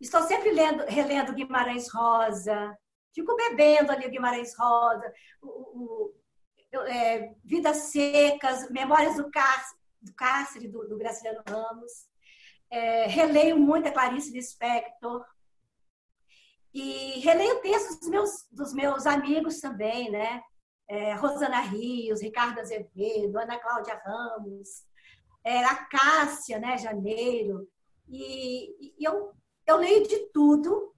[0.00, 2.76] estou sempre lendo, relendo Guimarães Rosa,
[3.14, 6.14] fico bebendo ali Guimarães Rosa, o, o,
[6.74, 12.10] o é, Vidas Secas, Memórias do Cárcere, do, Cárcere, do, do Graciliano Ramos.
[12.70, 15.24] É, releio muito a Clarice Lispector,
[16.72, 20.42] e releio textos dos meus, dos meus amigos também, né?
[20.88, 24.84] É, Rosana Rios, Ricardo Azevedo, Ana Cláudia Ramos,
[25.44, 26.78] é, a Cássia, né?
[26.78, 27.68] Janeiro.
[28.08, 29.32] E, e eu,
[29.66, 30.94] eu leio de tudo.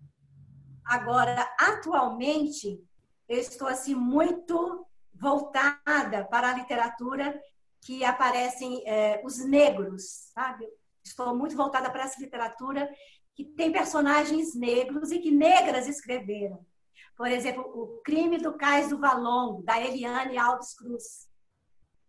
[0.85, 2.83] Agora, atualmente,
[3.29, 7.41] eu estou assim muito voltada para a literatura
[7.81, 10.69] que aparecem é, os negros, sabe?
[11.05, 12.91] Estou muito voltada para essa literatura
[13.35, 16.65] que tem personagens negros e que negras escreveram.
[17.17, 21.29] Por exemplo, O Crime do Cais do Valongo, da Eliane Alves Cruz.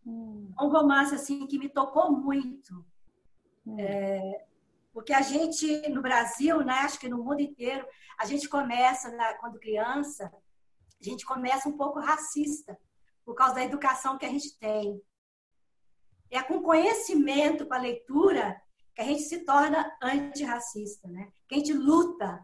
[0.05, 0.53] Hum.
[0.59, 2.85] Um romance assim que me tocou muito.
[3.65, 3.79] Hum.
[3.79, 4.45] É,
[4.93, 7.85] porque a gente, no Brasil, né, acho que no mundo inteiro,
[8.19, 10.31] a gente começa, né, quando criança,
[10.99, 12.77] a gente começa um pouco racista,
[13.25, 15.01] por causa da educação que a gente tem.
[16.31, 18.61] É com conhecimento, com a leitura,
[18.95, 21.31] que a gente se torna antirracista, né?
[21.47, 22.43] Que a gente luta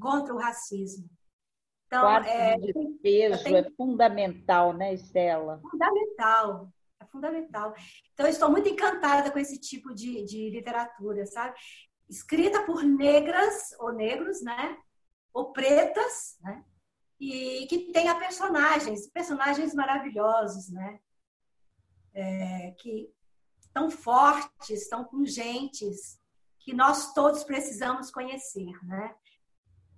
[0.00, 1.08] contra o racismo.
[1.86, 2.72] Então, é, de
[3.02, 3.56] peso tenho...
[3.56, 5.60] é fundamental, né, Estela?
[5.68, 7.74] Fundamental, é fundamental.
[8.12, 11.58] Então, eu estou muito encantada com esse tipo de, de literatura, sabe?
[12.08, 14.78] Escrita por negras ou negros, né?
[15.32, 16.64] Ou pretas, né?
[17.20, 20.98] e que tenha personagens, personagens maravilhosos, né?
[22.14, 23.12] É, que
[23.72, 26.20] tão fortes, tão pungentes,
[26.58, 29.14] que nós todos precisamos conhecer, né?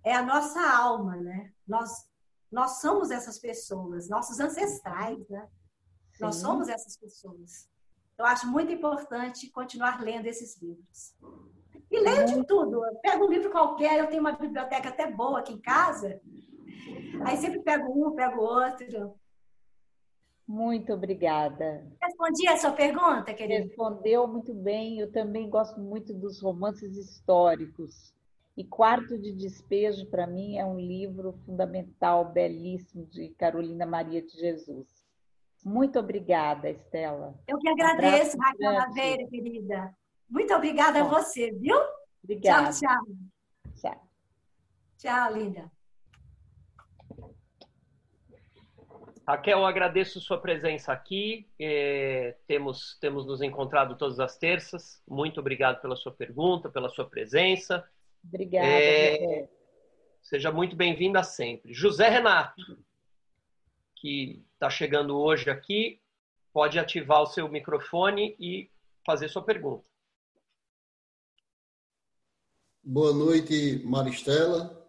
[0.04, 1.52] É a nossa alma, né?
[1.66, 1.90] Nós
[2.52, 5.48] nós somos essas pessoas, nossos ancestrais, né?
[6.12, 6.24] Sim.
[6.24, 7.66] Nós somos essas pessoas.
[8.18, 11.16] Eu acho muito importante continuar lendo esses livros.
[11.90, 12.84] E leio de tudo.
[12.84, 16.20] Eu pego um livro qualquer, eu tenho uma biblioteca até boa aqui em casa.
[17.24, 19.18] Aí sempre pego um, pego outro.
[20.46, 21.86] Muito obrigada.
[22.02, 23.64] Respondi a sua pergunta, querida?
[23.64, 24.98] Respondeu muito bem.
[24.98, 28.12] Eu também gosto muito dos romances históricos.
[28.56, 34.32] E Quarto de Despejo, para mim, é um livro fundamental, belíssimo, de Carolina Maria de
[34.38, 34.86] Jesus.
[35.64, 37.34] Muito obrigada, Estela.
[37.46, 39.96] Eu que agradeço, um Raquel Naveira, querida.
[40.28, 41.76] Muito obrigada Bom, a você, viu?
[42.22, 42.70] Obrigada.
[42.72, 43.06] Tchau, tchau.
[43.76, 44.08] Tchau.
[44.98, 45.81] Tchau, linda.
[49.26, 51.48] Raquel, eu agradeço sua presença aqui.
[51.58, 55.00] É, temos, temos nos encontrado todas as terças.
[55.06, 57.88] Muito obrigado pela sua pergunta, pela sua presença.
[58.24, 58.66] Obrigada.
[58.66, 59.48] É,
[60.22, 61.72] seja muito bem-vinda sempre.
[61.72, 62.62] José Renato,
[63.96, 66.00] que está chegando hoje aqui,
[66.52, 68.70] pode ativar o seu microfone e
[69.06, 69.84] fazer sua pergunta.
[72.82, 74.84] Boa noite, Maristela.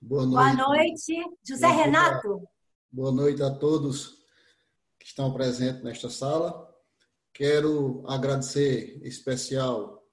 [0.00, 0.56] Boa noite.
[0.56, 1.14] Boa noite,
[1.44, 2.48] José Renato.
[2.90, 4.24] Boa noite a todos
[4.98, 6.74] que estão presentes nesta sala.
[7.34, 10.08] Quero agradecer em especial,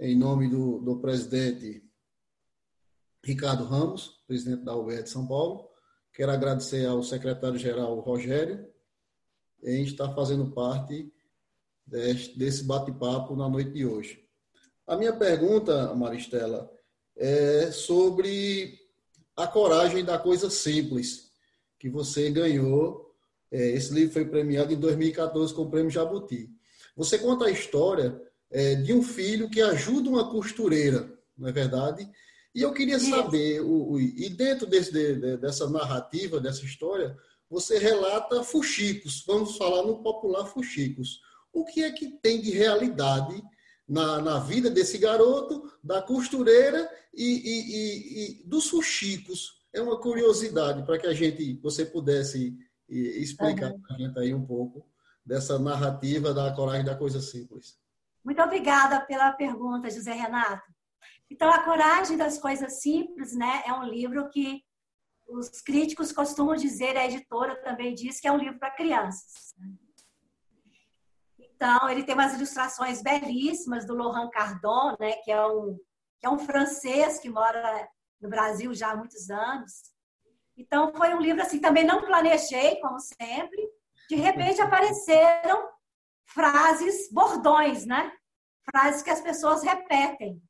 [0.00, 1.88] em nome do, do presidente
[3.24, 5.70] Ricardo Ramos, presidente da UER de São Paulo.
[6.12, 8.68] Quero agradecer ao secretário-geral Rogério
[9.62, 11.14] em estar fazendo parte
[11.86, 14.28] desse bate-papo na noite de hoje.
[14.88, 16.68] A minha pergunta, Maristela,
[17.16, 18.76] é sobre
[19.36, 21.25] a coragem da coisa simples
[21.78, 23.14] que você ganhou.
[23.50, 26.50] É, esse livro foi premiado em 2014 com o Prêmio Jabuti.
[26.96, 28.20] Você conta a história
[28.50, 32.08] é, de um filho que ajuda uma costureira, não é verdade?
[32.54, 37.14] E eu queria saber, o, o, e dentro desse, de, dessa narrativa, dessa história,
[37.50, 41.20] você relata fuxicos, vamos falar no popular fuxicos.
[41.52, 43.42] O que é que tem de realidade
[43.86, 49.55] na, na vida desse garoto, da costureira e, e, e, e dos fuxicos?
[49.76, 52.56] É uma curiosidade para que a gente, você pudesse
[52.88, 53.80] explicar uhum.
[53.80, 54.86] para a gente aí um pouco
[55.24, 57.78] dessa narrativa da coragem da coisa simples.
[58.24, 60.64] Muito obrigada pela pergunta, José Renato.
[61.30, 64.62] Então, A Coragem das Coisas Simples né, é um livro que
[65.28, 69.54] os críticos costumam dizer, a editora também diz que é um livro para crianças.
[71.38, 75.76] Então, ele tem umas ilustrações belíssimas do Laurent Cardon, né, que, é um,
[76.20, 77.88] que é um francês que mora
[78.20, 79.94] no Brasil já há muitos anos.
[80.56, 83.70] Então, foi um livro assim, também não planejei, como sempre.
[84.08, 85.68] De repente apareceram
[86.24, 88.10] frases, bordões, né?
[88.70, 90.42] Frases que as pessoas repetem.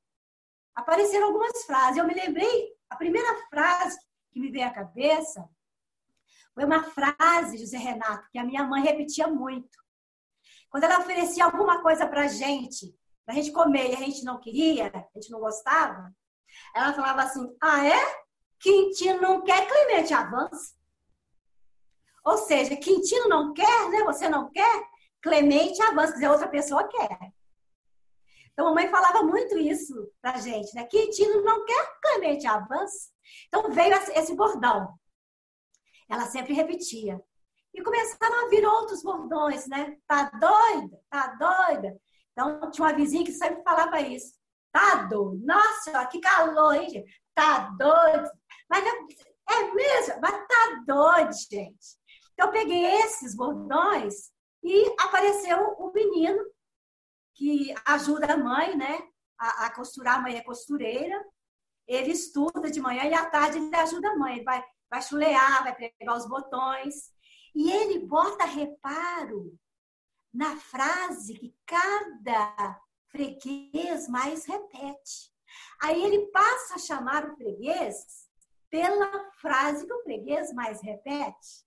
[0.75, 1.97] Apareceram algumas frases.
[1.97, 3.99] Eu me lembrei, a primeira frase
[4.33, 5.49] que me veio à cabeça
[6.55, 9.79] foi uma frase, José Renato, que a minha mãe repetia muito.
[10.71, 12.95] Quando ela oferecia alguma coisa para gente,
[13.25, 16.11] para a gente comer e a gente não queria, a gente não gostava,
[16.75, 18.27] ela falava assim: Ah, é?
[18.59, 20.75] Quintino não quer, Clemente avança.
[22.25, 24.03] Ou seja, Quintino não quer, né?
[24.05, 24.85] Você não quer,
[25.23, 26.09] Clemente avança.
[26.09, 27.33] Quer dizer, outra pessoa quer.
[28.53, 30.85] Então, a mãe falava muito isso pra gente, né?
[30.85, 33.11] Quintino não quer, Clemente avança.
[33.47, 34.99] Então, veio esse bordão.
[36.09, 37.21] Ela sempre repetia.
[37.75, 39.99] E começaram a vir outros bordões, né?
[40.09, 40.99] Tá doida?
[41.11, 42.01] Tá doida?
[42.33, 44.36] Então, tinha uma vizinha que sempre falava isso.
[44.77, 45.41] Tá doido?
[45.47, 47.23] Nossa, que calor, hein, gente?
[47.35, 48.31] Tá doido?
[48.69, 51.97] Mas é, é mesmo, mas tá doido, gente.
[52.35, 54.31] Então, eu peguei esses bordões
[54.63, 56.45] e apareceu um menino
[57.35, 58.99] que ajuda a mãe, né?
[59.39, 61.25] A, a, costurar, a mãe é costureira.
[61.89, 64.35] Ele estuda de manhã e à tarde ele ajuda a mãe.
[64.35, 67.11] Ele vai, vai chulear, vai pegar os botões.
[67.55, 69.59] E ele bota reparo
[70.35, 72.79] na frase que cada
[73.17, 75.33] freguês mais repete.
[75.81, 78.29] Aí ele passa a chamar o freguês
[78.69, 81.65] pela frase que o freguês mais repete,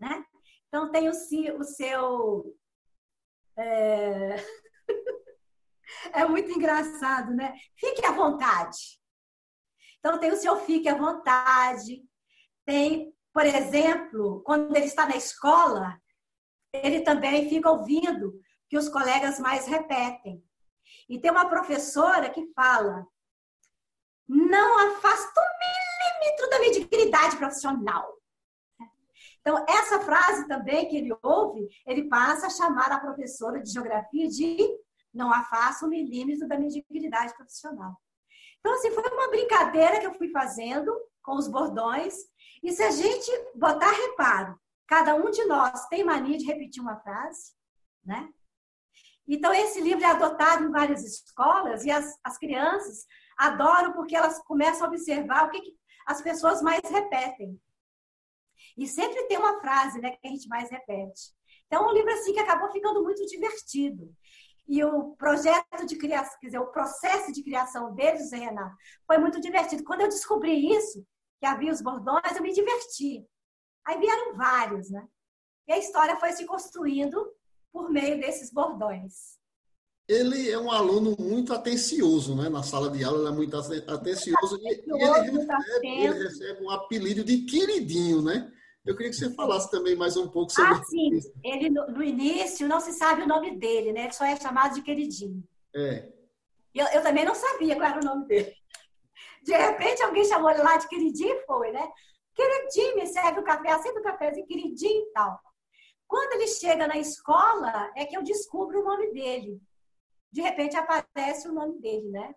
[0.00, 0.24] né?
[0.68, 2.56] Então tem o, o seu
[3.58, 4.36] é...
[6.12, 7.54] é muito engraçado, né?
[7.76, 9.00] Fique à vontade.
[9.98, 12.02] Então tem o seu fique à vontade.
[12.64, 16.00] Tem, por exemplo, quando ele está na escola,
[16.72, 20.42] ele também fica ouvindo que os colegas mais repetem.
[21.08, 23.06] E tem uma professora que fala:
[24.28, 28.16] não afasta um milímetro da minha dignidade profissional.
[29.40, 34.28] Então, essa frase também que ele ouve, ele passa a chamar a professora de geografia
[34.28, 34.58] de
[35.14, 37.96] não afasta um milímetro da minha dignidade profissional.
[38.58, 40.92] Então, assim, foi uma brincadeira que eu fui fazendo
[41.22, 42.14] com os bordões.
[42.60, 46.96] E se a gente botar reparo, cada um de nós tem mania de repetir uma
[46.96, 47.52] frase,
[48.04, 48.28] né?
[49.28, 54.38] Então, esse livro é adotado em várias escolas e as, as crianças adoram porque elas
[54.44, 55.76] começam a observar o que, que
[56.06, 57.60] as pessoas mais repetem.
[58.76, 61.34] E sempre tem uma frase né, que a gente mais repete.
[61.66, 64.14] Então, é um livro assim que acabou ficando muito divertido.
[64.68, 68.74] E o projeto de criação, quer dizer, o processo de criação dele, José Renato,
[69.06, 69.84] foi muito divertido.
[69.84, 71.04] Quando eu descobri isso,
[71.40, 73.24] que havia os bordões, eu me diverti.
[73.86, 75.06] Aí vieram vários, né?
[75.68, 77.32] E a história foi se construindo
[77.72, 79.36] por meio desses bordões.
[80.08, 82.48] Ele é um aluno muito atencioso, né?
[82.48, 84.58] Na sala de aula, ele é muito atencioso.
[84.62, 88.52] E ele recebe, ele recebe um apelido de queridinho, né?
[88.84, 91.12] Eu queria que você falasse também mais um pouco sobre ah, sim.
[91.12, 91.32] isso.
[91.42, 94.04] Ele, no, início, não se sabe o nome dele, né?
[94.04, 95.42] Ele só é chamado de queridinho.
[95.74, 96.08] É.
[96.72, 98.54] Eu, eu também não sabia qual era o nome dele.
[99.42, 101.88] De repente, alguém chamou ele lá de queridinho e foi, né?
[102.32, 105.40] Queridinho, me serve o café, aceita o cafezinho, queridinho e tal.
[106.06, 109.60] Quando ele chega na escola, é que eu descubro o nome dele.
[110.30, 112.34] De repente, aparece o nome dele, né?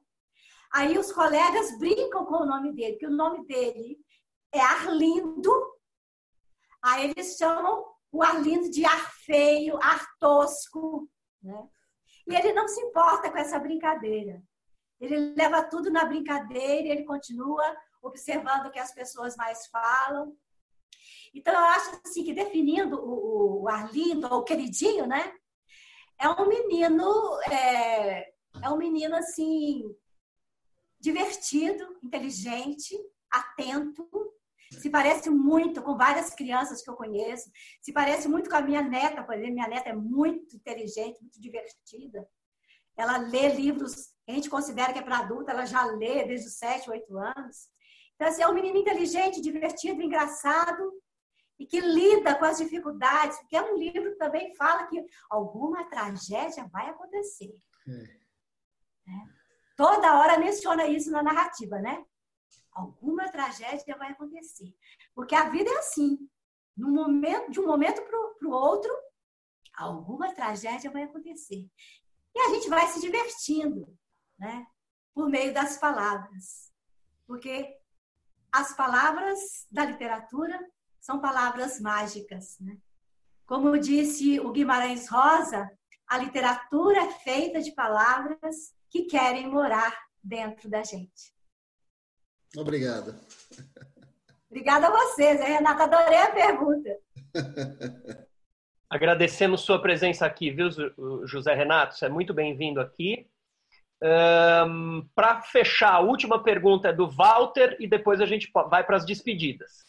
[0.73, 3.97] Aí os colegas brincam com o nome dele, porque o nome dele
[4.51, 5.51] é Arlindo
[6.81, 11.09] Aí eles chamam o Arlindo de ar feio, ar tosco,
[11.41, 11.67] né?
[12.27, 14.41] E ele não se importa com essa brincadeira.
[14.99, 17.63] Ele leva tudo na brincadeira e ele continua
[18.01, 20.35] observando o que as pessoas mais falam.
[21.33, 25.33] Então, eu acho assim, que definindo o, o Arlindo, ou o queridinho, né?
[26.19, 28.29] É um menino, é,
[28.61, 29.83] é um menino, assim,
[30.99, 32.97] divertido, inteligente,
[33.31, 34.07] atento,
[34.71, 37.49] se parece muito com várias crianças que eu conheço,
[37.81, 41.39] se parece muito com a minha neta, por exemplo, minha neta é muito inteligente, muito
[41.41, 42.27] divertida.
[42.95, 46.53] Ela lê livros a gente considera que é para adulta, ela já lê desde os
[46.53, 47.67] 7, 8 anos.
[48.13, 50.93] Então, assim, é um menino inteligente, divertido, engraçado
[51.59, 55.83] e que lida com as dificuldades, porque é um livro que também fala que alguma
[55.89, 57.53] tragédia vai acontecer.
[57.87, 59.11] É.
[59.11, 59.39] É.
[59.75, 62.05] Toda hora menciona isso na narrativa, né?
[62.79, 64.73] alguma tragédia vai acontecer.
[65.13, 66.29] Porque a vida é assim.
[66.75, 68.91] No momento, de um momento para o outro,
[69.73, 71.69] alguma tragédia vai acontecer.
[72.33, 73.97] E a gente vai se divertindo,
[74.37, 74.65] né?
[75.13, 76.71] Por meio das palavras.
[77.27, 77.77] Porque
[78.51, 80.59] as palavras da literatura
[80.99, 82.77] são palavras mágicas, né?
[83.45, 85.69] Como disse o Guimarães Rosa,
[86.07, 91.33] a literatura é feita de palavras que querem morar dentro da gente.
[92.55, 93.15] Obrigado.
[94.49, 95.83] Obrigada a vocês, Renata.
[95.83, 96.97] Adorei a pergunta.
[98.89, 100.69] Agradecemos sua presença aqui, viu,
[101.25, 101.95] José Renato?
[101.95, 103.29] Você é muito bem-vindo aqui.
[104.01, 108.97] Um, Para fechar, a última pergunta é do Walter e depois a gente vai para
[108.97, 109.88] as despedidas.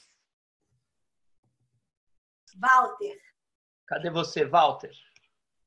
[2.60, 3.18] Walter.
[3.86, 4.92] Cadê você, Walter?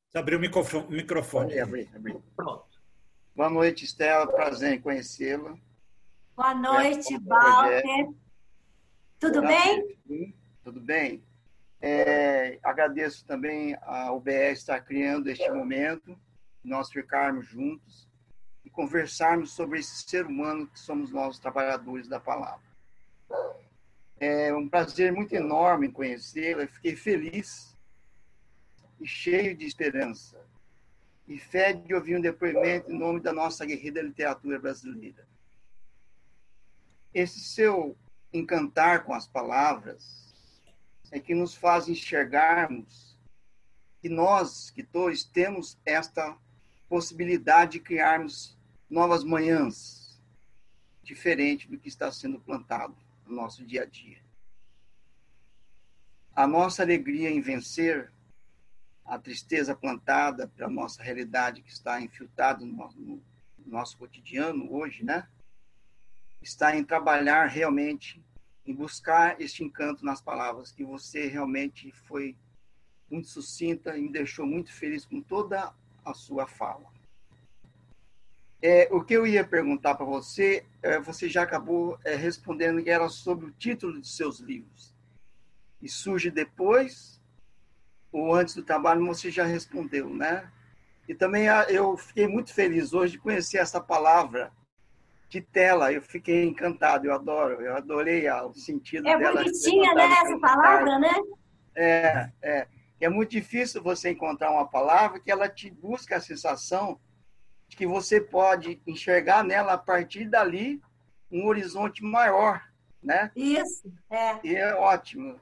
[0.07, 1.59] Você abriu o microfone.
[1.59, 2.21] Abri, abri.
[2.35, 2.79] Pronto.
[3.35, 4.27] Boa noite, Estela.
[4.27, 5.57] Prazer em conhecê-la.
[6.35, 8.09] Boa noite, Walter.
[9.19, 9.97] Tudo Boa bem?
[10.05, 10.35] Noite.
[10.63, 11.23] Tudo bem.
[11.81, 16.17] É, agradeço também a UBS estar criando este momento,
[16.63, 18.07] nós ficarmos juntos
[18.63, 22.63] e conversarmos sobre esse ser humano que somos nós, trabalhadores da palavra.
[24.19, 27.76] É um prazer muito enorme conhecê-la, fiquei feliz
[28.99, 30.40] e cheio de esperança.
[31.27, 35.27] E fé de ouvir um depoimento em nome da nossa guerreira literatura brasileira.
[37.14, 37.98] Esse seu
[38.31, 40.34] encantar com as palavras
[41.11, 43.18] é que nos faz enxergarmos
[43.99, 46.38] que nós, escritores, temos esta
[46.90, 48.57] possibilidade de criarmos
[48.90, 50.22] novas manhãs,
[51.03, 54.21] diferente do que está sendo plantado no nosso dia a dia.
[56.35, 58.11] A nossa alegria em vencer
[59.05, 63.21] a tristeza plantada pela nossa realidade que está infiltrada no no
[63.65, 65.27] nosso cotidiano hoje, né?
[66.43, 68.21] está em trabalhar realmente,
[68.65, 72.35] em buscar este encanto nas palavras, que você realmente foi
[73.09, 75.73] muito sucinta e me deixou muito feliz com toda
[76.03, 76.92] a sua fala.
[78.65, 82.90] É, o que eu ia perguntar para você, é, você já acabou é, respondendo que
[82.90, 84.95] era sobre o título de seus livros.
[85.81, 87.22] E surge depois
[88.10, 90.49] ou antes do trabalho, você já respondeu, né?
[91.10, 94.53] E também ah, eu fiquei muito feliz hoje de conhecer essa palavra
[95.27, 95.91] de tela.
[95.91, 99.41] Eu fiquei encantado, eu adoro, eu adorei o sentido é dela.
[99.41, 101.14] É bonitinha, né, essa palavra, né?
[101.76, 102.68] É, é.
[103.02, 106.98] É muito difícil você encontrar uma palavra que ela te busca a sensação
[107.75, 110.81] que você pode enxergar nela a partir dali
[111.31, 112.63] um horizonte maior,
[113.01, 113.31] né?
[113.35, 114.39] Isso, é.
[114.43, 115.39] E é ótimo.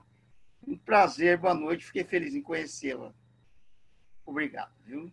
[0.66, 3.14] Um prazer, boa noite, fiquei feliz em conhecê-la.
[4.26, 5.12] Obrigado, viu?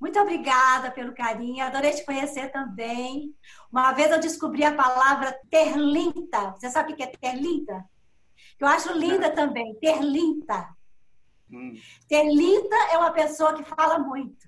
[0.00, 3.34] Muito obrigada pelo carinho, adorei te conhecer também.
[3.72, 6.50] Uma vez eu descobri a palavra terlinta.
[6.52, 7.84] Você sabe o que é terlinta?
[8.58, 10.74] Eu acho linda também, terlinta.
[11.50, 11.74] Hum.
[12.08, 14.46] Terlinta é uma pessoa que fala muito.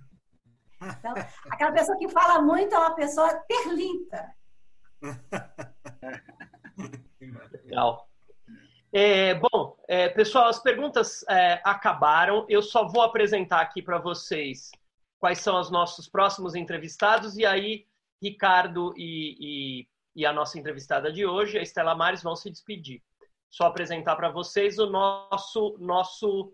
[0.80, 1.14] Então,
[1.50, 4.34] aquela pessoa que fala muito é uma pessoa terlinta.
[7.64, 8.08] Legal.
[8.92, 12.46] É, bom, é, pessoal, as perguntas é, acabaram.
[12.48, 14.70] Eu só vou apresentar aqui para vocês
[15.18, 17.86] quais são os nossos próximos entrevistados e aí
[18.22, 23.02] Ricardo e, e, e a nossa entrevistada de hoje, a Estela Mares, vão se despedir.
[23.50, 26.52] Só apresentar para vocês o nosso nosso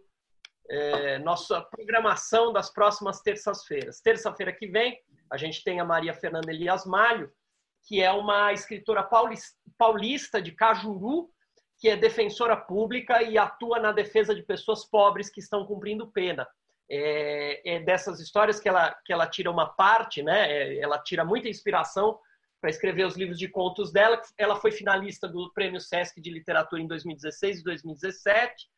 [0.68, 4.00] é, nossa programação das próximas terças-feiras.
[4.00, 4.98] Terça-feira que vem,
[5.30, 7.30] a gente tem a Maria Fernanda Elias Malho,
[7.86, 9.06] que é uma escritora
[9.76, 11.30] paulista de Cajuru,
[11.78, 16.46] que é defensora pública e atua na defesa de pessoas pobres que estão cumprindo pena.
[16.90, 20.50] É, é dessas histórias que ela, que ela tira uma parte, né?
[20.50, 22.18] É, ela tira muita inspiração
[22.60, 24.20] para escrever os livros de contos dela.
[24.38, 28.68] Ela foi finalista do Prêmio Sesc de Literatura em 2016 e 2017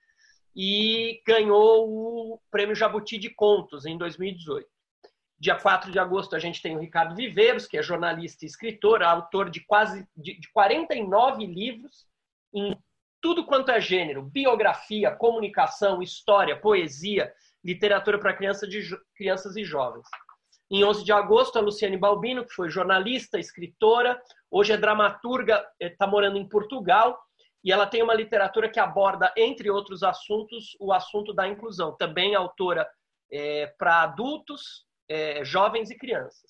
[0.57, 4.66] e ganhou o Prêmio Jabuti de Contos em 2018.
[5.39, 9.03] Dia 4 de agosto a gente tem o Ricardo Viveiros, que é jornalista e escritor,
[9.03, 12.07] autor de quase de, de 49 livros
[12.55, 12.74] em
[13.20, 17.31] tudo quanto é gênero, biografia, comunicação, história, poesia,
[17.62, 18.66] literatura para criança
[19.15, 20.07] crianças e jovens.
[20.70, 24.20] Em 11 de agosto, a Luciane Balbino, que foi jornalista, escritora,
[24.51, 27.19] hoje é dramaturga, está morando em Portugal
[27.66, 31.97] e ela tem uma literatura que aborda, entre outros assuntos, o assunto da inclusão.
[31.97, 32.88] Também autora
[33.28, 36.48] é, para adultos, é, jovens e crianças.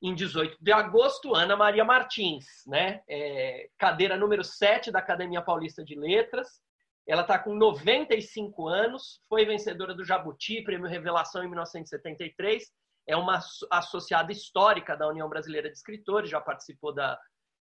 [0.00, 3.02] Em 18 de agosto, Ana Maria Martins, né?
[3.08, 6.62] É, cadeira número 7 da Academia Paulista de Letras.
[7.04, 12.70] Ela está com 95 anos, foi vencedora do Jabuti, Prêmio Revelação em 1973.
[13.08, 13.40] É uma
[13.72, 17.18] associada histórica da União Brasileira de Escritores, já participou da,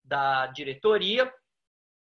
[0.05, 1.29] da diretoria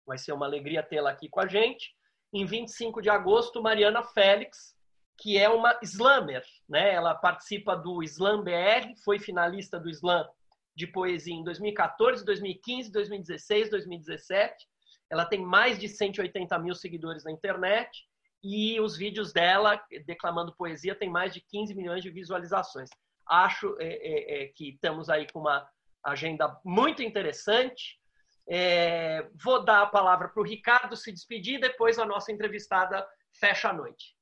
[0.06, 1.96] Vai ser uma alegria tê-la aqui com a gente.
[2.34, 4.76] Em 25 de agosto, Mariana Félix,
[5.18, 6.94] que é uma slammer, né?
[6.94, 10.28] Ela participa do Slam BR, foi finalista do Slam
[10.76, 14.68] de poesia em 2014, 2015, 2016, 2017.
[15.10, 18.08] Ela tem mais de 180 mil seguidores na internet
[18.44, 22.90] e os vídeos dela declamando poesia têm mais de 15 milhões de visualizações.
[23.26, 25.68] Acho é, é, é, que estamos aí com uma
[26.04, 28.00] agenda muito interessante.
[28.48, 33.70] É, vou dar a palavra para o Ricardo se despedir, depois a nossa entrevistada fecha
[33.70, 34.16] a noite.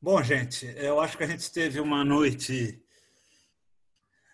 [0.00, 2.82] Bom, gente, eu acho que a gente teve uma noite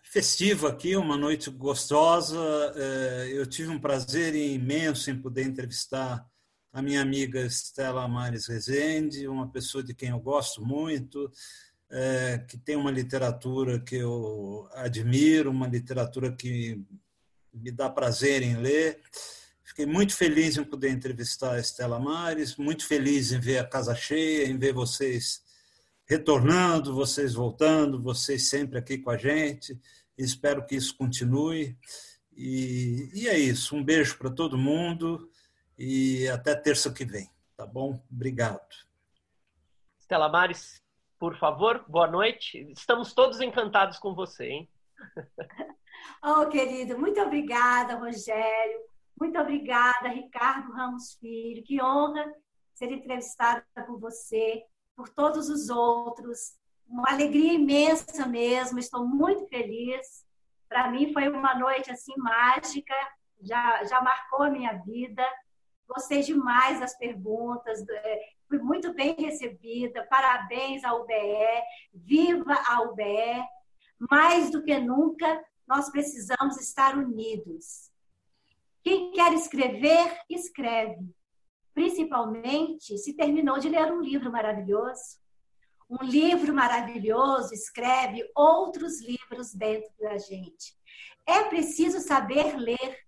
[0.04, 2.38] festiva aqui, uma noite gostosa.
[2.76, 6.24] É, eu tive um prazer imenso em poder entrevistar
[6.72, 11.30] a minha amiga Estela Mares Rezende, uma pessoa de quem eu gosto muito,
[11.90, 16.80] é, que tem uma literatura que eu admiro, uma literatura que
[17.56, 19.00] me dá prazer em ler.
[19.62, 23.94] Fiquei muito feliz em poder entrevistar a Estela Mares, muito feliz em ver a casa
[23.94, 25.44] cheia, em ver vocês
[26.06, 29.78] retornando, vocês voltando, vocês sempre aqui com a gente.
[30.16, 31.76] Espero que isso continue.
[32.36, 33.74] E, e é isso.
[33.74, 35.30] Um beijo para todo mundo
[35.78, 37.28] e até terça que vem.
[37.56, 38.02] Tá bom?
[38.10, 38.86] Obrigado.
[39.98, 40.82] Estela Mares,
[41.18, 42.70] por favor, boa noite.
[42.76, 44.70] Estamos todos encantados com você, hein?
[46.22, 48.80] Oh, querido, muito obrigada, Rogério.
[49.18, 51.62] Muito obrigada, Ricardo Ramos Filho.
[51.62, 52.30] Que honra
[52.74, 54.62] ser entrevistada por você,
[54.94, 56.54] por todos os outros.
[56.86, 58.78] Uma alegria imensa mesmo.
[58.78, 60.24] Estou muito feliz.
[60.68, 62.94] Para mim foi uma noite assim mágica.
[63.40, 65.24] Já já marcou a minha vida.
[65.88, 67.82] Gostei demais das perguntas.
[67.88, 70.06] É, fui muito bem recebida.
[70.10, 71.14] Parabéns à UBE.
[71.94, 73.44] Viva a UBE.
[74.10, 77.90] Mais do que nunca, nós precisamos estar unidos.
[78.82, 81.10] Quem quer escrever, escreve.
[81.74, 85.18] Principalmente se terminou de ler um livro maravilhoso.
[85.88, 90.76] Um livro maravilhoso escreve outros livros dentro da gente.
[91.26, 92.98] É preciso saber ler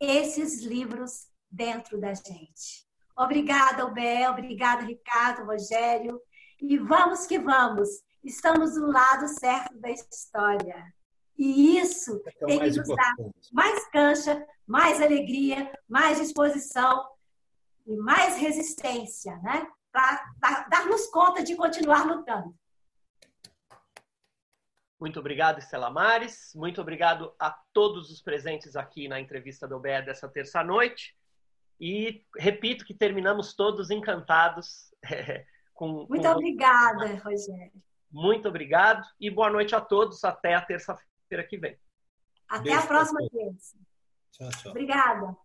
[0.00, 2.86] esses livros dentro da gente.
[3.16, 6.20] Obrigada, Ubel, obrigada, Ricardo, Rogério.
[6.60, 7.88] E vamos que vamos.
[8.24, 10.94] Estamos do lado certo da história.
[11.38, 13.14] E isso é tem que nos dar
[13.52, 17.08] mais cancha, mais alegria, mais disposição
[17.86, 19.66] e mais resistência, né?
[19.92, 22.54] Para darmos conta de continuar lutando.
[24.98, 26.52] Muito obrigado, Estela Mares.
[26.54, 31.14] Muito obrigado a todos os presentes aqui na entrevista do OBE dessa terça-noite.
[31.78, 34.94] E repito que terminamos todos encantados.
[35.74, 36.28] com, Muito com...
[36.28, 37.72] obrigada, Rogério.
[38.10, 40.24] Muito obrigado e boa noite a todos.
[40.24, 40.62] Até a
[41.26, 41.78] terça-feira que vem.
[42.48, 43.76] Até Beijo a próxima terça.
[44.30, 44.70] Tchau, tchau.
[44.70, 45.36] Obrigada.